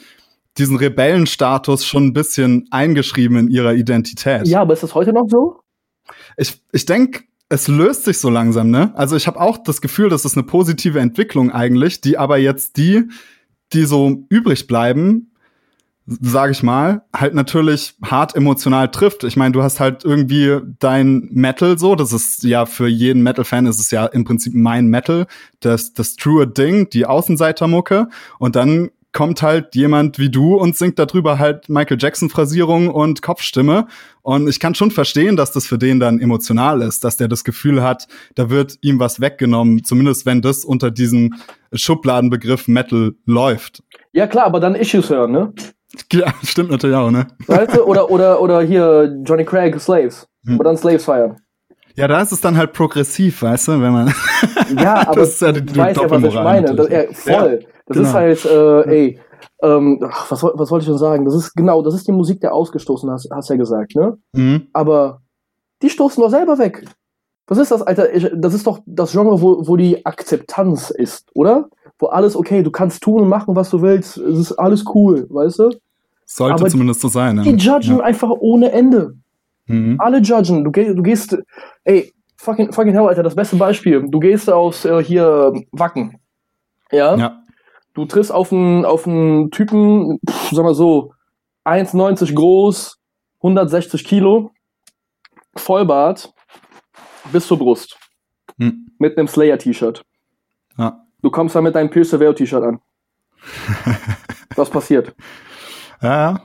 diesen 0.59 0.77
Rebellenstatus 0.77 1.87
schon 1.87 2.07
ein 2.07 2.13
bisschen 2.13 2.67
eingeschrieben 2.73 3.39
in 3.39 3.49
ihrer 3.49 3.75
Identität. 3.75 4.49
Ja, 4.49 4.63
aber 4.63 4.73
ist 4.73 4.83
das 4.83 4.95
heute 4.95 5.13
noch 5.13 5.27
so? 5.29 5.61
Ich, 6.37 6.61
ich 6.73 6.85
denke, 6.85 7.23
es 7.49 7.69
löst 7.69 8.05
sich 8.05 8.19
so 8.19 8.29
langsam, 8.29 8.71
ne? 8.71 8.93
Also 8.97 9.17
ich 9.17 9.27
habe 9.27 9.41
auch 9.41 9.59
das 9.59 9.81
Gefühl, 9.81 10.09
das 10.09 10.25
ist 10.25 10.37
eine 10.37 10.47
positive 10.47 10.99
Entwicklung 10.99 11.53
eigentlich, 11.53 12.01
die 12.01 12.19
aber 12.19 12.39
jetzt 12.39 12.77
die, 12.77 13.05
die 13.73 13.85
so 13.85 14.25
übrig 14.29 14.67
bleiben, 14.67 15.31
sage 16.07 16.53
ich 16.53 16.63
mal, 16.63 17.03
halt 17.15 17.35
natürlich 17.35 17.95
hart 18.05 18.37
emotional 18.37 18.91
trifft. 18.91 19.25
Ich 19.25 19.37
meine, 19.37 19.53
du 19.53 19.63
hast 19.63 19.81
halt 19.81 20.05
irgendwie 20.05 20.61
dein 20.79 21.29
Metal 21.33 21.79
so, 21.79 21.97
das 21.97 22.13
ist 22.13 22.45
ja 22.45 22.65
für 22.65 22.87
jeden 22.87 23.23
Metal-Fan 23.23 23.67
ist 23.67 23.81
es 23.81 23.91
ja 23.91 24.07
im 24.07 24.25
Prinzip 24.25 24.55
mein 24.55 24.87
Metal, 24.87 25.27
das, 25.61 25.95
das 25.95 26.15
true 26.15 26.47
Ding, 26.47 26.91
die 26.91 27.07
Außenseitermucke 27.07 28.09
und 28.39 28.55
dann 28.55 28.91
kommt 29.17 29.41
halt 29.41 29.75
jemand 29.75 30.19
wie 30.19 30.29
du 30.31 30.57
und 30.57 30.77
singt 30.77 30.99
darüber 30.99 31.39
halt 31.39 31.71
Michael 31.71 31.97
Jackson 31.99 32.29
Phrasierung 32.29 32.89
und 32.91 33.23
Kopfstimme 33.23 33.87
und 34.21 34.47
ich 34.47 34.61
kann 34.61 34.75
schon 34.75 34.91
verstehen, 34.91 35.37
dass 35.37 35.53
das 35.53 35.67
für 35.67 35.79
den 35.79 35.99
dann 36.01 36.21
emotional 36.21 36.83
ist, 36.83 37.03
dass 37.03 37.17
der 37.17 37.27
das 37.27 37.43
Gefühl 37.43 37.83
hat, 37.83 38.07
da 38.35 38.51
wird 38.51 38.77
ihm 38.83 38.99
was 39.01 39.19
weggenommen, 39.21 39.83
zumindest 39.85 40.27
wenn 40.27 40.43
das 40.43 40.67
unter 40.67 40.91
diesem 40.91 41.35
Schubladenbegriff 41.73 42.69
Metal 42.69 43.15
läuft. 43.25 43.83
Ja, 44.13 44.27
klar, 44.27 44.45
aber 44.47 44.61
dann 44.61 44.75
Issues 44.75 45.09
hören, 45.09 45.33
ne? 45.33 45.53
Ja, 46.13 46.35
stimmt 46.45 46.71
natürlich 46.71 46.97
auch, 46.97 47.11
ne? 47.11 47.27
Weißt 47.47 47.75
du? 47.75 47.85
Oder, 47.85 48.11
oder, 48.11 48.41
oder 48.43 48.61
hier 48.63 49.17
Johnny 49.25 49.45
Craig, 49.47 49.81
Slaves. 49.81 50.27
Hm. 50.47 50.61
Oder 50.61 50.71
dann 50.71 50.77
Slaves 50.77 51.05
feiern. 51.05 51.37
Ja, 51.95 52.07
da 52.07 52.21
ist 52.21 52.33
es 52.33 52.43
dann 52.43 52.59
halt 52.59 52.75
progressiv, 52.75 53.41
weißt 53.41 53.69
du, 53.69 53.73
wenn 53.81 53.93
man. 53.93 54.15
Ja, 54.79 54.97
aber 55.09 55.21
Das 55.21 55.31
ist 55.31 55.41
ja 55.43 55.53
die- 55.53 55.63
die 55.63 55.77
weißt 55.77 56.01
ja, 56.01 56.11
was 56.11 56.23
ich 56.23 56.35
meine. 56.35 56.75
Das, 56.75 56.89
ja, 56.91 57.03
voll. 57.13 57.65
Das 57.87 57.97
genau. 57.97 58.09
ist 58.09 58.15
halt, 58.15 58.45
äh, 58.45 58.91
ey, 58.91 59.21
ähm, 59.63 60.01
ach, 60.09 60.31
was, 60.31 60.43
was 60.43 60.71
wollte 60.71 60.83
ich 60.85 60.89
denn 60.89 60.99
sagen? 60.99 61.25
Das 61.25 61.35
ist 61.35 61.55
genau, 61.55 61.83
das 61.83 61.95
ist 61.95 62.07
die 62.07 62.13
Musik 62.13 62.41
der 62.41 62.53
Ausgestoßenen, 62.53 63.15
hast, 63.15 63.29
hast 63.31 63.49
ja 63.51 63.57
gesagt, 63.57 63.95
ne? 63.95 64.19
Mhm. 64.33 64.67
Aber 64.73 65.21
die 65.83 65.91
stoßen 65.91 66.23
doch 66.23 66.31
selber 66.31 66.59
weg. 66.59 66.85
Was 67.47 67.59
ist 67.59 67.71
das, 67.71 67.83
Alter? 67.83 68.13
Ich, 68.13 68.29
das 68.35 68.55
ist 68.55 68.67
doch 68.67 68.81
das 68.87 69.13
Genre, 69.13 69.41
wo, 69.41 69.67
wo 69.69 69.77
die 69.77 70.05
Akzeptanz 70.05 70.91
ist, 70.91 71.29
oder? 71.35 71.69
Wo 71.99 72.07
alles 72.07 72.37
okay, 72.37 72.63
du 72.63 72.71
kannst 72.71 73.03
tun 73.03 73.23
und 73.23 73.29
machen, 73.29 73.55
was 73.55 73.71
du 73.71 73.81
willst. 73.83 74.19
Es 74.19 74.39
ist 74.39 74.53
alles 74.53 74.85
cool, 74.95 75.27
weißt 75.31 75.61
du? 75.61 75.71
Sollte 76.25 76.55
Aber 76.55 76.69
zumindest 76.69 77.01
so 77.01 77.09
sein. 77.09 77.41
Die 77.43 77.53
Ne? 77.53 77.59
judgen 77.59 78.01
einfach 78.01 78.31
ohne 78.31 78.73
Ende. 78.73 79.15
Mhm. 79.67 79.97
Alle 80.01 80.19
judgen. 80.19 80.65
Du, 80.65 80.73
geh, 80.73 80.93
du 80.93 81.03
gehst, 81.03 81.39
ey, 81.85 82.13
fucking, 82.37 82.73
fucking 82.73 82.93
hell, 82.93 83.07
Alter, 83.07 83.23
das 83.23 83.37
beste 83.37 83.57
Beispiel. 83.57 84.05
Du 84.09 84.19
gehst 84.19 84.51
aus 84.51 84.85
äh, 84.85 85.03
hier 85.03 85.53
Wacken. 85.71 86.19
Ja? 86.91 87.17
Ja. 87.17 87.43
Du 87.97 88.05
triffst 88.05 88.31
auf 88.31 88.53
einen, 88.53 88.85
auf 88.85 89.07
einen 89.07 89.51
Typen, 89.51 90.21
pff, 90.29 90.51
sag 90.51 90.65
mal 90.65 90.75
so, 90.75 91.15
1,90 91.65 92.35
groß, 92.35 92.99
160 93.39 94.05
Kilo, 94.05 94.53
Vollbart, 95.57 96.31
bis 97.33 97.47
zur 97.47 97.59
Brust. 97.59 97.97
Mhm. 98.59 98.89
Mit 98.99 99.17
einem 99.17 99.29
Slayer-T-Shirt. 99.29 100.03
Ja. 100.77 101.07
Du 101.23 101.31
kommst 101.31 101.57
da 101.57 101.63
mit 101.63 101.75
deinem 101.75 101.89
Pierce 101.89 102.11
the 102.11 102.21
Veil-T-Shirt 102.21 102.63
an. 102.63 102.81
Was 104.57 104.69
passiert? 104.69 105.15
Ja, 106.03 106.33
ja. 106.33 106.43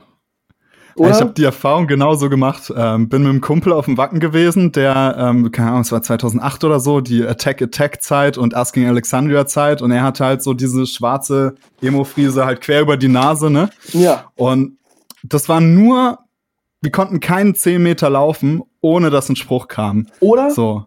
Oder? 0.94 1.10
Ich 1.10 1.20
habe 1.20 1.32
die 1.32 1.44
Erfahrung 1.44 1.86
genauso 1.86 2.28
gemacht. 2.28 2.72
Ähm, 2.76 3.08
bin 3.08 3.22
mit 3.22 3.30
einem 3.30 3.40
Kumpel 3.40 3.72
auf 3.72 3.86
dem 3.86 3.96
Wacken 3.96 4.20
gewesen, 4.20 4.72
der, 4.72 5.16
ähm, 5.18 5.50
keine 5.50 5.68
Ahnung, 5.68 5.82
es 5.82 5.92
war 5.92 6.02
2008 6.02 6.64
oder 6.64 6.80
so, 6.80 7.00
die 7.00 7.26
Attack-Attack-Zeit 7.26 8.38
und 8.38 8.54
Asking 8.54 8.86
Alexandria-Zeit. 8.86 9.82
Und 9.82 9.90
er 9.90 10.02
hatte 10.02 10.24
halt 10.24 10.42
so 10.42 10.54
diese 10.54 10.86
schwarze 10.86 11.54
Emo-Friese 11.80 12.44
halt 12.44 12.60
quer 12.60 12.82
über 12.82 12.96
die 12.96 13.08
Nase, 13.08 13.50
ne? 13.50 13.70
ja. 13.92 14.30
Und 14.36 14.78
das 15.22 15.48
war 15.48 15.60
nur, 15.60 16.18
wir 16.80 16.90
konnten 16.90 17.20
keinen 17.20 17.54
10 17.54 17.82
Meter 17.82 18.10
laufen, 18.10 18.62
ohne 18.80 19.10
dass 19.10 19.28
ein 19.28 19.36
Spruch 19.36 19.68
kam. 19.68 20.06
Oder? 20.20 20.50
So. 20.50 20.86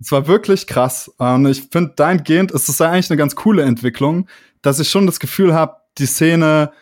Es 0.00 0.12
war 0.12 0.26
wirklich 0.28 0.66
krass. 0.66 1.10
Und 1.18 1.46
ich 1.46 1.68
finde, 1.70 1.92
dahingehend 1.96 2.52
ist 2.52 2.68
es 2.68 2.80
eigentlich 2.80 3.10
eine 3.10 3.16
ganz 3.16 3.34
coole 3.34 3.62
Entwicklung, 3.62 4.28
dass 4.62 4.80
ich 4.80 4.90
schon 4.90 5.06
das 5.06 5.20
Gefühl 5.20 5.54
habe, 5.54 5.76
die 5.98 6.06
Szene 6.06 6.72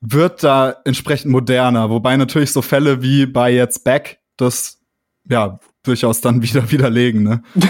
wird 0.00 0.42
da 0.42 0.76
entsprechend 0.84 1.30
moderner. 1.30 1.90
Wobei 1.90 2.16
natürlich 2.16 2.52
so 2.52 2.62
Fälle 2.62 3.02
wie 3.02 3.26
bei 3.26 3.52
jetzt 3.52 3.84
Back 3.84 4.18
das 4.36 4.78
ja 5.28 5.58
durchaus 5.82 6.20
dann 6.20 6.42
wieder 6.42 6.70
widerlegen, 6.70 7.22
ne? 7.22 7.42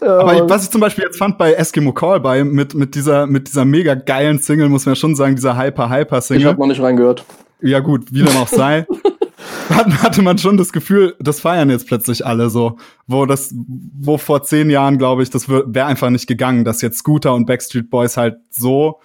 Aber 0.00 0.34
ich, 0.34 0.42
was 0.48 0.64
ich 0.64 0.70
zum 0.70 0.80
Beispiel 0.80 1.04
jetzt 1.04 1.18
fand 1.18 1.36
bei 1.36 1.52
Eskimo 1.52 1.92
Callboy 1.92 2.44
mit, 2.44 2.74
mit 2.74 2.94
dieser, 2.94 3.26
mit 3.26 3.48
dieser 3.48 3.66
mega 3.66 3.94
geilen 3.94 4.38
Single, 4.38 4.70
muss 4.70 4.86
man 4.86 4.94
ja 4.94 4.96
schon 4.96 5.14
sagen, 5.14 5.36
dieser 5.36 5.58
Hyper 5.58 5.90
Hyper 5.90 6.18
ich 6.18 6.24
Single. 6.24 6.46
habe 6.46 6.58
noch 6.58 6.68
nicht 6.68 6.80
reingehört. 6.80 7.24
Ja 7.60 7.80
gut, 7.80 8.06
wie 8.10 8.22
dem 8.22 8.36
auch 8.36 8.48
sei. 8.48 8.86
hatte 9.68 10.22
man 10.22 10.38
schon 10.38 10.56
das 10.56 10.72
Gefühl, 10.72 11.16
das 11.20 11.40
feiern 11.40 11.70
jetzt 11.70 11.86
plötzlich 11.86 12.24
alle 12.24 12.50
so, 12.50 12.78
wo 13.06 13.26
das, 13.26 13.54
wo 13.54 14.16
vor 14.16 14.42
zehn 14.42 14.70
Jahren, 14.70 14.98
glaube 14.98 15.22
ich, 15.22 15.30
das 15.30 15.48
wäre 15.48 15.84
einfach 15.84 16.10
nicht 16.10 16.26
gegangen, 16.26 16.64
dass 16.64 16.80
jetzt 16.80 16.98
Scooter 16.98 17.34
und 17.34 17.46
Backstreet 17.46 17.90
Boys 17.90 18.16
halt 18.16 18.38
so 18.48 19.00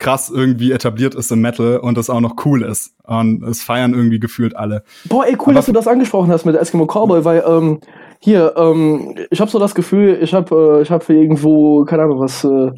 krass 0.00 0.30
irgendwie 0.34 0.72
etabliert 0.72 1.14
ist 1.14 1.30
im 1.30 1.40
Metal 1.40 1.76
und 1.76 1.96
das 1.96 2.10
auch 2.10 2.20
noch 2.20 2.44
cool 2.44 2.62
ist. 2.62 2.94
Und 3.04 3.44
es 3.44 3.62
feiern 3.62 3.94
irgendwie 3.94 4.18
gefühlt 4.18 4.56
alle. 4.56 4.82
Boah, 5.04 5.26
ey, 5.26 5.34
cool, 5.34 5.44
Aber 5.44 5.52
dass 5.54 5.66
du 5.66 5.72
das 5.72 5.86
angesprochen 5.86 6.32
hast 6.32 6.44
mit 6.44 6.56
Eskimo 6.56 6.86
Cowboy, 6.86 7.24
weil 7.24 7.44
ähm, 7.46 7.80
hier, 8.18 8.54
ähm, 8.56 9.14
ich 9.30 9.40
habe 9.40 9.50
so 9.50 9.58
das 9.58 9.74
Gefühl, 9.74 10.18
ich 10.20 10.34
habe 10.34 10.78
äh, 10.78 10.82
ich 10.82 10.90
habe 10.90 11.12
irgendwo, 11.12 11.84
keine 11.84 12.04
Ahnung 12.04 12.18
was, 12.18 12.42
äh, 12.42 12.72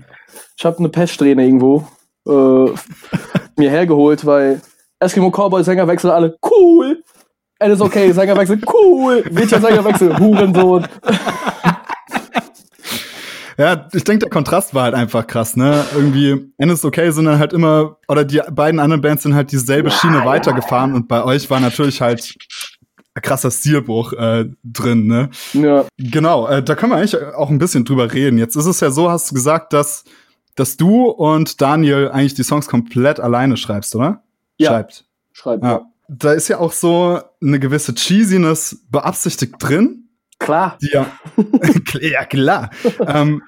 ich 0.58 0.64
habe 0.64 0.78
eine 0.78 0.88
Peststrähne 0.88 1.44
irgendwo 1.44 1.86
äh, 2.28 2.30
mir 3.56 3.70
hergeholt, 3.70 4.26
weil 4.26 4.60
Eskimo 5.00 5.30
Cowboy 5.30 5.64
Sängerwechsel 5.64 6.10
alle 6.10 6.36
cool. 6.50 7.02
Alles 7.58 7.80
okay, 7.80 8.10
Sängerwechsel 8.10 8.60
cool. 8.72 9.24
Mädchen 9.30 9.60
Sängerwechsel 9.60 10.18
Hurensohn. 10.18 10.86
Ja, 13.58 13.88
ich 13.92 14.04
denke, 14.04 14.20
der 14.20 14.30
Kontrast 14.30 14.74
war 14.74 14.84
halt 14.84 14.94
einfach 14.94 15.26
krass, 15.26 15.56
ne? 15.56 15.84
Irgendwie, 15.94 16.52
Okay 16.58 17.10
sind 17.10 17.26
dann 17.26 17.38
halt 17.38 17.52
immer, 17.52 17.98
oder 18.08 18.24
die 18.24 18.40
beiden 18.50 18.80
anderen 18.80 19.02
Bands 19.02 19.22
sind 19.22 19.34
halt 19.34 19.52
dieselbe 19.52 19.90
ja, 19.90 19.94
Schiene 19.94 20.18
ja, 20.18 20.24
weitergefahren 20.24 20.90
ja. 20.90 20.96
und 20.96 21.08
bei 21.08 21.24
euch 21.24 21.50
war 21.50 21.60
natürlich 21.60 22.00
halt 22.00 22.34
ein 23.14 23.22
krasser 23.22 23.50
Stilbruch 23.50 24.12
äh, 24.14 24.46
drin, 24.64 25.06
ne? 25.06 25.30
Ja. 25.52 25.84
Genau, 25.98 26.48
äh, 26.48 26.62
da 26.62 26.74
können 26.74 26.92
wir 26.92 26.96
eigentlich 26.96 27.16
auch 27.34 27.50
ein 27.50 27.58
bisschen 27.58 27.84
drüber 27.84 28.12
reden. 28.12 28.38
Jetzt 28.38 28.56
ist 28.56 28.66
es 28.66 28.80
ja 28.80 28.90
so, 28.90 29.10
hast 29.10 29.30
du 29.30 29.34
gesagt, 29.34 29.72
dass, 29.72 30.04
dass 30.54 30.76
du 30.76 31.06
und 31.06 31.60
Daniel 31.60 32.10
eigentlich 32.10 32.34
die 32.34 32.42
Songs 32.42 32.68
komplett 32.68 33.20
alleine 33.20 33.56
schreibst, 33.56 33.94
oder? 33.94 34.22
Ja. 34.56 34.70
Schreibt. 34.70 35.04
Schreibt, 35.32 35.64
ja. 35.64 35.82
Da 36.08 36.32
ist 36.32 36.48
ja 36.48 36.58
auch 36.58 36.72
so 36.72 37.20
eine 37.42 37.58
gewisse 37.58 37.94
Cheesiness 37.94 38.84
beabsichtigt 38.90 39.54
drin. 39.58 40.01
Klar. 40.42 40.78
Ja, 40.80 41.06
ja 42.00 42.24
klar. 42.24 42.70
ähm, 43.06 43.42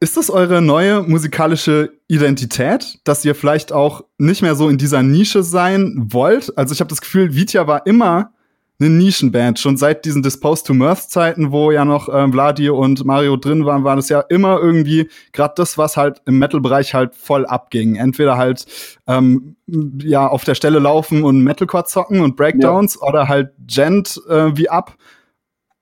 ist 0.00 0.16
das 0.16 0.30
eure 0.30 0.62
neue 0.62 1.02
musikalische 1.02 1.92
Identität, 2.06 2.98
dass 3.04 3.24
ihr 3.24 3.34
vielleicht 3.34 3.72
auch 3.72 4.04
nicht 4.16 4.42
mehr 4.42 4.54
so 4.54 4.68
in 4.68 4.78
dieser 4.78 5.02
Nische 5.02 5.42
sein 5.42 5.94
wollt? 6.12 6.56
Also 6.56 6.72
ich 6.72 6.80
habe 6.80 6.88
das 6.88 7.00
Gefühl, 7.00 7.34
Vitya 7.34 7.66
war 7.66 7.84
immer 7.86 8.32
eine 8.80 8.90
Nischenband. 8.90 9.58
Schon 9.58 9.76
seit 9.76 10.04
diesen 10.04 10.22
Disposed 10.22 10.66
to 10.66 10.74
Mirth 10.74 11.10
Zeiten, 11.10 11.50
wo 11.50 11.72
ja 11.72 11.84
noch 11.84 12.08
ähm, 12.12 12.32
Vladi 12.32 12.70
und 12.70 13.04
Mario 13.04 13.36
drin 13.36 13.64
waren, 13.64 13.82
war 13.82 13.96
das 13.96 14.08
ja 14.08 14.20
immer 14.20 14.60
irgendwie 14.60 15.10
gerade 15.32 15.54
das, 15.56 15.78
was 15.78 15.96
halt 15.96 16.22
im 16.26 16.38
Metal-Bereich 16.38 16.94
halt 16.94 17.16
voll 17.16 17.44
abging. 17.44 17.96
Entweder 17.96 18.36
halt 18.36 18.66
ähm, 19.08 19.56
ja 19.66 20.28
auf 20.28 20.44
der 20.44 20.54
Stelle 20.54 20.78
laufen 20.78 21.24
und 21.24 21.42
Metalcore 21.42 21.84
zocken 21.84 22.20
und 22.20 22.36
Breakdowns 22.36 22.98
ja. 23.00 23.08
oder 23.08 23.28
halt 23.28 23.50
Gent 23.66 24.20
äh, 24.28 24.56
wie 24.56 24.68
ab. 24.68 24.96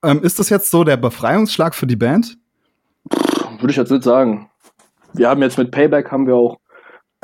Ähm, 0.06 0.22
ist 0.22 0.38
das 0.38 0.50
jetzt 0.50 0.70
so 0.70 0.84
der 0.84 0.96
Befreiungsschlag 0.96 1.74
für 1.74 1.86
die 1.86 1.96
Band? 1.96 2.38
Würde 3.58 3.70
ich 3.70 3.76
jetzt 3.76 3.90
nicht 3.90 4.04
sagen. 4.04 4.48
Wir 5.14 5.28
haben 5.28 5.42
jetzt 5.42 5.58
mit 5.58 5.70
Payback 5.70 6.12
haben 6.12 6.26
wir 6.26 6.36
auch 6.36 6.58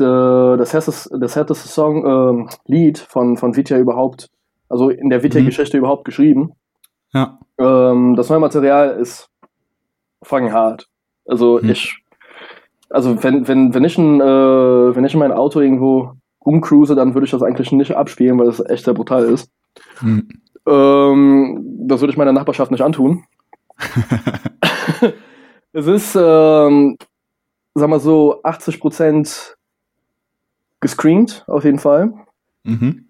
de, 0.01 0.57
das 0.57 0.73
härteste, 0.73 1.19
das 1.19 1.37
härteste 1.37 1.69
Song, 1.69 2.07
ähm, 2.07 2.49
Lied 2.67 2.99
von, 2.99 3.37
von 3.37 3.57
Vitya 3.57 3.79
überhaupt, 3.79 4.31
also 4.69 4.91
in 4.91 5.11
der 5.11 5.23
Vitya-Geschichte 5.23 5.77
mhm. 5.77 5.81
überhaupt 5.83 6.05
geschrieben. 6.05 6.55
Ja. 7.13 7.39
Ähm, 7.59 8.17
das 8.17 8.31
neue 8.31 8.41
Material 8.41 8.99
ist 8.99 9.29
fucking 10.23 10.53
hart. 10.53 10.89
Also 11.27 11.61
mhm. 11.63 11.71
ich, 11.71 12.03
also 12.91 13.23
wenn, 13.23 13.47
wenn, 13.47 13.75
wenn 13.75 13.85
ich 13.85 13.99
ein, 13.99 14.21
äh, 14.21 14.97
wenn 14.97 15.05
ich 15.05 15.15
in 15.15 15.21
mein 15.21 15.33
Auto 15.33 15.61
irgendwo 15.61 16.15
rumcruise, 16.45 16.95
dann 16.95 17.15
würde 17.15 17.27
ich 17.27 17.31
das 17.31 17.43
eigentlich 17.43 17.71
nicht 17.71 17.95
abspielen, 17.95 18.39
weil 18.39 18.47
das 18.47 18.65
echt 18.65 18.85
sehr 18.85 18.95
brutal 18.95 19.25
ist. 19.25 19.51
Mhm. 20.01 20.29
Ähm, 20.67 21.61
das 21.87 22.01
würde 22.01 22.13
ich 22.13 22.17
meiner 22.17 22.33
Nachbarschaft 22.33 22.71
nicht 22.71 22.83
antun. 22.83 23.25
es 25.73 25.87
ist, 25.87 26.17
ähm, 26.17 26.97
sag 27.75 27.89
mal 27.89 28.01
so, 28.01 28.43
80 28.43 28.81
Prozent 28.81 29.57
gescreamt, 30.81 31.45
auf 31.47 31.65
jeden 31.65 31.79
Fall. 31.79 32.13
Mhm. 32.65 33.09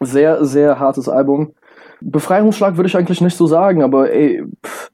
Sehr, 0.00 0.44
sehr 0.44 0.78
hartes 0.78 1.08
Album. 1.08 1.54
Befreiungsschlag 2.00 2.76
würde 2.76 2.88
ich 2.88 2.96
eigentlich 2.96 3.20
nicht 3.20 3.36
so 3.36 3.46
sagen, 3.46 3.82
aber 3.82 4.12
ey, 4.12 4.44
pff, 4.64 4.90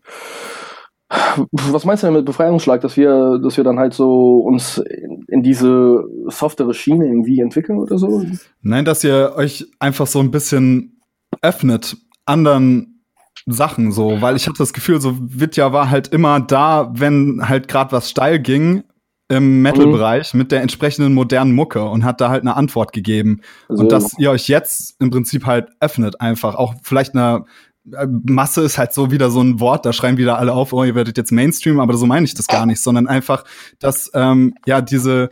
was 1.50 1.84
meinst 1.84 2.02
du 2.02 2.06
denn 2.06 2.14
mit 2.14 2.24
Befreiungsschlag, 2.24 2.80
dass 2.82 2.96
wir, 2.96 3.38
dass 3.42 3.56
wir 3.56 3.64
dann 3.64 3.78
halt 3.78 3.94
so 3.94 4.38
uns 4.38 4.78
in, 4.78 5.24
in, 5.28 5.42
diese 5.42 6.04
softere 6.28 6.72
Schiene 6.72 7.06
irgendwie 7.06 7.40
entwickeln 7.40 7.78
oder 7.78 7.98
so? 7.98 8.24
Nein, 8.62 8.84
dass 8.84 9.02
ihr 9.02 9.32
euch 9.34 9.66
einfach 9.80 10.06
so 10.06 10.20
ein 10.20 10.30
bisschen 10.30 10.99
öffnet 11.42 11.96
anderen 12.26 13.02
Sachen 13.46 13.92
so, 13.92 14.20
weil 14.20 14.36
ich 14.36 14.46
hatte 14.46 14.58
das 14.58 14.72
Gefühl, 14.72 15.00
so 15.00 15.16
Vidya 15.18 15.72
war 15.72 15.90
halt 15.90 16.08
immer 16.08 16.40
da, 16.40 16.90
wenn 16.94 17.48
halt 17.48 17.68
gerade 17.68 17.92
was 17.92 18.10
steil 18.10 18.38
ging 18.38 18.84
im 19.28 19.62
Metal-Bereich 19.62 20.34
mhm. 20.34 20.38
mit 20.38 20.52
der 20.52 20.60
entsprechenden 20.60 21.14
modernen 21.14 21.54
Mucke 21.54 21.84
und 21.84 22.04
hat 22.04 22.20
da 22.20 22.30
halt 22.30 22.42
eine 22.42 22.56
Antwort 22.56 22.92
gegeben. 22.92 23.40
Also, 23.68 23.82
und 23.82 23.92
dass 23.92 24.18
ihr 24.18 24.30
euch 24.30 24.48
jetzt 24.48 24.96
im 25.00 25.10
Prinzip 25.10 25.46
halt 25.46 25.68
öffnet 25.78 26.20
einfach. 26.20 26.56
Auch 26.56 26.74
vielleicht 26.82 27.14
eine 27.14 27.44
äh, 27.92 28.06
Masse 28.08 28.62
ist 28.62 28.76
halt 28.76 28.92
so 28.92 29.12
wieder 29.12 29.30
so 29.30 29.40
ein 29.40 29.60
Wort, 29.60 29.86
da 29.86 29.92
schreien 29.92 30.16
wieder 30.16 30.38
alle 30.38 30.52
auf, 30.52 30.72
oh, 30.72 30.82
ihr 30.82 30.96
werdet 30.96 31.16
jetzt 31.16 31.30
Mainstream, 31.30 31.78
aber 31.78 31.96
so 31.96 32.06
meine 32.06 32.24
ich 32.24 32.34
das 32.34 32.48
gar 32.48 32.66
nicht, 32.66 32.82
sondern 32.82 33.06
einfach, 33.06 33.44
dass 33.78 34.10
ähm, 34.14 34.54
ja 34.66 34.80
diese, 34.80 35.28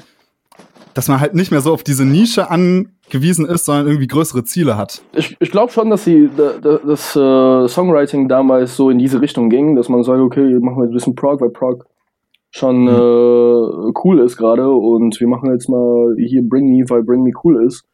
dass 0.94 1.08
man 1.08 1.20
halt 1.20 1.34
nicht 1.34 1.50
mehr 1.50 1.60
so 1.60 1.72
auf 1.72 1.82
diese 1.82 2.04
Nische 2.04 2.50
an 2.50 2.97
gewiesen 3.10 3.46
ist, 3.46 3.64
sondern 3.64 3.86
irgendwie 3.86 4.06
größere 4.06 4.44
Ziele 4.44 4.76
hat. 4.76 5.02
Ich, 5.14 5.36
ich 5.40 5.50
glaube 5.50 5.72
schon, 5.72 5.90
dass 5.90 6.04
sie 6.04 6.28
da, 6.36 6.52
da, 6.60 6.78
das 6.78 7.16
äh, 7.16 7.68
Songwriting 7.68 8.28
damals 8.28 8.76
so 8.76 8.90
in 8.90 8.98
diese 8.98 9.20
Richtung 9.20 9.50
ging, 9.50 9.76
dass 9.76 9.88
man 9.88 10.02
sagt, 10.02 10.20
okay, 10.20 10.58
machen 10.60 10.78
wir 10.78 10.84
ein 10.84 10.92
bisschen 10.92 11.14
Prog, 11.14 11.40
weil 11.40 11.50
Prog 11.50 11.86
schon 12.50 12.82
mhm. 12.82 12.88
äh, 12.88 13.92
cool 14.04 14.20
ist 14.20 14.36
gerade 14.36 14.70
und 14.70 15.18
wir 15.20 15.28
machen 15.28 15.52
jetzt 15.52 15.68
mal 15.68 16.14
hier 16.18 16.42
Bring 16.42 16.70
Me, 16.70 16.84
weil 16.88 17.02
Bring 17.02 17.22
Me 17.22 17.32
cool 17.44 17.64
ist. 17.64 17.84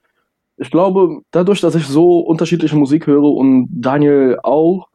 Ich 0.57 0.71
glaube, 0.71 1.21
dadurch, 1.33 1.61
dass 1.61 1.75
ich 1.75 1.87
so 1.87 2.21
unterschiedliche 2.21 2.77
Musik 2.77 3.07
höre 3.07 3.25
und 3.25 3.69
Daniel 3.73 4.39
auch, 4.43 4.89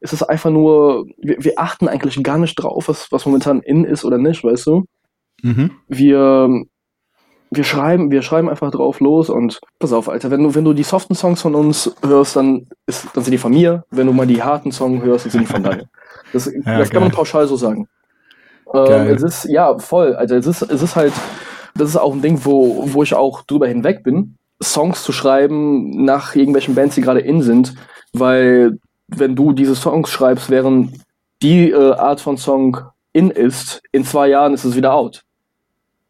ist 0.00 0.12
es 0.12 0.22
einfach 0.22 0.50
nur, 0.50 1.06
wir, 1.18 1.36
wir 1.38 1.52
achten 1.56 1.86
eigentlich 1.86 2.20
gar 2.22 2.38
nicht 2.38 2.56
drauf, 2.56 2.88
was, 2.88 3.12
was 3.12 3.26
momentan 3.26 3.60
in 3.60 3.84
ist 3.84 4.04
oder 4.04 4.18
nicht, 4.18 4.42
weißt 4.42 4.66
du? 4.66 4.84
Mhm. 5.42 5.70
Wir 5.88 6.64
wir 7.50 7.64
schreiben, 7.64 8.10
wir 8.10 8.22
schreiben 8.22 8.48
einfach 8.48 8.70
drauf 8.70 9.00
los 9.00 9.28
und 9.28 9.60
pass 9.78 9.92
auf, 9.92 10.08
Alter, 10.08 10.30
wenn 10.30 10.42
du, 10.42 10.54
wenn 10.54 10.64
du 10.64 10.72
die 10.72 10.84
soften 10.84 11.14
Songs 11.14 11.42
von 11.42 11.54
uns 11.56 11.94
hörst, 12.02 12.36
dann, 12.36 12.68
ist, 12.86 13.08
dann 13.12 13.24
sind 13.24 13.32
die 13.32 13.38
von 13.38 13.52
mir. 13.52 13.84
Wenn 13.90 14.06
du 14.06 14.12
mal 14.12 14.26
die 14.26 14.42
harten 14.42 14.70
Songs 14.70 15.02
hörst, 15.02 15.26
dann 15.26 15.32
sind 15.32 15.40
die 15.42 15.46
von 15.46 15.62
Daniel. 15.62 15.88
Das, 16.32 16.46
ja, 16.46 16.78
das 16.78 16.90
kann 16.90 17.02
man 17.02 17.10
pauschal 17.10 17.48
so 17.48 17.56
sagen. 17.56 17.88
Ähm, 18.72 19.08
es 19.08 19.22
ist, 19.22 19.44
ja, 19.46 19.76
voll. 19.78 20.14
Also 20.14 20.36
es 20.36 20.46
ist, 20.46 20.62
es 20.62 20.80
ist 20.80 20.94
halt, 20.94 21.12
das 21.74 21.88
ist 21.88 21.96
auch 21.96 22.12
ein 22.12 22.22
Ding, 22.22 22.40
wo, 22.44 22.84
wo 22.92 23.02
ich 23.02 23.14
auch 23.14 23.42
drüber 23.42 23.66
hinweg 23.66 24.04
bin, 24.04 24.36
Songs 24.62 25.02
zu 25.02 25.10
schreiben 25.10 26.04
nach 26.04 26.36
irgendwelchen 26.36 26.76
Bands, 26.76 26.94
die 26.94 27.00
gerade 27.00 27.20
in 27.20 27.42
sind, 27.42 27.74
weil 28.12 28.78
wenn 29.08 29.34
du 29.34 29.52
diese 29.52 29.74
Songs 29.74 30.08
schreibst, 30.08 30.50
während 30.50 31.00
die 31.42 31.70
äh, 31.70 31.94
Art 31.94 32.20
von 32.20 32.36
Song 32.36 32.78
in 33.12 33.30
ist, 33.30 33.82
in 33.90 34.04
zwei 34.04 34.28
Jahren 34.28 34.54
ist 34.54 34.64
es 34.64 34.76
wieder 34.76 34.92
out 34.92 35.24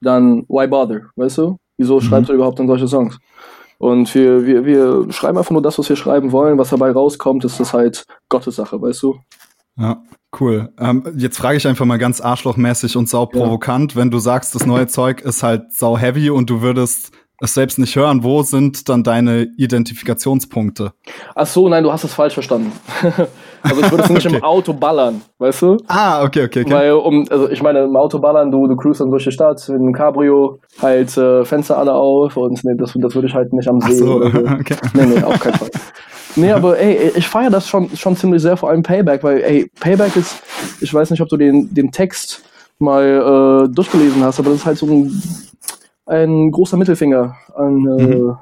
dann 0.00 0.44
why 0.48 0.66
bother, 0.66 1.02
weißt 1.16 1.38
du? 1.38 1.56
Wieso 1.78 1.96
mhm. 1.96 2.00
schreibst 2.02 2.30
du 2.30 2.34
überhaupt 2.34 2.58
dann 2.58 2.66
solche 2.66 2.88
Songs? 2.88 3.18
Und 3.78 4.14
wir, 4.14 4.44
wir, 4.44 4.66
wir 4.66 5.10
schreiben 5.10 5.38
einfach 5.38 5.52
nur 5.52 5.62
das, 5.62 5.78
was 5.78 5.88
wir 5.88 5.96
schreiben 5.96 6.32
wollen. 6.32 6.58
Was 6.58 6.68
dabei 6.68 6.90
rauskommt, 6.90 7.44
ist 7.46 7.58
das 7.58 7.72
halt 7.72 8.04
Gottes 8.28 8.56
Sache, 8.56 8.80
weißt 8.80 9.02
du? 9.02 9.18
Ja, 9.78 10.02
cool. 10.38 10.68
Ähm, 10.78 11.02
jetzt 11.16 11.38
frage 11.38 11.56
ich 11.56 11.66
einfach 11.66 11.86
mal 11.86 11.96
ganz 11.96 12.20
arschlochmäßig 12.20 12.98
und 12.98 13.08
sau 13.08 13.24
provokant, 13.24 13.92
ja. 13.92 14.00
wenn 14.00 14.10
du 14.10 14.18
sagst, 14.18 14.54
das 14.54 14.66
neue 14.66 14.86
Zeug 14.86 15.22
ist 15.22 15.42
halt 15.42 15.72
sau 15.72 15.96
heavy 15.96 16.28
und 16.28 16.50
du 16.50 16.60
würdest 16.60 17.12
es 17.40 17.54
selbst 17.54 17.78
nicht 17.78 17.96
hören, 17.96 18.22
wo 18.22 18.42
sind 18.42 18.90
dann 18.90 19.02
deine 19.02 19.48
Identifikationspunkte? 19.56 20.92
Ach 21.34 21.46
so, 21.46 21.66
nein, 21.68 21.82
du 21.82 21.90
hast 21.90 22.04
es 22.04 22.12
falsch 22.12 22.34
verstanden. 22.34 22.72
also 23.62 23.80
ich 23.80 23.90
würde 23.90 24.04
es 24.04 24.10
nicht 24.10 24.26
okay. 24.26 24.36
im 24.36 24.44
Auto 24.44 24.72
ballern, 24.72 25.20
weißt 25.38 25.62
du? 25.62 25.76
Ah, 25.86 26.22
okay, 26.22 26.44
okay, 26.44 26.62
okay. 26.62 26.72
Weil, 26.72 26.92
um, 26.92 27.26
also 27.30 27.48
ich 27.48 27.62
meine, 27.62 27.80
im 27.84 27.96
Auto 27.96 28.18
ballern, 28.18 28.50
du, 28.50 28.66
du 28.66 28.76
cruist 28.76 29.00
dann 29.00 29.10
durch 29.10 29.24
die 29.24 29.32
Stadt 29.32 29.66
mit 29.68 29.80
einem 29.80 29.92
Cabrio, 29.92 30.58
halt 30.80 31.16
äh, 31.16 31.44
Fenster 31.44 31.78
alle 31.78 31.92
auf 31.92 32.36
und 32.36 32.62
nee, 32.64 32.74
das, 32.76 32.94
das 32.94 33.14
würde 33.14 33.28
ich 33.28 33.34
halt 33.34 33.52
nicht 33.52 33.68
am 33.68 33.80
See. 33.80 33.88
Ach 33.92 34.06
so, 34.06 34.14
oder 34.14 34.30
so. 34.30 34.38
okay. 34.60 34.76
Nee, 34.94 35.06
nee, 35.06 35.22
auf 35.22 35.38
keinen 35.40 35.54
Fall. 35.54 35.70
Nee, 36.36 36.52
aber 36.52 36.78
ey, 36.78 37.12
ich 37.16 37.26
feiere 37.26 37.50
das 37.50 37.68
schon, 37.68 37.90
schon 37.96 38.16
ziemlich 38.16 38.40
sehr, 38.40 38.56
vor 38.56 38.70
allem 38.70 38.82
Payback, 38.82 39.24
weil, 39.24 39.42
ey, 39.42 39.70
Payback 39.80 40.14
ist, 40.16 40.40
ich 40.80 40.92
weiß 40.94 41.10
nicht, 41.10 41.20
ob 41.20 41.28
du 41.28 41.36
den, 41.36 41.74
den 41.74 41.90
Text 41.90 42.42
mal 42.78 43.66
äh, 43.66 43.74
durchgelesen 43.74 44.22
hast, 44.22 44.38
aber 44.38 44.50
das 44.50 44.60
ist 44.60 44.66
halt 44.66 44.78
so 44.78 44.86
ein 44.86 45.12
ein 46.10 46.50
großer 46.50 46.76
Mittelfinger 46.76 47.36
an 47.54 47.86
äh, 47.86 48.06
mhm. 48.06 48.36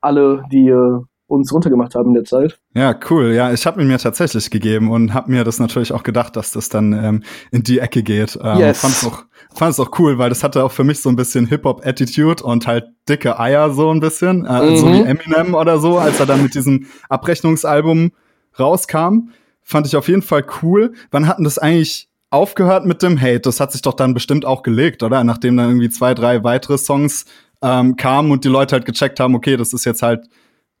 alle, 0.00 0.44
die 0.50 0.68
äh, 0.68 1.00
uns 1.36 1.52
runtergemacht 1.52 1.94
haben 1.94 2.08
in 2.08 2.14
der 2.14 2.24
Zeit. 2.24 2.58
Ja, 2.74 2.94
cool. 3.10 3.32
Ja, 3.32 3.52
ich 3.52 3.66
habe 3.66 3.80
ihn 3.82 3.88
mir 3.88 3.98
tatsächlich 3.98 4.50
gegeben 4.50 4.90
und 4.90 5.14
habe 5.14 5.30
mir 5.30 5.44
das 5.44 5.58
natürlich 5.58 5.92
auch 5.92 6.02
gedacht, 6.02 6.36
dass 6.36 6.52
das 6.52 6.68
dann 6.68 6.92
ähm, 6.92 7.22
in 7.50 7.62
die 7.62 7.78
Ecke 7.78 8.02
geht. 8.02 8.38
Ähm, 8.42 8.58
Yes. 8.58 8.80
Fand's 8.80 9.04
auch, 9.06 9.24
fand's 9.54 9.80
auch 9.80 9.98
cool, 9.98 10.18
weil 10.18 10.28
das 10.28 10.44
hatte 10.44 10.62
auch 10.64 10.72
für 10.72 10.84
mich 10.84 11.00
so 11.00 11.08
ein 11.08 11.16
bisschen 11.16 11.46
Hip-Hop-Attitude 11.46 12.42
und 12.44 12.66
halt 12.66 12.84
dicke 13.08 13.38
Eier 13.40 13.70
so 13.70 13.90
ein 13.90 14.00
bisschen. 14.00 14.44
Äh, 14.46 14.76
So 14.76 14.86
Mhm. 14.86 14.92
wie 14.92 15.02
Eminem 15.02 15.54
oder 15.54 15.78
so, 15.78 15.98
als 15.98 16.20
er 16.20 16.26
dann 16.26 16.42
mit 16.42 16.54
diesem 16.54 16.86
Abrechnungsalbum 17.08 18.12
rauskam. 18.58 19.30
Fand 19.62 19.86
ich 19.86 19.96
auf 19.96 20.08
jeden 20.08 20.22
Fall 20.22 20.44
cool. 20.62 20.92
Wann 21.10 21.26
hatten 21.28 21.44
das 21.44 21.58
eigentlich 21.58 22.08
aufgehört 22.30 22.84
mit 22.86 23.02
dem 23.02 23.20
Hate? 23.20 23.40
Das 23.40 23.60
hat 23.60 23.72
sich 23.72 23.82
doch 23.82 23.94
dann 23.94 24.12
bestimmt 24.14 24.44
auch 24.44 24.62
gelegt, 24.62 25.02
oder? 25.02 25.22
Nachdem 25.24 25.56
dann 25.56 25.68
irgendwie 25.68 25.88
zwei, 25.90 26.14
drei 26.14 26.42
weitere 26.44 26.78
Songs 26.78 27.24
ähm, 27.62 27.96
kamen 27.96 28.30
und 28.32 28.44
die 28.44 28.48
Leute 28.48 28.74
halt 28.74 28.84
gecheckt 28.86 29.20
haben, 29.20 29.34
okay, 29.34 29.56
das 29.56 29.72
ist 29.72 29.84
jetzt 29.84 30.02
halt, 30.02 30.24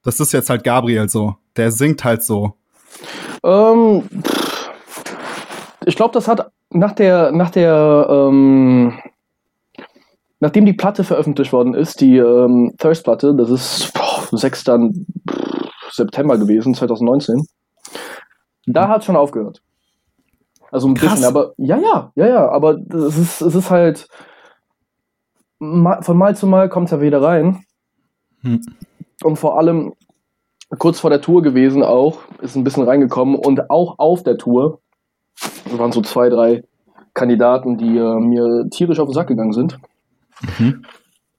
das 0.02 0.20
ist 0.20 0.32
jetzt 0.32 0.50
halt 0.50 0.64
Gabriel 0.64 1.08
so. 1.08 1.36
Der 1.56 1.70
singt 1.70 2.04
halt 2.04 2.22
so. 2.22 2.54
Ähm, 3.44 4.08
ich 5.84 5.96
glaube, 5.96 6.14
das 6.14 6.28
hat 6.28 6.50
nach 6.70 6.92
der, 6.92 7.32
nach 7.32 7.50
der, 7.50 8.06
ähm, 8.08 8.98
nachdem 10.40 10.66
die 10.66 10.72
Platte 10.72 11.04
veröffentlicht 11.04 11.52
worden 11.52 11.74
ist, 11.74 12.00
die 12.00 12.16
ähm, 12.16 12.74
Thirst-Platte, 12.78 13.34
das 13.34 13.50
ist 13.50 13.92
boah, 13.92 14.26
6. 14.30 14.64
pff, 14.64 15.92
September 15.92 16.38
gewesen, 16.38 16.74
2019, 16.74 17.46
da 18.66 18.88
hat 18.88 19.04
schon 19.04 19.16
aufgehört. 19.16 19.62
Also 20.70 20.88
ein 20.88 20.94
Krass. 20.94 21.10
bisschen, 21.10 21.26
aber 21.26 21.52
ja, 21.58 21.76
ja, 21.78 22.12
ja, 22.14 22.26
ja, 22.26 22.48
aber 22.48 22.78
es 22.90 23.18
ist, 23.18 23.42
es 23.42 23.54
ist 23.54 23.70
halt 23.70 24.08
von 25.58 26.16
Mal 26.16 26.34
zu 26.34 26.46
Mal 26.46 26.68
kommt 26.68 26.86
es 26.86 26.92
ja 26.92 27.00
wieder 27.00 27.22
rein. 27.22 27.64
Hm. 28.40 28.60
Und 29.22 29.36
vor 29.36 29.58
allem 29.58 29.94
kurz 30.78 31.00
vor 31.00 31.10
der 31.10 31.20
Tour 31.20 31.42
gewesen 31.42 31.82
auch, 31.82 32.20
ist 32.40 32.56
ein 32.56 32.64
bisschen 32.64 32.84
reingekommen 32.84 33.36
und 33.36 33.70
auch 33.70 33.98
auf 33.98 34.22
der 34.22 34.38
Tour 34.38 34.80
waren 35.64 35.92
so 35.92 36.00
zwei, 36.02 36.28
drei 36.28 36.64
Kandidaten, 37.14 37.76
die 37.76 37.96
äh, 37.96 38.20
mir 38.20 38.68
tierisch 38.70 38.98
auf 38.98 39.08
den 39.08 39.14
Sack 39.14 39.28
gegangen 39.28 39.52
sind. 39.52 39.78
Mhm. 40.58 40.84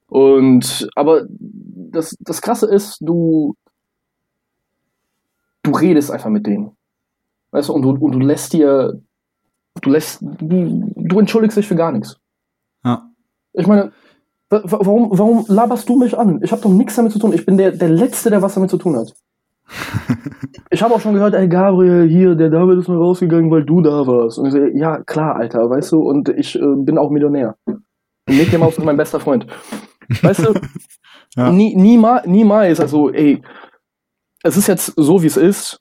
Und 0.07 0.88
aber 0.95 1.25
das, 1.29 2.15
das 2.19 2.41
Krasse 2.41 2.67
ist, 2.67 2.97
du, 3.01 3.55
du 5.63 5.71
redest 5.71 6.11
einfach 6.11 6.29
mit 6.29 6.45
denen. 6.45 6.75
Weißt 7.51 7.69
du, 7.69 7.73
und 7.73 7.81
du, 7.81 7.89
und 7.91 8.11
du 8.11 8.19
lässt 8.19 8.53
dir, 8.53 9.01
du 9.81 9.89
lässt, 9.89 10.21
du, 10.21 10.91
du 10.95 11.19
entschuldigst 11.19 11.57
dich 11.57 11.67
für 11.67 11.75
gar 11.75 11.91
nichts. 11.91 12.19
Ja. 12.84 13.09
Ich 13.53 13.67
meine, 13.67 13.91
warum, 14.63 15.09
warum 15.11 15.45
laberst 15.47 15.87
du 15.89 15.97
mich 15.97 16.17
an? 16.17 16.39
Ich 16.43 16.51
habe 16.51 16.61
doch 16.61 16.69
nichts 16.69 16.95
damit 16.95 17.11
zu 17.11 17.19
tun. 17.19 17.33
Ich 17.33 17.45
bin 17.45 17.57
der, 17.57 17.71
der 17.71 17.89
Letzte, 17.89 18.29
der 18.29 18.41
was 18.41 18.53
damit 18.55 18.69
zu 18.69 18.77
tun 18.77 18.95
hat. 18.95 19.13
ich 20.69 20.83
habe 20.83 20.93
auch 20.93 20.99
schon 20.99 21.13
gehört, 21.13 21.33
ey 21.33 21.47
Gabriel, 21.47 22.07
hier, 22.07 22.35
der 22.35 22.49
David 22.49 22.79
ist 22.79 22.87
nur 22.89 22.97
rausgegangen, 22.97 23.49
weil 23.49 23.63
du 23.63 23.81
da 23.81 24.05
warst. 24.05 24.37
Und 24.37 24.47
ich 24.47 24.51
so, 24.51 24.59
ja, 24.59 25.01
klar, 25.03 25.35
Alter, 25.35 25.69
weißt 25.69 25.91
du, 25.93 26.01
und 26.01 26.29
ich 26.29 26.55
äh, 26.55 26.75
bin 26.75 26.97
auch 26.97 27.09
Millionär. 27.09 27.55
Und 27.65 27.83
Nick 28.27 28.51
dem 28.51 28.63
ist 28.63 28.83
mein 28.83 28.97
bester 28.97 29.19
Freund. 29.19 29.47
Weißt 30.21 30.45
du, 30.45 30.53
Ja. 31.35 31.51
nie, 31.51 31.75
niemals, 31.75 32.27
niemals, 32.27 32.79
also, 32.79 33.09
ey, 33.11 33.41
es 34.43 34.55
ist 34.57 34.67
jetzt 34.67 34.93
so, 34.95 35.23
wie 35.23 35.27
es 35.27 35.37
ist. 35.37 35.79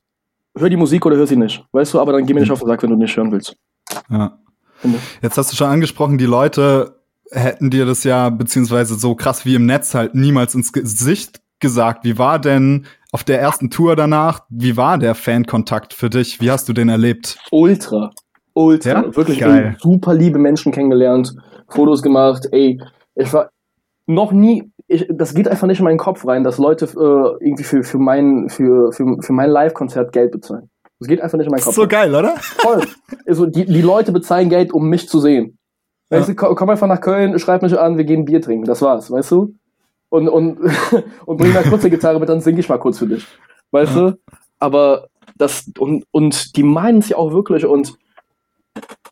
Hör 0.57 0.69
die 0.69 0.77
Musik 0.77 1.05
oder 1.05 1.17
hör 1.17 1.27
sie 1.27 1.37
nicht. 1.37 1.65
Weißt 1.73 1.93
du, 1.95 2.01
aber 2.01 2.13
dann 2.13 2.27
geh 2.27 2.35
mir 2.35 2.41
nicht 2.41 2.51
auf 2.51 2.61
den 2.61 2.69
Sack, 2.69 2.83
wenn 2.83 2.91
du 2.91 2.97
nicht 2.97 3.17
hören 3.17 3.33
willst. 3.33 3.57
Ja. 4.11 4.39
Jetzt 5.21 5.39
hast 5.39 5.53
du 5.53 5.57
schon 5.57 5.69
angesprochen, 5.69 6.19
die 6.19 6.27
Leute 6.27 7.02
hätten 7.33 7.71
dir 7.71 7.87
das 7.87 8.05
ja, 8.05 8.31
beziehungsweise 8.31 8.95
so 8.95 9.15
krass 9.15 9.45
wie 9.45 9.55
im 9.55 9.67
Netz 9.67 9.95
halt 9.95 10.15
niemals 10.15 10.55
ins 10.55 10.73
Gesicht 10.73 11.41
gesagt. 11.61 12.05
Wie 12.05 12.19
war 12.19 12.39
denn 12.39 12.87
auf 13.11 13.25
der 13.25 13.41
ersten 13.41 13.71
Tour 13.71 13.97
danach, 13.97 14.41
wie 14.49 14.77
war 14.77 14.99
der 14.99 15.15
Fankontakt 15.15 15.93
für 15.93 16.11
dich? 16.11 16.41
Wie 16.41 16.51
hast 16.51 16.69
du 16.69 16.73
den 16.73 16.89
erlebt? 16.89 17.39
Ultra. 17.51 18.11
Ultra. 18.55 18.91
Ja? 18.91 19.17
Wirklich 19.17 19.39
Geil. 19.39 19.77
super 19.81 20.15
liebe 20.15 20.39
Menschen 20.39 20.73
kennengelernt, 20.73 21.35
Fotos 21.69 22.03
gemacht. 22.03 22.49
Ey, 22.53 22.81
ich 23.15 23.33
war 23.33 23.51
noch 24.07 24.33
nie, 24.33 24.71
ich, 24.89 25.07
das 25.11 25.35
geht 25.35 25.49
einfach 25.49 25.67
nicht 25.67 25.79
in 25.79 25.85
meinen 25.85 25.99
Kopf 25.99 26.27
rein, 26.27 26.45
dass 26.45 26.59
Leute 26.59 26.87
äh, 26.87 27.45
irgendwie 27.45 27.65
für, 27.65 27.83
für 27.83 27.99
mein, 27.99 28.49
für, 28.49 28.93
für, 28.93 29.17
für 29.21 29.33
mein 29.33 29.51
Live-Konzert 29.51 30.13
Geld 30.13 30.33
bezahlen. 30.33 30.69
Das 30.99 31.09
geht 31.09 31.21
einfach 31.21 31.39
nicht 31.39 31.47
in 31.47 31.53
meinen 31.53 31.63
Kopf. 31.63 31.75
So 31.75 31.83
rein. 31.83 31.91
geil, 31.91 32.15
oder? 32.15 32.35
Voll. 32.39 32.83
Also 33.25 33.47
die, 33.47 33.65
die 33.65 33.83
Leute 33.83 34.11
bezahlen 34.11 34.49
Geld, 34.49 34.73
um 34.73 34.89
mich 34.89 35.09
zu 35.09 35.21
sehen. 35.21 35.57
Ja. 36.13 36.19
Weißt 36.19 36.29
du, 36.29 36.35
komm, 36.35 36.55
komm 36.55 36.71
einfach 36.71 36.87
nach 36.87 37.01
Köln, 37.01 37.39
schreib 37.39 37.63
mich 37.63 37.79
an, 37.79 37.97
wir 37.97 38.05
gehen 38.05 38.25
Bier 38.25 38.41
trinken. 38.41 38.67
Das 38.67 38.83
war's, 38.83 39.11
weißt 39.11 39.31
du? 39.33 39.55
Und, 40.11 40.29
und, 40.29 40.59
und 41.27 41.37
bring 41.39 41.53
mal 41.53 41.63
kurz 41.65 41.83
eine 41.83 41.91
Gitarre 41.91 42.21
mit, 42.21 42.29
dann 42.29 42.41
singe 42.41 42.61
ich 42.61 42.69
mal 42.69 42.79
kurz 42.79 42.99
für 42.99 43.07
dich. 43.07 43.27
Weißt 43.71 43.95
Ja. 43.97 44.11
du? 44.11 44.19
Aber 44.59 45.09
das, 45.39 45.71
und, 45.79 46.05
und 46.11 46.57
die 46.57 46.63
meinen 46.63 46.99
es 46.99 47.09
ja 47.09 47.17
auch 47.17 47.33
wirklich 47.33 47.65
und 47.67 47.95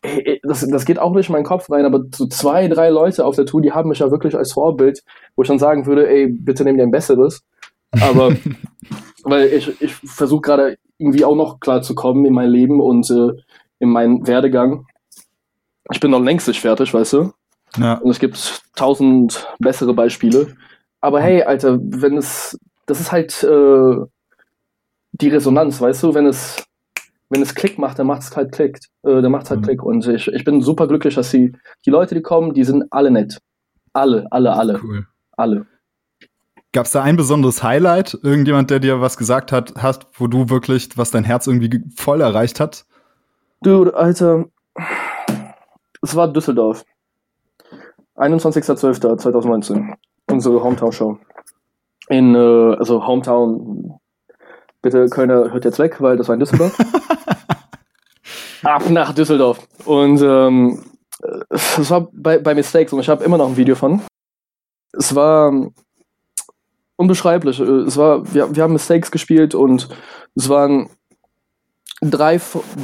ey, 0.01 0.39
das, 0.43 0.65
das 0.67 0.85
geht 0.85 0.99
auch 0.99 1.13
nicht 1.13 1.29
in 1.29 1.33
meinen 1.33 1.43
Kopf 1.45 1.69
rein, 1.69 1.85
aber 1.85 2.03
so 2.13 2.27
zwei, 2.27 2.67
drei 2.67 2.89
Leute 2.89 3.25
auf 3.25 3.35
der 3.35 3.45
Tour, 3.45 3.61
die 3.61 3.71
haben 3.71 3.89
mich 3.89 3.99
ja 3.99 4.11
wirklich 4.11 4.35
als 4.35 4.53
Vorbild, 4.53 5.03
wo 5.35 5.41
ich 5.43 5.47
dann 5.47 5.59
sagen 5.59 5.85
würde, 5.85 6.07
ey, 6.09 6.27
bitte 6.27 6.63
nimm 6.63 6.77
dir 6.77 6.83
ein 6.83 6.91
besseres. 6.91 7.43
Aber 7.99 8.35
weil 9.23 9.47
ich, 9.47 9.81
ich 9.81 9.93
versuche 9.95 10.41
gerade 10.41 10.77
irgendwie 10.97 11.25
auch 11.25 11.35
noch 11.35 11.59
klar 11.59 11.81
zu 11.81 11.95
kommen 11.95 12.25
in 12.25 12.33
mein 12.33 12.49
Leben 12.49 12.79
und 12.79 13.09
äh, 13.09 13.31
in 13.79 13.89
meinen 13.89 14.27
Werdegang. 14.27 14.85
Ich 15.91 15.99
bin 15.99 16.11
noch 16.11 16.21
längst 16.21 16.47
nicht 16.47 16.61
fertig, 16.61 16.93
weißt 16.93 17.13
du? 17.13 17.33
Ja. 17.77 17.95
Und 17.95 18.11
es 18.11 18.19
gibt 18.19 18.61
tausend 18.75 19.47
bessere 19.59 19.93
Beispiele. 19.93 20.55
Aber 21.01 21.21
hey, 21.21 21.43
Alter, 21.43 21.79
wenn 21.81 22.17
es, 22.17 22.59
das 22.85 22.99
ist 22.99 23.11
halt 23.11 23.43
äh, 23.43 23.95
die 25.13 25.29
Resonanz, 25.29 25.81
weißt 25.81 26.03
du, 26.03 26.13
wenn 26.13 26.25
es, 26.25 26.63
wenn 27.29 27.41
es 27.41 27.55
Klick 27.55 27.77
macht, 27.77 27.97
dann 27.99 28.07
macht 28.07 28.21
es 28.23 28.35
halt 28.35 28.51
Klick, 28.51 28.77
äh, 29.03 29.21
dann 29.21 29.31
macht 29.31 29.45
es 29.45 29.49
halt 29.51 29.61
Mhm. 29.61 29.65
Klick. 29.65 29.83
Und 29.83 30.07
ich, 30.07 30.27
ich 30.27 30.43
bin 30.43 30.61
super 30.61 30.87
glücklich, 30.87 31.15
dass 31.15 31.31
die, 31.31 31.53
die 31.85 31.89
Leute, 31.89 32.15
die 32.15 32.21
kommen, 32.21 32.53
die 32.53 32.63
sind 32.63 32.85
alle 32.91 33.11
nett. 33.11 33.39
Alle, 33.93 34.27
alle, 34.31 34.53
alle, 34.53 34.79
Cool. 34.81 35.07
alle. 35.35 35.65
Gab 36.73 36.85
es 36.85 36.91
da 36.93 37.03
ein 37.03 37.17
besonderes 37.17 37.63
Highlight? 37.63 38.17
Irgendjemand, 38.23 38.69
der 38.69 38.79
dir 38.79 39.01
was 39.01 39.17
gesagt 39.17 39.51
hat, 39.51 39.73
hast, 39.77 40.07
wo 40.13 40.27
du 40.27 40.49
wirklich, 40.49 40.89
was 40.97 41.11
dein 41.11 41.25
Herz 41.25 41.47
irgendwie 41.47 41.69
ge- 41.69 41.81
voll 41.97 42.21
erreicht 42.21 42.61
hat? 42.61 42.85
Dude, 43.61 43.93
Alter, 43.93 44.45
es 46.01 46.15
war 46.15 46.27
Düsseldorf. 46.27 46.83
21.12.2019. 48.15 49.93
Unsere 50.29 50.63
Hometown-Show. 50.63 51.17
In, 52.09 52.35
äh, 52.35 52.75
also 52.77 53.05
Hometown, 53.05 53.99
bitte 54.81 55.07
Kölner 55.07 55.51
hört 55.51 55.65
jetzt 55.65 55.79
weg, 55.79 56.01
weil 56.01 56.17
das 56.17 56.27
war 56.27 56.33
in 56.33 56.39
Düsseldorf. 56.39 56.77
Ab 58.63 58.89
nach 58.89 59.13
Düsseldorf. 59.13 59.67
Und 59.85 60.21
ähm, 60.21 60.83
es 61.49 61.89
war 61.89 62.09
bei, 62.11 62.37
bei 62.37 62.53
Mistakes 62.53 62.93
und 62.93 62.99
ich 62.99 63.09
habe 63.09 63.23
immer 63.23 63.37
noch 63.37 63.47
ein 63.47 63.57
Video 63.57 63.75
von. 63.75 64.01
Es 64.93 65.15
war 65.15 65.49
ähm, 65.49 65.73
unbeschreiblich. 66.95 67.59
Äh, 67.59 67.63
Es 67.63 67.97
war, 67.97 68.33
wir, 68.33 68.55
wir 68.55 68.63
haben 68.63 68.73
Mistakes 68.73 69.11
gespielt 69.11 69.55
und 69.55 69.89
es 70.35 70.49
waren 70.49 70.89
drei, 72.01 72.39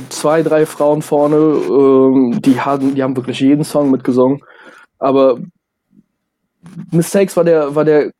zwei, 0.10 0.44
drei 0.44 0.66
Frauen 0.66 1.02
vorne, 1.02 1.36
ähm, 1.36 2.40
die 2.42 2.62
haben, 2.62 2.96
die 2.96 3.04
haben 3.04 3.16
wirklich 3.16 3.40
jeden 3.40 3.64
Song 3.64 3.92
mitgesungen. 3.92 4.44
Aber 5.00 5.40
Mistakes 6.92 7.36
war 7.36 7.44
der, 7.44 7.76
war 7.76 7.84
der 7.84 8.12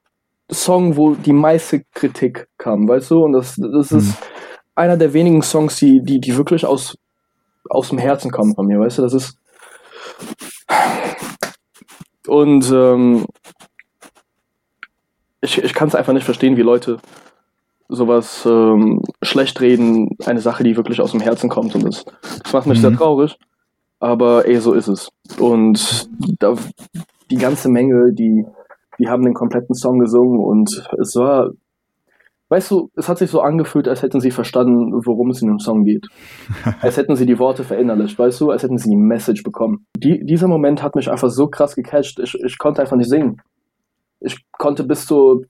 Song, 0.52 0.96
wo 0.96 1.14
die 1.14 1.34
meiste 1.34 1.84
Kritik 1.94 2.48
kam, 2.58 2.88
weißt 2.88 3.12
du? 3.12 3.24
Und 3.24 3.34
das, 3.34 3.56
das 3.56 3.92
ist 3.92 4.18
einer 4.76 4.98
der 4.98 5.14
wenigen 5.14 5.42
Songs, 5.42 5.78
die, 5.78 6.02
die, 6.02 6.20
die 6.20 6.36
wirklich 6.38 6.66
aus, 6.66 6.98
aus 7.70 7.90
dem 7.90 7.98
Herzen 7.98 8.32
kommen 8.32 8.56
von 8.56 8.66
mir, 8.66 8.80
weißt 8.80 8.98
du? 8.98 9.02
Das 9.02 9.14
ist. 9.14 9.38
Und 12.28 12.70
ähm, 12.72 13.26
ich, 15.42 15.64
ich 15.64 15.74
kann 15.74 15.88
es 15.90 15.96
einfach 15.96 16.14
nicht 16.14 16.26
verstehen, 16.26 16.58
wie 16.58 16.62
Leute 16.62 16.98
sowas 17.90 18.46
ähm, 18.46 19.02
schlecht 19.22 19.62
reden, 19.62 20.18
eine 20.26 20.42
Sache, 20.42 20.64
die 20.64 20.76
wirklich 20.76 21.02
aus 21.02 21.12
dem 21.12 21.22
Herzen 21.22 21.50
kommt. 21.50 21.74
Und 21.76 21.84
das, 21.86 22.06
das 22.44 22.54
macht 22.54 22.68
mich 22.68 22.78
Mhm. 22.80 22.82
sehr 22.82 22.94
traurig. 22.94 23.38
Aber 24.00 24.48
ey, 24.48 24.60
so 24.60 24.74
ist 24.74 24.88
es. 24.88 25.10
Und 25.40 26.10
da, 26.40 26.56
die 27.32 27.38
ganze 27.38 27.70
Menge, 27.70 28.14
die, 28.14 28.46
die 29.00 29.10
haben 29.10 29.24
den 29.24 29.34
kompletten 29.34 29.74
Song 29.76 30.00
gesungen 30.00 30.40
und 30.40 30.88
es 31.00 31.16
war, 31.16 31.50
weißt 32.50 32.70
du, 32.72 32.90
es 32.96 33.10
hat 33.10 33.18
sich 33.18 33.32
so 33.32 33.42
angefühlt, 33.42 33.88
als 33.88 34.04
hätten 34.04 34.20
sie 34.22 34.32
verstanden, 34.32 34.92
worum 35.06 35.32
es 35.32 35.42
in 35.42 35.48
dem 35.48 35.60
Song 35.60 35.84
geht. 35.84 36.08
als 36.82 36.98
hätten 36.98 37.16
sie 37.16 37.26
die 37.26 37.40
Worte 37.40 37.64
verinnerlicht, 37.64 38.18
weißt 38.20 38.40
du, 38.42 38.52
als 38.52 38.64
hätten 38.64 38.78
sie 38.78 38.90
die 38.90 38.96
Message 38.96 39.44
bekommen. 39.44 39.86
Die, 39.98 40.24
dieser 40.26 40.48
Moment 40.48 40.84
hat 40.84 40.96
mich 40.96 41.10
einfach 41.10 41.30
so 41.30 41.48
krass 41.48 41.76
gecatcht, 41.76 42.20
ich, 42.20 42.36
ich 42.36 42.58
konnte 42.58 42.82
einfach 42.82 42.98
nicht 42.98 43.10
singen. 43.10 43.42
Ich 44.20 44.38
konnte 44.52 44.84
bis 44.84 45.06
zu, 45.06 45.46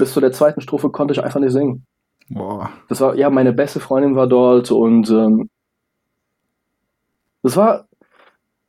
bis 0.00 0.12
zu 0.12 0.20
der 0.20 0.32
zweiten 0.32 0.60
Strophe 0.60 0.90
konnte 0.90 1.12
ich 1.12 1.22
einfach 1.22 1.38
nicht 1.38 1.52
singen. 1.52 1.86
Boah. 2.28 2.70
Das 2.88 3.00
war, 3.00 3.14
ja, 3.14 3.30
meine 3.30 3.52
beste 3.52 3.78
Freundin 3.78 4.16
war 4.16 4.26
dort 4.26 4.72
und 4.72 5.08
ähm, 5.10 5.48
das 7.42 7.56
war 7.56 7.86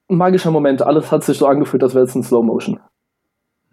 ein 0.10 0.18
magischer 0.18 0.52
Moment. 0.52 0.82
Alles 0.82 1.12
hat 1.12 1.24
sich 1.24 1.38
so 1.38 1.48
angefühlt, 1.48 1.84
als 1.84 1.96
wäre 1.96 2.06
es 2.06 2.16
in 2.16 2.24
Slow 2.24 2.44
Motion. 2.44 2.80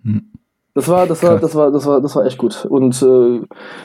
Hm. 0.03 0.33
Das 0.75 0.87
war, 0.87 1.07
das 1.07 1.23
war, 1.23 1.39
das 1.39 1.55
war, 1.55 1.73
das 1.73 1.87
war, 1.87 2.01
das 2.01 2.15
war 2.15 2.25
echt 2.25 2.39
gut. 2.39 2.65
Und 2.65 3.03
äh, 3.03 3.41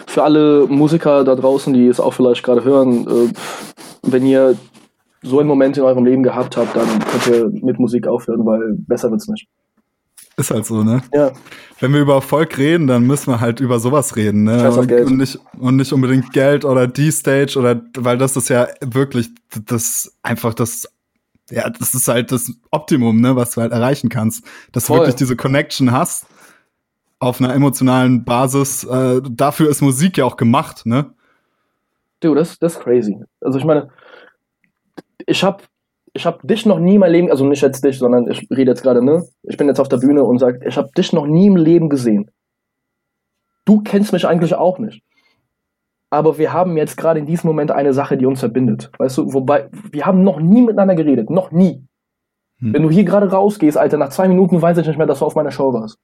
für 0.06 0.24
alle 0.24 0.68
Musiker 0.68 1.24
da 1.24 1.36
draußen, 1.36 1.74
die 1.74 1.88
es 1.88 2.00
auch 2.00 2.14
vielleicht 2.14 2.44
gerade 2.44 2.64
hören, 2.64 3.08
äh, 3.08 3.34
wenn 4.04 4.26
ihr 4.26 4.56
so 5.24 5.40
einen 5.40 5.48
Moment 5.48 5.78
in 5.78 5.84
eurem 5.84 6.06
Leben 6.06 6.22
gehabt 6.22 6.58
habt, 6.58 6.76
dann 6.76 7.00
könnt 7.00 7.28
ihr 7.28 7.50
mit 7.64 7.80
Musik 7.80 8.08
aufhören, 8.08 8.46
weil 8.46 8.76
besser 8.88 9.10
wird's 9.10 9.28
nicht. 9.28 9.48
Ist 10.36 10.50
halt 10.50 10.66
so, 10.66 10.84
ne? 10.84 11.04
Ja. 11.14 11.32
Wenn 11.80 11.94
wir 11.94 12.02
über 12.02 12.16
Erfolg 12.16 12.58
reden, 12.58 12.88
dann 12.88 13.06
müssen 13.06 13.32
wir 13.32 13.40
halt 13.40 13.60
über 13.60 13.80
sowas 13.80 14.16
reden, 14.16 14.44
ne? 14.46 14.72
Und, 14.72 14.92
und, 14.92 15.18
nicht, 15.18 15.40
und 15.60 15.76
nicht 15.76 15.94
unbedingt 15.94 16.34
Geld 16.34 16.66
oder 16.66 16.88
die 16.88 17.12
Stage 17.12 17.58
oder, 17.58 17.82
weil 17.98 18.18
das 18.18 18.36
ist 18.36 18.50
ja 18.50 18.68
wirklich 18.82 19.30
das 19.66 20.18
einfach 20.24 20.56
das, 20.56 20.88
ja, 21.52 21.70
das 21.70 21.94
ist 21.94 22.08
halt 22.08 22.32
das 22.32 22.52
Optimum, 22.72 23.22
ne, 23.22 23.36
was 23.36 23.52
du 23.52 23.62
halt 23.62 23.72
erreichen 23.72 24.10
kannst. 24.10 24.44
Dass 24.72 24.88
Voll. 24.88 24.98
du 24.98 25.02
wirklich 25.04 25.16
diese 25.16 25.36
Connection 25.36 25.92
hast 25.92 26.26
auf 27.20 27.40
einer 27.40 27.54
emotionalen 27.54 28.26
Basis. 28.26 28.84
Äh, 28.84 29.22
dafür 29.30 29.70
ist 29.70 29.82
Musik 29.82 30.18
ja 30.18 30.26
auch 30.26 30.38
gemacht, 30.38 30.86
ne? 30.86 31.14
Du, 32.22 32.34
das, 32.34 32.58
das 32.58 32.78
ist 32.78 32.82
crazy. 32.82 33.18
Also 33.42 33.60
ich 33.60 33.66
meine, 33.66 33.90
ich 35.26 35.44
hab, 35.44 35.64
ich 36.14 36.26
hab 36.26 36.48
dich 36.48 36.66
noch 36.66 36.80
nie 36.80 36.96
in 36.96 37.00
meinem 37.00 37.12
Leben, 37.12 37.32
also 37.32 37.46
nicht 37.46 37.62
jetzt 37.62 37.84
dich, 37.84 37.98
sondern 37.98 38.30
ich 38.30 38.48
rede 38.52 38.72
jetzt 38.72 38.84
gerade, 38.84 39.04
ne? 39.04 39.24
Ich 39.44 39.58
bin 39.58 39.68
jetzt 39.68 39.80
auf 39.80 39.90
der 39.90 39.98
Bühne 39.98 40.24
und 40.24 40.40
sag, 40.40 40.64
ich 40.66 40.78
hab 40.78 40.94
dich 40.94 41.12
noch 41.12 41.26
nie 41.26 41.48
im 41.48 41.56
Leben 41.56 41.90
gesehen. 41.90 42.30
Du 43.66 43.82
kennst 43.82 44.14
mich 44.14 44.28
eigentlich 44.28 44.54
auch 44.54 44.78
nicht. 44.78 45.02
Aber 46.10 46.38
wir 46.38 46.54
haben 46.54 46.78
jetzt 46.78 46.96
gerade 46.98 47.20
in 47.20 47.26
diesem 47.26 47.48
Moment 47.48 47.72
eine 47.72 47.94
Sache, 47.94 48.18
die 48.18 48.28
uns 48.28 48.40
verbindet. 48.40 48.92
Weißt 49.00 49.18
du, 49.18 49.34
wobei, 49.34 49.70
wir 49.92 50.06
haben 50.06 50.24
noch 50.24 50.40
nie 50.40 50.62
miteinander 50.62 50.94
geredet. 50.94 51.32
Noch 51.32 51.52
nie. 51.52 51.84
Hm. 52.60 52.74
Wenn 52.74 52.84
du 52.84 52.92
hier 52.92 53.04
gerade 53.04 53.32
rausgehst, 53.32 53.78
Alter, 53.78 53.98
nach 53.98 54.10
zwei 54.10 54.28
Minuten 54.28 54.62
weiß 54.62 54.78
ich 54.78 54.86
nicht 54.86 54.98
mehr, 54.98 55.08
dass 55.08 55.20
du 55.20 55.26
auf 55.26 55.34
meiner 55.34 55.52
Show 55.52 55.74
warst. 55.74 55.98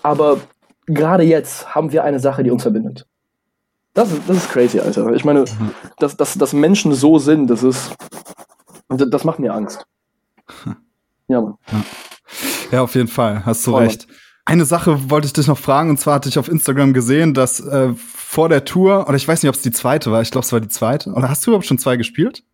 Aber 0.00 0.38
gerade 0.86 1.24
jetzt 1.24 1.74
haben 1.74 1.90
wir 1.90 2.04
eine 2.04 2.20
Sache, 2.20 2.44
die 2.44 2.52
uns 2.52 2.62
verbindet. 2.62 3.06
Das 3.94 4.12
ist, 4.12 4.28
das 4.28 4.36
ist 4.36 4.50
crazy, 4.50 4.78
Alter. 4.78 5.12
Ich 5.12 5.24
meine, 5.24 5.44
dass, 5.98 6.16
dass, 6.16 6.34
dass 6.34 6.52
Menschen 6.52 6.92
so 6.92 7.18
sind, 7.18 7.50
das 7.50 7.64
ist. 7.64 7.96
Das 8.88 9.08
das 9.10 9.24
macht 9.24 9.38
mir 9.38 9.52
Angst. 9.52 9.86
Ja, 11.28 11.40
Mann. 11.40 11.56
Ja, 12.70 12.82
auf 12.82 12.94
jeden 12.94 13.08
Fall, 13.08 13.44
hast 13.44 13.66
du 13.66 13.72
Voll. 13.72 13.84
recht. 13.84 14.06
Eine 14.44 14.64
Sache 14.64 15.10
wollte 15.10 15.26
ich 15.26 15.34
dich 15.34 15.46
noch 15.46 15.58
fragen, 15.58 15.90
und 15.90 16.00
zwar 16.00 16.14
hatte 16.14 16.28
ich 16.28 16.38
auf 16.38 16.48
Instagram 16.48 16.94
gesehen, 16.94 17.34
dass 17.34 17.60
äh, 17.60 17.92
vor 17.94 18.48
der 18.48 18.64
Tour, 18.64 19.06
oder 19.06 19.16
ich 19.16 19.28
weiß 19.28 19.42
nicht, 19.42 19.48
ob 19.48 19.56
es 19.56 19.62
die 19.62 19.70
zweite 19.70 20.10
war, 20.10 20.22
ich 20.22 20.30
glaube, 20.30 20.46
es 20.46 20.52
war 20.52 20.60
die 20.60 20.68
zweite. 20.68 21.12
Oder 21.12 21.28
hast 21.28 21.44
du 21.46 21.50
überhaupt 21.50 21.66
schon 21.66 21.78
zwei 21.78 21.96
gespielt? 21.96 22.44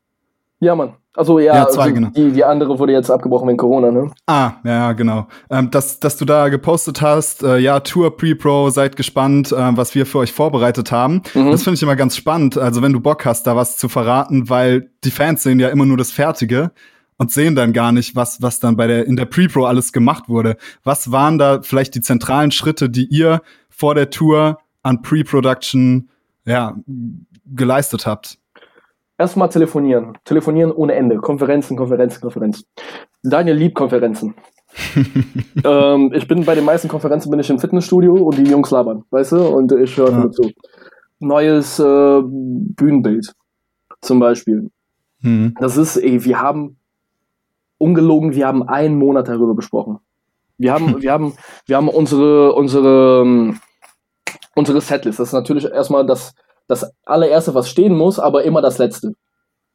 Ja, 0.64 0.74
Mann. 0.74 0.94
Also 1.16 1.38
ja, 1.38 1.54
Ja, 1.54 1.68
zwei, 1.68 1.82
also, 1.82 1.94
genau. 1.94 2.08
die, 2.08 2.32
die 2.32 2.42
andere 2.42 2.78
wurde 2.78 2.92
jetzt 2.92 3.10
abgebrochen 3.10 3.46
wegen 3.46 3.58
Corona, 3.58 3.90
ne? 3.92 4.10
Ah, 4.26 4.54
ja, 4.64 4.72
ja, 4.72 4.92
genau. 4.92 5.28
Ähm, 5.48 5.70
dass, 5.70 6.00
dass 6.00 6.16
du 6.16 6.24
da 6.24 6.48
gepostet 6.48 7.02
hast, 7.02 7.42
äh, 7.42 7.58
ja, 7.58 7.80
Tour 7.80 8.16
Pre-Pro, 8.16 8.70
seid 8.70 8.96
gespannt, 8.96 9.52
äh, 9.52 9.76
was 9.76 9.94
wir 9.94 10.06
für 10.06 10.18
euch 10.18 10.32
vorbereitet 10.32 10.90
haben. 10.90 11.22
Mhm. 11.34 11.52
Das 11.52 11.62
finde 11.62 11.76
ich 11.76 11.82
immer 11.82 11.96
ganz 11.96 12.16
spannend. 12.16 12.58
Also 12.58 12.82
wenn 12.82 12.92
du 12.92 13.00
Bock 13.00 13.24
hast, 13.26 13.46
da 13.46 13.54
was 13.54 13.76
zu 13.76 13.88
verraten, 13.88 14.48
weil 14.48 14.90
die 15.04 15.10
Fans 15.12 15.42
sehen 15.42 15.60
ja 15.60 15.68
immer 15.68 15.86
nur 15.86 15.98
das 15.98 16.10
Fertige 16.10 16.72
und 17.16 17.30
sehen 17.30 17.54
dann 17.54 17.72
gar 17.72 17.92
nicht, 17.92 18.16
was, 18.16 18.42
was 18.42 18.58
dann 18.58 18.76
bei 18.76 18.86
der, 18.86 19.06
in 19.06 19.14
der 19.14 19.26
Pre-Pro 19.26 19.66
alles 19.66 19.92
gemacht 19.92 20.28
wurde. 20.28 20.56
Was 20.82 21.12
waren 21.12 21.38
da 21.38 21.60
vielleicht 21.62 21.94
die 21.94 22.00
zentralen 22.00 22.50
Schritte, 22.50 22.90
die 22.90 23.06
ihr 23.06 23.42
vor 23.68 23.94
der 23.94 24.10
Tour 24.10 24.58
an 24.82 25.02
Pre-Production, 25.02 26.08
ja, 26.44 26.74
geleistet 27.46 28.06
habt? 28.06 28.38
Erstmal 29.16 29.48
telefonieren. 29.48 30.18
Telefonieren 30.24 30.72
ohne 30.72 30.94
Ende. 30.94 31.18
Konferenzen, 31.18 31.76
Konferenzen, 31.76 32.20
Konferenzen. 32.20 32.64
Daniel 33.22 33.56
liebt 33.56 33.76
Konferenzen. 33.76 34.34
ähm, 35.64 36.12
ich 36.14 36.26
bin 36.26 36.44
bei 36.44 36.56
den 36.56 36.64
meisten 36.64 36.88
Konferenzen 36.88 37.30
bin 37.30 37.38
ich 37.38 37.48
im 37.48 37.60
Fitnessstudio 37.60 38.12
und 38.14 38.36
die 38.36 38.50
Jungs 38.50 38.70
labern, 38.72 39.04
weißt 39.10 39.32
du? 39.32 39.46
Und 39.46 39.70
ich 39.72 39.96
höre 39.96 40.10
Ja. 40.10 40.18
nur 40.18 40.32
zu. 40.32 40.50
Neues 41.20 41.78
äh, 41.78 42.20
Bühnenbild 42.24 43.32
zum 44.00 44.18
Beispiel. 44.18 44.70
Hm. 45.20 45.54
Das 45.60 45.76
ist, 45.76 45.96
ey, 45.96 46.24
wir 46.24 46.40
haben 46.40 46.76
ungelogen, 47.78 48.34
wir 48.34 48.46
haben 48.48 48.68
einen 48.68 48.98
Monat 48.98 49.28
darüber 49.28 49.54
besprochen. 49.54 49.98
Wir 50.58 50.72
haben, 50.72 50.86
wir 51.02 51.12
haben, 51.12 51.34
wir 51.66 51.76
haben 51.76 51.88
unsere, 51.88 52.52
unsere, 52.54 53.22
ähm, 53.22 53.60
unsere 54.56 54.80
Setlist. 54.80 55.20
Das 55.20 55.28
ist 55.28 55.34
natürlich 55.34 55.64
erstmal 55.66 56.04
das, 56.04 56.34
das 56.66 56.90
allererste, 57.04 57.54
was 57.54 57.68
stehen 57.68 57.96
muss, 57.96 58.18
aber 58.18 58.44
immer 58.44 58.62
das 58.62 58.78
letzte, 58.78 59.14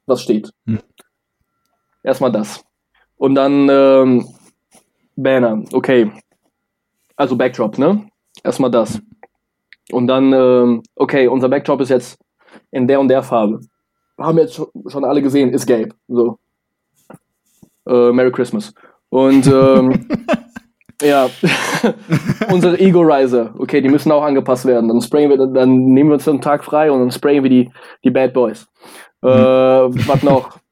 was 0.05 0.21
steht. 0.21 0.51
Hm. 0.65 0.79
Erstmal 2.03 2.31
das. 2.31 2.63
Und 3.17 3.35
dann 3.35 3.67
ähm, 3.69 4.27
Banner, 5.15 5.63
okay. 5.73 6.11
Also 7.15 7.35
Backdrop, 7.35 7.77
ne? 7.77 8.07
Erstmal 8.43 8.71
das. 8.71 9.01
Und 9.91 10.07
dann, 10.07 10.31
ähm, 10.31 10.83
okay, 10.95 11.27
unser 11.27 11.49
Backdrop 11.49 11.81
ist 11.81 11.89
jetzt 11.89 12.17
in 12.71 12.87
der 12.87 12.99
und 12.99 13.09
der 13.09 13.23
Farbe. 13.23 13.59
Haben 14.17 14.37
jetzt 14.37 14.55
schon, 14.55 14.67
schon 14.87 15.03
alle 15.03 15.21
gesehen, 15.21 15.51
ist 15.51 15.65
gelb. 15.65 15.93
So. 16.07 16.39
Äh, 17.87 18.11
Merry 18.11 18.31
Christmas. 18.31 18.73
Und 19.09 19.47
ähm, 19.47 20.07
ja, 21.01 21.29
unsere 22.51 22.79
Ego 22.79 23.01
Riser, 23.01 23.53
okay, 23.57 23.81
die 23.81 23.89
müssen 23.89 24.11
auch 24.11 24.23
angepasst 24.23 24.65
werden. 24.65 24.87
Dann 24.87 25.01
sprayen 25.01 25.29
wir, 25.29 25.37
dann 25.37 25.85
nehmen 25.93 26.09
wir 26.09 26.15
uns 26.15 26.27
einen 26.27 26.41
Tag 26.41 26.63
frei 26.63 26.91
und 26.91 26.99
dann 26.99 27.11
sprayen 27.11 27.43
wir 27.43 27.49
die, 27.49 27.71
die 28.03 28.11
Bad 28.11 28.33
Boys. 28.33 28.67
Äh, 29.21 29.27
was 29.27 30.23
noch? 30.23 30.57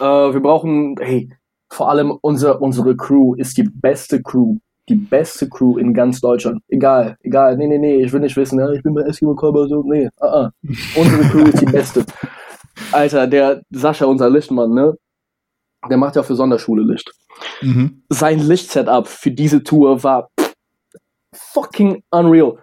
Äh, 0.00 0.02
wir 0.02 0.40
brauchen, 0.40 0.96
hey, 0.98 1.30
vor 1.70 1.88
allem 1.88 2.10
unser, 2.20 2.60
unsere 2.60 2.96
Crew 2.96 3.34
ist 3.36 3.56
die 3.56 3.62
beste 3.62 4.20
Crew. 4.20 4.56
Die 4.88 4.96
beste 4.96 5.48
Crew 5.48 5.78
in 5.78 5.94
ganz 5.94 6.20
Deutschland. 6.20 6.60
Egal, 6.66 7.16
egal. 7.20 7.56
Nee, 7.56 7.68
nee, 7.68 7.78
nee, 7.78 8.02
ich 8.02 8.12
will 8.12 8.18
nicht 8.18 8.36
wissen, 8.36 8.58
ja, 8.58 8.72
ich 8.72 8.82
bin 8.82 8.92
bei 8.92 9.02
Eskimo 9.02 9.36
Cowboy 9.36 9.68
so. 9.68 9.84
Nee, 9.84 10.08
ah, 10.18 10.26
ah. 10.26 10.50
Unsere 10.96 11.22
Crew 11.30 11.44
ist 11.44 11.60
die 11.60 11.66
beste. 11.66 12.04
Alter, 12.92 13.28
der 13.28 13.62
Sascha, 13.70 14.04
unser 14.06 14.28
Lichtmann, 14.28 14.74
ne? 14.74 14.94
Der 15.88 15.96
macht 15.96 16.16
ja 16.16 16.24
für 16.24 16.34
Sonderschule 16.34 16.82
Licht. 16.82 17.12
Mhm. 17.62 18.02
Sein 18.08 18.40
Lichtsetup 18.40 19.06
für 19.06 19.30
diese 19.30 19.62
Tour 19.62 20.02
war 20.02 20.30
fucking 21.34 22.02
unreal. 22.10 22.58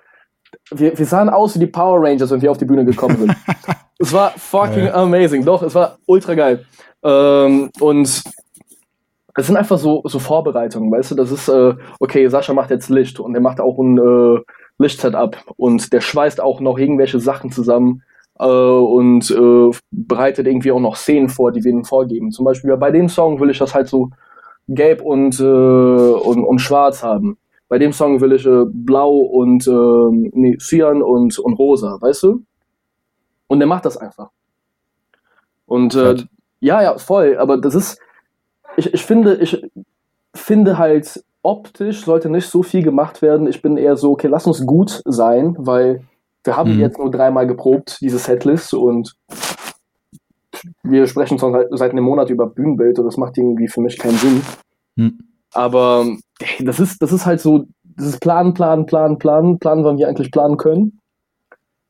Wir, 0.71 0.97
wir 0.97 1.05
sahen 1.05 1.29
aus 1.29 1.55
wie 1.55 1.59
die 1.59 1.67
Power 1.67 2.01
Rangers, 2.01 2.31
wenn 2.31 2.41
wir 2.41 2.51
auf 2.51 2.57
die 2.57 2.65
Bühne 2.65 2.85
gekommen 2.85 3.17
sind. 3.17 3.35
es 3.99 4.11
war 4.11 4.31
fucking 4.31 4.85
Geil. 4.85 4.93
amazing. 4.93 5.45
Doch, 5.45 5.61
es 5.63 5.75
war 5.75 5.97
ultra 6.05 6.33
geil. 6.33 6.65
Ähm, 7.03 7.69
und 7.79 8.23
es 9.35 9.47
sind 9.47 9.55
einfach 9.55 9.77
so, 9.77 10.01
so 10.05 10.19
Vorbereitungen, 10.19 10.91
weißt 10.91 11.11
du? 11.11 11.15
Das 11.15 11.31
ist, 11.31 11.47
äh, 11.47 11.73
okay, 11.99 12.27
Sascha 12.27 12.53
macht 12.53 12.69
jetzt 12.69 12.89
Licht 12.89 13.19
und 13.19 13.33
er 13.33 13.41
macht 13.41 13.61
auch 13.61 13.77
ein 13.79 13.97
äh, 13.97 14.41
Lichtsetup 14.77 15.37
und 15.57 15.93
der 15.93 16.01
schweißt 16.01 16.41
auch 16.41 16.59
noch 16.59 16.77
irgendwelche 16.77 17.19
Sachen 17.19 17.51
zusammen 17.51 18.03
äh, 18.39 18.45
und 18.45 19.31
äh, 19.31 19.77
bereitet 19.91 20.47
irgendwie 20.47 20.71
auch 20.71 20.79
noch 20.79 20.95
Szenen 20.95 21.29
vor, 21.29 21.51
die 21.51 21.63
wir 21.63 21.71
ihm 21.71 21.85
vorgeben. 21.85 22.31
Zum 22.31 22.45
Beispiel 22.45 22.75
bei 22.77 22.91
dem 22.91 23.07
Song 23.07 23.39
will 23.39 23.49
ich 23.49 23.59
das 23.59 23.73
halt 23.73 23.87
so 23.87 24.09
gelb 24.67 25.01
und, 25.01 25.39
äh, 25.39 25.43
und, 25.43 26.43
und 26.43 26.59
schwarz 26.59 27.03
haben. 27.03 27.37
Bei 27.71 27.79
dem 27.79 27.93
Song 27.93 28.19
will 28.19 28.33
ich 28.33 28.45
äh, 28.45 28.65
blau 28.65 29.15
und 29.15 29.65
äh, 29.65 30.29
nee, 30.33 30.57
cyan 30.57 31.01
und, 31.01 31.39
und 31.39 31.53
rosa, 31.53 31.97
weißt 32.01 32.23
du? 32.23 32.43
Und 33.47 33.59
der 33.59 33.67
macht 33.67 33.85
das 33.85 33.95
einfach. 33.95 34.29
Und 35.67 35.95
äh, 35.95 36.17
ja, 36.59 36.81
ja, 36.83 36.97
voll, 36.97 37.37
aber 37.37 37.55
das 37.57 37.73
ist, 37.73 37.97
ich, 38.75 38.93
ich 38.93 39.05
finde, 39.05 39.37
ich 39.37 39.65
finde 40.35 40.77
halt, 40.77 41.23
optisch 41.43 42.03
sollte 42.03 42.29
nicht 42.29 42.47
so 42.49 42.61
viel 42.61 42.83
gemacht 42.83 43.21
werden. 43.21 43.47
Ich 43.47 43.61
bin 43.61 43.77
eher 43.77 43.95
so, 43.95 44.11
okay, 44.11 44.27
lass 44.27 44.45
uns 44.47 44.65
gut 44.65 45.01
sein, 45.05 45.55
weil 45.57 46.03
wir 46.43 46.57
haben 46.57 46.73
Mhm. 46.75 46.81
jetzt 46.81 46.97
nur 46.97 47.09
dreimal 47.09 47.47
geprobt, 47.47 47.99
diese 48.01 48.19
Setlist, 48.19 48.73
und 48.73 49.15
wir 50.83 51.07
sprechen 51.07 51.39
schon 51.39 51.53
seit, 51.53 51.67
seit 51.71 51.91
einem 51.91 52.03
Monat 52.03 52.29
über 52.29 52.47
Bühnenbild 52.47 52.99
und 52.99 53.05
das 53.05 53.15
macht 53.15 53.37
irgendwie 53.37 53.69
für 53.69 53.79
mich 53.79 53.97
keinen 53.97 54.17
Sinn. 54.17 54.41
Hm. 54.97 55.19
Aber 55.53 56.05
das 56.59 56.79
ist, 56.79 57.01
das 57.01 57.11
ist 57.11 57.25
halt 57.25 57.41
so, 57.41 57.65
das 57.83 58.07
ist 58.07 58.19
planen, 58.21 58.53
planen, 58.53 58.85
planen, 58.85 59.17
planen, 59.17 59.59
planen, 59.59 59.83
wann 59.83 59.97
wir 59.97 60.07
eigentlich 60.07 60.31
planen 60.31 60.57
können. 60.57 60.99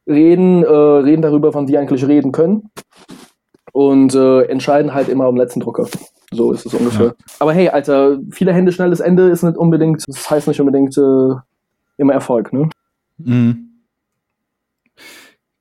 Reden, 0.07 0.63
äh, 0.63 0.67
reden 0.67 1.21
darüber, 1.21 1.53
wann 1.53 1.67
wir 1.67 1.79
eigentlich 1.79 2.05
reden 2.05 2.31
können. 2.31 2.69
Und 3.71 4.15
äh, 4.15 4.43
entscheiden 4.43 4.93
halt 4.93 5.07
immer 5.07 5.25
am 5.25 5.37
letzten 5.37 5.59
Drucker. 5.61 5.87
So 6.31 6.51
ist 6.51 6.65
es 6.65 6.73
ungefähr. 6.73 7.07
Ja. 7.07 7.13
Aber 7.39 7.53
hey, 7.53 7.69
Alter, 7.69 8.17
viele 8.31 8.53
Hände, 8.53 8.71
schnelles 8.71 8.99
Ende 8.99 9.29
ist 9.29 9.43
nicht 9.43 9.57
unbedingt, 9.57 10.03
das 10.07 10.29
heißt 10.29 10.47
nicht 10.47 10.59
unbedingt 10.59 10.97
äh, 10.97 11.35
immer 11.97 12.13
Erfolg, 12.13 12.51
ne? 12.53 12.69
Mhm. 13.17 13.71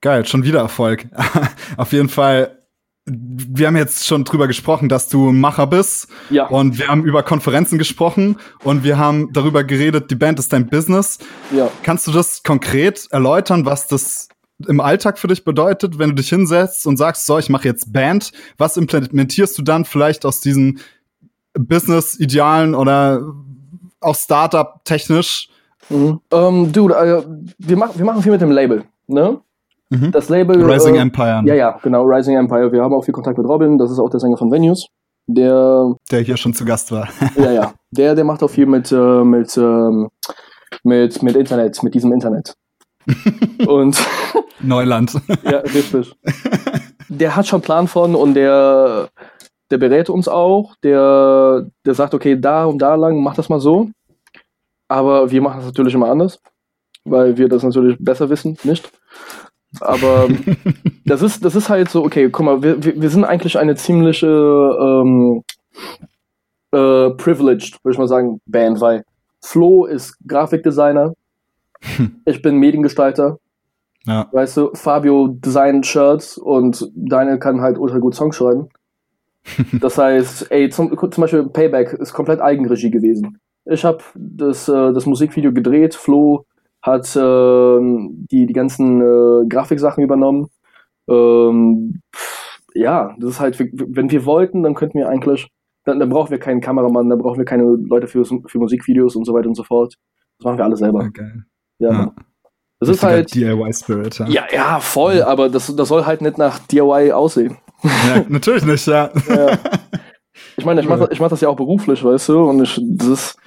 Geil, 0.01 0.25
schon 0.27 0.45
wieder 0.45 0.61
Erfolg. 0.61 1.07
Auf 1.77 1.93
jeden 1.93 2.09
Fall. 2.09 2.60
Wir 3.07 3.67
haben 3.67 3.77
jetzt 3.77 4.07
schon 4.07 4.25
drüber 4.25 4.47
gesprochen, 4.47 4.89
dass 4.89 5.09
du 5.09 5.31
ein 5.31 5.41
Macher 5.41 5.67
bist. 5.67 6.09
Ja. 6.29 6.47
Und 6.47 6.79
wir 6.79 6.89
haben 6.89 7.05
über 7.05 7.23
Konferenzen 7.23 7.79
gesprochen 7.79 8.37
und 8.63 8.85
wir 8.85 8.99
haben 8.99 9.33
darüber 9.33 9.65
geredet, 9.65 10.11
die 10.11 10.17
Band 10.17 10.39
ist 10.39 10.53
dein 10.53 10.69
Business. 10.69 11.19
Ja. 11.51 11.71
Kannst 11.83 12.07
du 12.07 12.13
das 12.13 12.43
konkret 12.43 13.09
erläutern, 13.11 13.65
was 13.65 13.89
das 13.89 14.29
im 14.69 14.81
Alltag 14.81 15.19
für 15.19 15.29
dich 15.29 15.45
bedeutet, 15.45 15.99
wenn 15.99 16.11
du 16.11 16.17
dich 16.17 16.29
hinsetzt 16.29 16.87
und 16.87 16.99
sagst, 16.99 17.25
so, 17.25 17.39
ich 17.39 17.49
mache 17.49 17.67
jetzt 17.67 17.93
Band? 17.93 18.33
Was 18.59 18.77
implementierst 18.77 19.57
du 19.57 19.63
dann 19.63 19.87
vielleicht 19.87 20.27
aus 20.27 20.41
diesen 20.41 20.81
Business-Idealen 21.55 22.75
oder 22.75 23.23
auch 24.01 24.15
Startup-technisch 24.15 25.49
Mhm. 25.91 26.21
Ähm, 26.33 26.73
dude, 26.73 26.95
äh, 26.95 27.23
wir, 27.59 27.77
machen, 27.77 27.99
wir 27.99 28.05
machen 28.05 28.23
viel 28.23 28.33
mit 28.33 28.41
dem 28.41 28.51
Label, 28.51 28.85
ne? 29.07 29.41
Mhm. 29.91 30.13
Das 30.13 30.29
Label. 30.29 30.63
Rising 30.65 30.95
äh, 30.95 31.01
Empire, 31.01 31.43
Ja, 31.45 31.55
ja, 31.55 31.79
genau, 31.83 32.05
Rising 32.05 32.37
Empire. 32.37 32.73
Wir 32.73 32.83
haben 32.83 32.95
auch 32.95 33.05
viel 33.05 33.15
Kontakt 33.15 33.39
mit 33.39 33.47
Robin, 33.47 33.77
das 33.77 33.91
ist 33.91 33.99
auch 33.99 34.11
der 34.11 34.21
Sänger 34.21 34.37
von 34.37 34.51
Venues. 34.51 34.87
Der, 35.27 35.95
der 36.11 36.21
hier 36.23 36.37
schon 36.37 36.55
zu 36.55 36.65
Gast 36.65 36.91
war. 36.91 37.09
ja, 37.37 37.53
ja, 37.53 37.73
der, 37.91 38.15
der 38.15 38.25
macht 38.25 38.43
auch 38.43 38.51
viel 38.51 38.67
mit, 38.67 38.91
äh, 38.91 39.25
mit, 39.25 39.57
ähm, 39.57 40.09
mit, 40.83 41.23
mit 41.23 41.37
Internet, 41.37 41.83
mit 41.83 41.95
diesem 41.95 42.13
Internet. 42.13 42.55
Und 43.67 43.97
Neuland. 44.63 45.15
ja, 45.43 45.59
richtig. 45.59 46.13
Der 47.09 47.37
hat 47.37 47.47
schon 47.47 47.61
Plan 47.61 47.89
von 47.89 48.15
und 48.15 48.35
der, 48.35 49.09
der 49.71 49.79
berät 49.79 50.11
uns 50.11 50.29
auch. 50.29 50.75
Der, 50.83 51.67
der 51.85 51.95
sagt, 51.95 52.15
okay, 52.15 52.39
da 52.39 52.65
und 52.67 52.79
da 52.79 52.95
lang, 52.95 53.23
mach 53.23 53.35
das 53.35 53.49
mal 53.49 53.61
so. 53.61 53.91
Aber 54.89 55.31
wir 55.31 55.41
machen 55.41 55.59
das 55.59 55.67
natürlich 55.67 55.95
immer 55.95 56.11
anders, 56.11 56.41
weil 57.05 57.37
wir 57.37 57.49
das 57.49 57.63
natürlich 57.63 57.97
besser 57.99 58.29
wissen, 58.29 58.59
nicht? 58.65 58.91
Aber 59.79 60.29
das 61.05 61.23
ist, 61.23 61.45
das 61.45 61.55
ist 61.55 61.69
halt 61.69 61.91
so, 61.91 62.05
okay, 62.05 62.29
guck 62.31 62.45
mal, 62.45 62.63
wir, 62.63 62.83
wir, 62.83 63.11
sind 63.11 63.25
eigentlich 63.25 63.59
eine 63.59 63.77
ziemliche 63.77 64.27
ähm, 64.27 65.45
äh, 66.73 67.11
privileged, 67.11 67.79
würde 67.85 67.93
ich 67.93 67.99
mal 67.99 68.09
sagen, 68.09 68.41
Band, 68.47 68.81
weil 68.81 69.05
Flo 69.41 69.85
ist 69.85 70.17
Grafikdesigner, 70.27 71.15
ich 72.25 72.43
bin 72.43 72.57
Mediengestalter, 72.57 73.39
Ja. 74.07 74.29
weißt 74.33 74.57
du, 74.57 74.71
Fabio 74.75 75.29
designt 75.29 75.87
Shirts 75.87 76.37
und 76.37 76.91
Daniel 76.95 77.39
kann 77.39 77.61
halt 77.61 77.79
ultra 77.79 77.99
gut 77.99 78.15
Songs 78.15 78.37
schreiben. 78.37 78.69
Das 79.81 79.97
heißt, 79.97 80.51
ey, 80.51 80.69
zum, 80.69 80.97
zum 80.99 81.23
Beispiel 81.23 81.49
Payback 81.49 81.95
ist 81.95 82.13
komplett 82.13 82.43
Eigenregie 82.43 82.91
gewesen. 82.91 83.41
Ich 83.65 83.87
habe 83.87 84.03
das, 84.15 84.69
äh, 84.69 84.93
das 84.93 85.07
Musikvideo 85.07 85.53
gedreht, 85.53 85.95
Flo 85.95 86.45
hat 86.83 87.15
ähm, 87.17 88.27
die, 88.31 88.47
die 88.47 88.53
ganzen 88.53 89.01
äh, 89.01 89.47
Grafiksachen 89.49 90.03
übernommen. 90.03 90.49
Ähm, 91.09 92.01
pff, 92.15 92.61
ja, 92.75 93.15
das 93.19 93.31
ist 93.31 93.41
halt, 93.41 93.59
wenn 93.59 94.11
wir 94.11 94.25
wollten, 94.25 94.63
dann 94.63 94.75
könnten 94.75 94.99
wir 94.99 95.09
eigentlich, 95.09 95.49
dann, 95.85 95.99
dann 95.99 96.09
brauchen 96.09 96.31
wir 96.31 96.39
keinen 96.39 96.61
Kameramann, 96.61 97.09
dann 97.09 97.19
brauchen 97.19 97.39
wir 97.39 97.45
keine 97.45 97.65
Leute 97.65 98.07
für, 98.07 98.25
für 98.25 98.59
Musikvideos 98.59 99.17
und 99.17 99.25
so 99.25 99.35
weiter 99.35 99.49
und 99.49 99.57
so 99.57 99.65
fort. 99.65 99.95
Das 100.39 100.45
machen 100.45 100.59
wir 100.59 100.65
alles 100.65 100.79
selber. 100.79 101.01
Okay. 101.01 101.31
Ja, 101.79 101.91
Ja. 101.91 102.15
Das 102.81 102.89
ist 102.89 103.03
halt, 103.03 103.35
DIY-Spirit. 103.35 104.21
Ja. 104.21 104.27
ja, 104.29 104.45
ja, 104.51 104.81
voll, 104.81 105.23
aber 105.23 105.51
das, 105.51 105.75
das 105.77 105.89
soll 105.89 106.07
halt 106.07 106.23
nicht 106.23 106.39
nach 106.39 106.59
DIY 106.61 107.13
aussehen. 107.13 107.59
ja. 107.83 108.25
Natürlich 108.29 108.65
nicht, 108.65 108.87
ja. 108.87 109.11
Ja. 109.29 109.59
Ich 110.57 110.65
meine, 110.65 110.81
ich 110.81 110.89
mache 110.89 111.09
ich 111.11 111.21
mach 111.21 111.29
das 111.29 111.43
ja 111.43 111.51
auch 111.51 111.57
beruflich, 111.57 112.03
weißt 112.03 112.31
du, 112.31 112.45
und 112.45 112.63
ich, 112.63 112.81
das, 112.83 113.09
ist, 113.09 113.39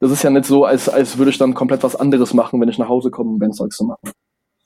das 0.00 0.10
ist 0.10 0.22
ja 0.22 0.30
nicht 0.30 0.44
so, 0.46 0.64
als, 0.64 0.88
als 0.88 1.18
würde 1.18 1.30
ich 1.30 1.38
dann 1.38 1.54
komplett 1.54 1.82
was 1.82 1.96
anderes 1.96 2.34
machen, 2.34 2.60
wenn 2.60 2.68
ich 2.68 2.78
nach 2.78 2.88
Hause 2.88 3.10
komme, 3.10 3.30
um 3.30 3.38
Bandzeug 3.38 3.72
zu 3.72 3.84
machen. 3.84 4.10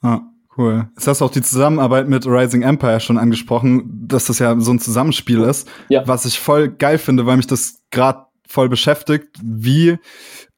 Ja, 0.02 0.22
cool. 0.58 0.88
Jetzt 0.96 1.06
hast 1.06 1.20
du 1.20 1.24
auch 1.24 1.30
die 1.30 1.42
Zusammenarbeit 1.42 2.08
mit 2.08 2.26
Rising 2.26 2.62
Empire 2.62 3.00
schon 3.00 3.18
angesprochen, 3.18 4.06
dass 4.08 4.26
das 4.26 4.38
ja 4.38 4.58
so 4.60 4.72
ein 4.72 4.78
Zusammenspiel 4.80 5.40
ist, 5.42 5.68
Ja. 5.88 6.06
was 6.06 6.24
ich 6.26 6.38
voll 6.38 6.68
geil 6.68 6.98
finde, 6.98 7.24
weil 7.26 7.36
mich 7.36 7.46
das 7.46 7.80
gerade 7.90 8.26
voll 8.46 8.68
beschäftigt, 8.68 9.28
wie 9.42 9.96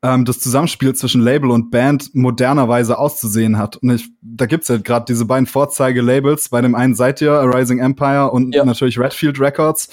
ähm, 0.02 0.24
das 0.24 0.40
Zusammenspiel 0.40 0.94
zwischen 0.96 1.20
Label 1.22 1.50
und 1.52 1.70
Band 1.70 2.12
modernerweise 2.14 2.98
auszusehen 2.98 3.56
hat. 3.56 3.76
Und 3.76 3.90
ich, 3.90 4.10
da 4.20 4.46
gibt's 4.46 4.66
ja 4.66 4.78
gerade 4.78 5.04
diese 5.06 5.24
beiden 5.26 5.46
Vorzeige-Labels. 5.46 6.48
Bei 6.48 6.60
dem 6.60 6.74
einen 6.74 6.96
seid 6.96 7.20
ihr 7.20 7.32
Rising 7.32 7.78
Empire 7.78 8.32
und 8.32 8.52
Ja. 8.54 8.64
natürlich 8.64 8.98
Redfield 8.98 9.38
Records, 9.38 9.88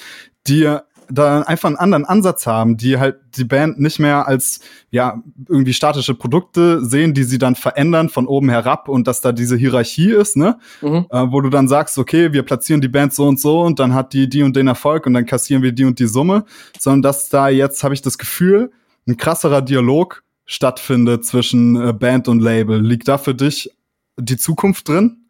die 0.48 0.76
da 1.14 1.42
einfach 1.42 1.68
einen 1.68 1.76
anderen 1.76 2.04
Ansatz 2.04 2.46
haben, 2.46 2.76
die 2.76 2.98
halt 2.98 3.16
die 3.36 3.44
Band 3.44 3.80
nicht 3.80 3.98
mehr 3.98 4.26
als 4.26 4.60
ja 4.90 5.22
irgendwie 5.48 5.74
statische 5.74 6.14
Produkte 6.14 6.84
sehen, 6.84 7.14
die 7.14 7.24
sie 7.24 7.38
dann 7.38 7.54
verändern 7.54 8.08
von 8.08 8.26
oben 8.26 8.48
herab 8.48 8.88
und 8.88 9.06
dass 9.06 9.20
da 9.20 9.32
diese 9.32 9.56
Hierarchie 9.56 10.10
ist, 10.10 10.36
ne? 10.36 10.58
Mhm. 10.80 11.06
Äh, 11.10 11.26
wo 11.30 11.40
du 11.40 11.50
dann 11.50 11.68
sagst, 11.68 11.98
okay, 11.98 12.32
wir 12.32 12.42
platzieren 12.42 12.80
die 12.80 12.88
Band 12.88 13.12
so 13.12 13.26
und 13.26 13.40
so 13.40 13.60
und 13.60 13.78
dann 13.78 13.94
hat 13.94 14.12
die 14.12 14.28
die 14.28 14.42
und 14.42 14.56
den 14.56 14.68
Erfolg 14.68 15.06
und 15.06 15.14
dann 15.14 15.26
kassieren 15.26 15.62
wir 15.62 15.72
die 15.72 15.84
und 15.84 15.98
die 15.98 16.06
Summe, 16.06 16.44
sondern 16.78 17.02
dass 17.02 17.28
da 17.28 17.48
jetzt 17.48 17.84
habe 17.84 17.94
ich 17.94 18.02
das 18.02 18.18
Gefühl, 18.18 18.70
ein 19.06 19.16
krasserer 19.16 19.62
Dialog 19.62 20.22
stattfindet 20.44 21.24
zwischen 21.24 21.76
äh, 21.76 21.92
Band 21.92 22.28
und 22.28 22.40
Label. 22.40 22.80
Liegt 22.80 23.08
da 23.08 23.18
für 23.18 23.34
dich 23.34 23.70
die 24.16 24.36
Zukunft 24.36 24.88
drin? 24.88 25.24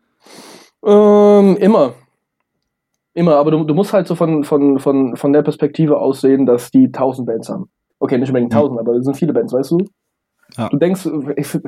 Ähm, 0.85 1.57
immer. 1.59 1.95
Immer, 3.15 3.37
aber 3.37 3.51
du, 3.51 3.65
du 3.65 3.75
musst 3.75 3.93
halt 3.93 4.07
so 4.07 4.15
von, 4.15 4.43
von, 4.45 4.79
von, 4.79 5.17
von 5.17 5.33
der 5.33 5.43
Perspektive 5.43 5.99
aussehen, 5.99 6.47
dass 6.47 6.71
die 6.71 6.91
tausend 6.91 7.27
Bands 7.27 7.49
haben. 7.49 7.71
Okay, 7.99 8.19
nicht 8.19 8.29
unbedingt 8.31 8.53
Mhm. 8.53 8.57
tausend, 8.57 8.81
aber 8.81 8.95
es 8.95 9.05
sind 9.05 9.17
viele 9.17 9.33
Bands, 9.33 9.53
weißt 9.53 9.71
du? 9.73 9.79
Ja. 10.57 10.69
Du 10.69 10.77
denkst, 10.79 11.03
für, 11.03 11.63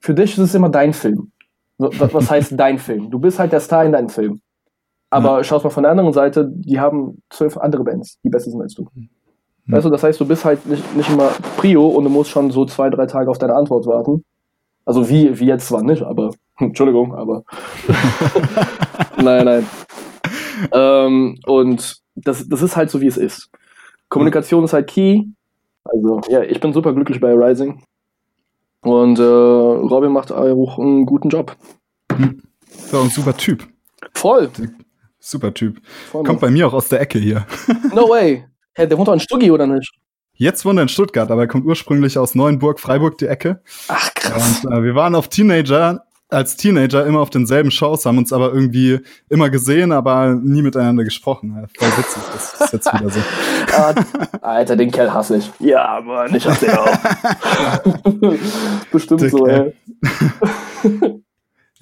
für 0.00 0.14
dich 0.14 0.32
ist 0.32 0.38
es 0.38 0.54
immer 0.54 0.68
dein 0.68 0.92
Film. 0.92 1.32
Was 1.78 2.30
heißt 2.30 2.58
dein 2.58 2.78
Film? 2.78 3.10
Du 3.10 3.18
bist 3.18 3.38
halt 3.38 3.52
der 3.52 3.60
Star 3.60 3.84
in 3.84 3.92
deinem 3.92 4.08
Film. 4.08 4.40
Aber 5.10 5.42
schaust 5.42 5.64
mal 5.64 5.70
von 5.70 5.82
der 5.82 5.90
anderen 5.92 6.12
Seite, 6.12 6.48
die 6.54 6.78
haben 6.78 7.20
zwölf 7.30 7.56
andere 7.56 7.82
Bands, 7.82 8.18
die 8.22 8.28
besser 8.28 8.50
sind 8.50 8.62
als 8.62 8.74
du. 8.74 8.86
Weißt 9.66 9.84
du, 9.84 9.90
das 9.90 10.02
heißt, 10.02 10.20
du 10.20 10.26
bist 10.26 10.44
halt 10.44 10.64
nicht, 10.66 10.96
nicht 10.96 11.10
immer 11.10 11.30
Prio 11.56 11.86
und 11.88 12.04
du 12.04 12.10
musst 12.10 12.30
schon 12.30 12.50
so 12.50 12.64
zwei, 12.64 12.90
drei 12.90 13.06
Tage 13.06 13.30
auf 13.30 13.38
deine 13.38 13.54
Antwort 13.54 13.86
warten. 13.86 14.24
Also 14.84 15.08
wie, 15.08 15.38
wie 15.38 15.46
jetzt 15.46 15.66
zwar 15.68 15.82
nicht, 15.82 16.02
aber 16.02 16.30
Entschuldigung, 16.58 17.14
aber 17.14 17.42
nein, 19.22 19.44
nein. 19.44 19.66
Ähm, 20.72 21.38
und 21.46 22.00
das, 22.14 22.48
das 22.48 22.62
ist 22.62 22.76
halt 22.76 22.90
so, 22.90 23.00
wie 23.00 23.06
es 23.06 23.16
ist. 23.16 23.50
Kommunikation 24.08 24.64
ist 24.64 24.72
halt 24.72 24.88
key. 24.88 25.24
Also, 25.84 26.20
ja, 26.28 26.42
ich 26.42 26.60
bin 26.60 26.72
super 26.72 26.92
glücklich 26.92 27.20
bei 27.20 27.32
Rising. 27.32 27.82
Und 28.82 29.18
äh, 29.18 29.22
Robin 29.22 30.12
macht 30.12 30.32
auch 30.32 30.78
einen 30.78 31.06
guten 31.06 31.28
Job. 31.28 31.56
Ja, 32.92 33.00
ein 33.00 33.10
super 33.10 33.36
Typ. 33.36 33.66
Voll. 34.14 34.50
Super 35.18 35.52
Typ. 35.52 35.80
Voll 36.10 36.24
Kommt 36.24 36.40
bei 36.40 36.50
mir 36.50 36.66
auch 36.66 36.72
aus 36.72 36.88
der 36.88 37.00
Ecke 37.00 37.18
hier. 37.18 37.46
no 37.94 38.08
way. 38.08 38.44
Hä, 38.74 38.86
der 38.86 38.96
wohnt 38.96 39.08
doch 39.08 39.12
in 39.12 39.20
Stuggi, 39.20 39.50
oder 39.50 39.66
nicht? 39.66 39.92
Jetzt 40.34 40.64
wohnt 40.64 40.78
er 40.78 40.82
in 40.82 40.88
Stuttgart, 40.88 41.30
aber 41.30 41.42
er 41.42 41.48
kommt 41.48 41.66
ursprünglich 41.66 42.16
aus 42.16 42.34
Neuenburg, 42.34 42.80
Freiburg, 42.80 43.18
die 43.18 43.26
Ecke. 43.26 43.62
Ach, 43.88 44.14
krass. 44.14 44.64
Und 44.64 44.72
äh, 44.72 44.82
wir 44.82 44.94
waren 44.94 45.14
auf 45.14 45.28
Teenager, 45.28 46.04
als 46.30 46.56
Teenager 46.56 47.04
immer 47.06 47.20
auf 47.20 47.30
denselben 47.30 47.70
Shows, 47.70 48.06
haben 48.06 48.18
uns 48.18 48.32
aber 48.32 48.52
irgendwie 48.52 49.00
immer 49.28 49.50
gesehen, 49.50 49.92
aber 49.92 50.34
nie 50.34 50.62
miteinander 50.62 51.04
gesprochen. 51.04 51.66
Voll 51.78 51.88
witzig, 51.96 52.22
das 52.32 52.54
ist 52.60 52.72
jetzt 52.72 52.94
wieder 52.94 53.10
so. 53.10 53.20
Ah, 53.72 53.94
Alter, 54.40 54.76
den 54.76 54.90
Kerl 54.90 55.12
hasse 55.12 55.36
ich. 55.36 55.50
Ja, 55.60 56.00
Mann, 56.00 56.34
ich 56.34 56.46
hasse 56.46 56.66
den 56.66 56.76
auch. 56.76 56.98
Bestimmt 58.92 59.20
Dick, 59.20 59.30
so, 59.30 59.46
ey. 59.46 59.72
ey. 60.82 61.22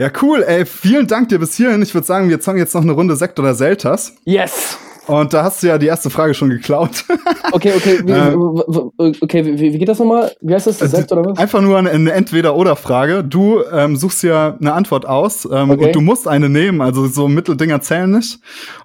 Ja, 0.01 0.13
cool, 0.23 0.45
ey, 0.47 0.65
vielen 0.65 1.09
Dank 1.09 1.29
dir 1.29 1.41
bis 1.41 1.57
hierhin. 1.57 1.83
Ich 1.83 1.93
würde 1.93 2.07
sagen, 2.07 2.29
wir 2.29 2.39
zocken 2.39 2.61
jetzt 2.61 2.73
noch 2.73 2.83
eine 2.83 2.93
Runde 2.93 3.17
Sekt 3.17 3.41
oder 3.41 3.55
Selters. 3.55 4.15
Yes! 4.25 4.79
Und 5.09 5.33
da 5.33 5.43
hast 5.43 5.63
du 5.63 5.67
ja 5.67 5.79
die 5.79 5.87
erste 5.87 6.11
Frage 6.11 6.35
schon 6.35 6.51
geklaut. 6.51 7.05
Okay, 7.51 7.73
okay, 7.75 8.01
wie, 8.05 8.13
Äh. 8.13 9.13
okay, 9.23 9.45
wie, 9.45 9.73
wie 9.73 9.79
geht 9.79 9.89
das 9.89 9.99
nochmal? 9.99 10.33
Wie 10.43 10.53
heißt 10.53 10.67
das? 10.67 10.79
Sekt 10.81 11.11
oder 11.13 11.25
was? 11.25 11.39
Einfach 11.39 11.63
nur 11.63 11.79
eine, 11.79 11.91
eine 11.91 12.13
Entweder-Oder-Frage. 12.13 13.25
Du 13.25 13.63
ähm, 13.73 13.97
suchst 13.97 14.23
ja 14.23 14.55
eine 14.61 14.75
Antwort 14.75 15.07
aus 15.07 15.47
ähm, 15.51 15.71
Okay. 15.71 15.87
und 15.87 15.95
du 15.95 16.01
musst 16.03 16.29
eine 16.29 16.51
nehmen, 16.51 16.83
also 16.83 17.07
so 17.07 17.27
Mitteldinger 17.27 17.81
zählen 17.81 18.11
nicht. 18.11 18.39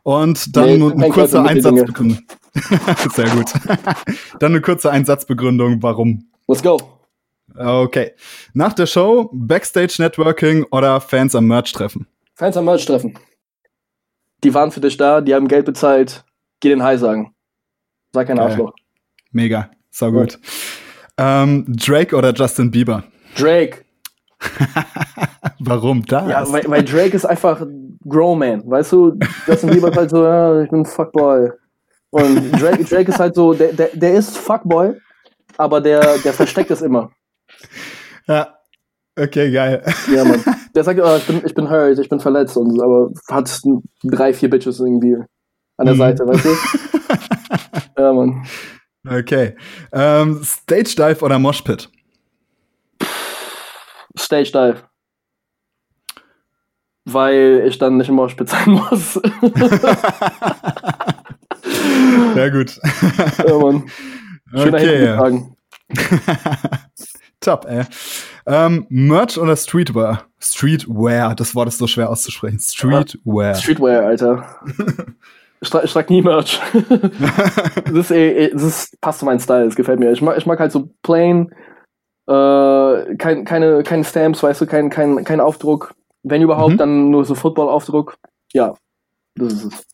Und 0.04 0.56
dann 0.56 0.66
Nee, 0.66 0.78
nur 0.78 0.92
ein 0.94 1.00
kein 1.00 1.12
kurzer 1.12 1.44
Kreuz 1.44 1.66
und 1.66 1.74
Mitteldinge. 1.76 2.18
Einsatzbegründung. 2.54 3.10
Sehr 3.14 3.30
gut. 3.30 3.52
dann 4.40 4.52
eine 4.54 4.62
kurze 4.62 4.92
Einsatzbegründung, 4.92 5.84
warum. 5.84 6.26
Let's 6.48 6.64
go. 6.64 6.78
Okay. 7.58 8.12
Nach 8.54 8.72
der 8.74 8.86
Show, 8.86 9.30
Backstage 9.34 9.96
Networking 10.00 10.66
oder 10.72 11.02
Fans 11.02 11.36
am 11.36 11.48
Merch 11.48 11.74
treffen. 11.74 12.08
Fans 12.36 12.56
am 12.56 12.64
Merch 12.66 12.86
treffen. 12.86 13.14
Die 14.44 14.54
waren 14.54 14.72
für 14.72 14.82
dich 14.82 14.98
da, 14.98 15.22
die 15.22 15.34
haben 15.34 15.48
Geld 15.48 15.66
bezahlt. 15.66 16.24
Geh 16.60 16.70
den 16.70 16.84
Hi 16.84 16.98
sagen. 16.98 17.34
Sag 18.14 18.28
kein. 18.28 18.40
Arschloch. 18.40 18.74
Mega. 19.32 19.72
So 19.90 20.12
gut. 20.12 20.40
Ähm, 21.18 21.66
Drake 21.68 22.16
oder 22.16 22.34
Justin 22.34 22.72
Bieber? 22.72 23.04
Drake. 23.38 23.86
Warum 25.60 26.06
das? 26.06 26.30
Ja, 26.30 26.52
weil, 26.52 26.64
weil 26.68 26.84
Drake 26.84 27.16
ist 27.16 27.26
einfach 27.26 27.66
Grown 28.08 28.40
Man. 28.40 28.70
Weißt 28.70 28.92
du, 28.92 29.18
Justin 29.48 29.70
Bieber 29.70 29.90
ist 29.90 29.98
halt 29.98 30.10
so, 30.10 30.24
ja, 30.24 30.62
ich 30.62 30.70
bin 30.70 30.86
Fuckboy. 30.86 31.52
Und 32.10 32.52
Drake, 32.52 32.84
Drake 32.84 33.12
ist 33.12 33.20
halt 33.20 33.36
so, 33.36 33.54
der, 33.54 33.74
der, 33.74 33.90
der 33.94 34.14
ist 34.14 34.38
Fuckboy, 34.38 34.94
aber 35.58 35.82
der, 35.82 36.18
der 36.20 36.34
versteckt 36.34 36.70
es 36.72 36.82
immer. 36.82 37.12
ja. 38.28 38.56
Okay, 39.18 39.52
geil. 39.52 39.84
Ja, 40.14 40.24
Mann. 40.24 40.44
Der 40.76 40.84
sagt, 40.84 41.00
oh, 41.02 41.16
ich, 41.18 41.26
bin, 41.28 41.42
ich 41.46 41.54
bin 41.54 41.70
hurt, 41.70 42.00
ich 42.00 42.10
bin 42.10 42.20
verletzt, 42.20 42.58
und, 42.58 42.82
aber 42.82 43.12
hat 43.30 43.62
drei, 44.04 44.34
vier 44.34 44.50
Bitches 44.50 44.80
irgendwie 44.80 45.16
an 45.78 45.86
der 45.86 45.94
Mhm. 45.96 46.00
Seite, 46.00 46.28
weißt 46.28 46.46
du? 46.46 46.50
Ja, 47.98 48.12
Mann. 48.12 48.44
Okay. 49.08 49.56
Ähm, 49.92 50.42
Stage 50.44 50.96
Dive 50.98 51.22
oder 51.24 51.38
Moshpit? 51.38 51.90
Stage 54.18 54.52
Dive. 54.52 54.84
Weil 57.06 57.64
ich 57.68 57.78
dann 57.78 57.98
nicht 57.98 58.10
immer 58.10 58.30
spitz 58.30 58.50
sein 58.52 58.72
muss. 58.72 59.14
Sehr 62.34 62.52
gut. 62.52 62.80
ja, 63.48 63.58
Mann. 63.60 63.84
Schöner 64.56 64.78
Okay. 64.78 65.44
Top, 67.42 67.66
ey. 67.66 67.84
Ähm, 68.46 68.86
Merch 68.90 69.38
oder 69.38 69.56
Streetwear? 69.56 70.26
Streetwear, 70.40 71.36
das 71.36 71.56
Wort 71.56 71.70
ist 71.70 71.78
so 71.78 71.88
schwer 71.88 72.10
auszusprechen. 72.10 72.60
Streetwear. 72.60 73.56
Streetwear, 73.56 74.06
Alter. 74.06 74.46
ich, 75.62 75.70
tra 75.70 75.84
ich 75.84 75.94
trage 75.94 76.14
nie 76.14 76.22
Merch. 76.22 76.60
das, 77.86 77.94
ist, 77.94 78.12
ey, 78.12 78.52
das 78.52 78.92
passt 79.00 79.20
zu 79.20 79.26
meinem 79.26 79.40
Style, 79.40 79.66
das 79.66 79.76
gefällt 79.76 80.00
mir. 80.00 80.12
Ich 80.12 80.22
mag, 80.22 80.38
ich 80.38 80.46
mag 80.46 80.60
halt 80.60 80.72
so 80.72 80.90
plain, 81.04 81.54
äh, 82.28 83.16
kein, 83.16 83.46
keine, 83.46 83.84
keine 83.84 84.04
Stamps, 84.04 84.44
weißt 84.44 84.62
du, 84.62 84.66
kein, 84.66 84.90
kein, 84.90 85.24
kein 85.24 85.40
Aufdruck. 85.40 85.94
Wenn 86.24 86.42
überhaupt, 86.42 86.74
mhm. 86.74 86.78
dann 86.78 87.10
nur 87.10 87.26
so 87.26 87.36
Football-Aufdruck. 87.36 88.18
Ja, 88.54 88.76
das 89.36 89.54
ist 89.54 89.66
es. 89.66 89.93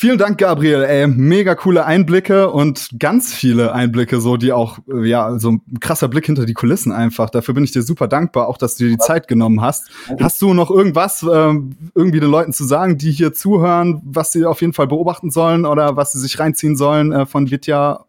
Vielen 0.00 0.16
Dank, 0.16 0.38
Gabriel. 0.38 0.82
Ey, 0.82 1.06
mega 1.06 1.54
coole 1.54 1.84
Einblicke 1.84 2.48
und 2.48 2.88
ganz 2.98 3.34
viele 3.34 3.74
Einblicke, 3.74 4.22
so 4.22 4.38
die 4.38 4.50
auch, 4.50 4.78
ja, 4.90 5.38
so 5.38 5.50
ein 5.50 5.62
krasser 5.78 6.08
Blick 6.08 6.24
hinter 6.24 6.46
die 6.46 6.54
Kulissen 6.54 6.90
einfach. 6.90 7.28
Dafür 7.28 7.52
bin 7.52 7.64
ich 7.64 7.72
dir 7.72 7.82
super 7.82 8.08
dankbar, 8.08 8.48
auch 8.48 8.56
dass 8.56 8.76
du 8.76 8.84
dir 8.84 8.92
die 8.92 8.96
Zeit 8.96 9.28
genommen 9.28 9.60
hast. 9.60 9.90
Hast 10.18 10.40
du 10.40 10.54
noch 10.54 10.70
irgendwas 10.70 11.22
ähm, 11.22 11.76
irgendwie 11.94 12.18
den 12.18 12.30
Leuten 12.30 12.54
zu 12.54 12.64
sagen, 12.64 12.96
die 12.96 13.10
hier 13.10 13.34
zuhören, 13.34 14.00
was 14.02 14.32
sie 14.32 14.46
auf 14.46 14.62
jeden 14.62 14.72
Fall 14.72 14.86
beobachten 14.86 15.30
sollen 15.30 15.66
oder 15.66 15.96
was 15.96 16.12
sie 16.12 16.18
sich 16.18 16.40
reinziehen 16.40 16.78
sollen 16.78 17.12
äh, 17.12 17.26
von 17.26 17.50
Vitya? 17.50 18.06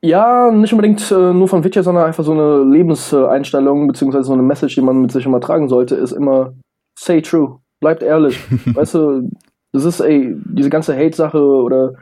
Ja, 0.00 0.50
nicht 0.50 0.72
unbedingt 0.72 1.10
äh, 1.10 1.34
nur 1.34 1.48
von 1.48 1.62
Vitya, 1.62 1.82
sondern 1.82 2.06
einfach 2.06 2.24
so 2.24 2.32
eine 2.32 2.64
Lebenseinstellung 2.64 3.86
beziehungsweise 3.86 4.24
so 4.24 4.32
eine 4.32 4.40
Message, 4.40 4.76
die 4.76 4.80
man 4.80 5.02
mit 5.02 5.12
sich 5.12 5.26
immer 5.26 5.42
tragen 5.42 5.68
sollte, 5.68 5.94
ist 5.94 6.12
immer 6.12 6.54
say 6.98 7.20
true, 7.20 7.58
bleibt 7.80 8.02
ehrlich. 8.02 8.40
weißt 8.64 8.94
du, 8.94 9.28
das 9.72 9.84
ist, 9.84 10.00
ey, 10.00 10.34
diese 10.44 10.70
ganze 10.70 10.96
Hate-Sache 10.96 11.40
oder 11.40 11.94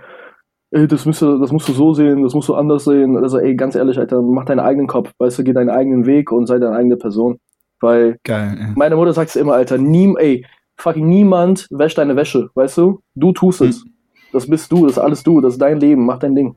ey, 0.70 0.86
das, 0.86 1.06
müsste, 1.06 1.38
das 1.38 1.52
musst 1.52 1.68
du 1.68 1.72
so 1.72 1.94
sehen, 1.94 2.22
das 2.22 2.34
musst 2.34 2.48
du 2.48 2.54
anders 2.54 2.84
sehen. 2.84 3.16
Also, 3.16 3.38
ey, 3.38 3.54
ganz 3.54 3.74
ehrlich, 3.74 3.98
Alter, 3.98 4.22
mach 4.22 4.44
deinen 4.44 4.60
eigenen 4.60 4.86
Kopf, 4.86 5.12
weißt 5.18 5.38
du, 5.38 5.44
geh 5.44 5.52
deinen 5.52 5.70
eigenen 5.70 6.06
Weg 6.06 6.32
und 6.32 6.46
sei 6.46 6.58
deine 6.58 6.76
eigene 6.76 6.96
Person. 6.96 7.38
Weil 7.80 8.18
Geil, 8.24 8.56
ey. 8.58 8.72
meine 8.74 8.96
Mutter 8.96 9.12
sagt 9.12 9.30
es 9.30 9.36
immer, 9.36 9.54
Alter, 9.54 9.78
nie, 9.78 10.14
ey, 10.18 10.44
fucking 10.78 11.08
niemand 11.08 11.66
wäscht 11.70 11.98
deine 11.98 12.16
Wäsche, 12.16 12.50
weißt 12.54 12.78
du? 12.78 13.00
Du 13.14 13.32
tust 13.32 13.60
es. 13.60 13.82
Hm. 13.82 13.92
Das 14.32 14.48
bist 14.48 14.70
du, 14.72 14.86
das 14.86 14.96
ist 14.96 14.98
alles 14.98 15.22
du, 15.22 15.40
das 15.40 15.54
ist 15.54 15.62
dein 15.62 15.80
Leben, 15.80 16.04
mach 16.04 16.18
dein 16.18 16.34
Ding. 16.34 16.54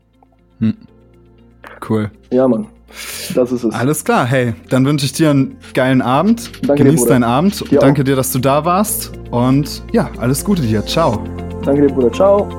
Hm. 0.60 0.76
Cool. 1.88 2.12
Ja, 2.32 2.47
Mann. 2.47 2.68
Das 3.35 3.51
ist 3.51 3.63
es. 3.63 3.73
Alles 3.73 4.03
klar, 4.03 4.25
hey, 4.25 4.53
dann 4.69 4.85
wünsche 4.85 5.05
ich 5.05 5.13
dir 5.13 5.29
einen 5.29 5.57
geilen 5.73 6.01
Abend. 6.01 6.51
Danke 6.65 6.83
Genieß 6.83 7.03
dir, 7.03 7.09
deinen 7.09 7.23
Abend. 7.23 7.69
Dir 7.71 7.79
Danke 7.79 8.03
dir, 8.03 8.15
dass 8.15 8.31
du 8.31 8.39
da 8.39 8.65
warst. 8.65 9.11
Und 9.31 9.83
ja, 9.91 10.09
alles 10.17 10.43
Gute 10.43 10.61
dir. 10.61 10.85
Ciao. 10.85 11.23
Danke 11.63 11.87
dir, 11.87 11.93
Bruder. 11.93 12.11
Ciao. 12.11 12.49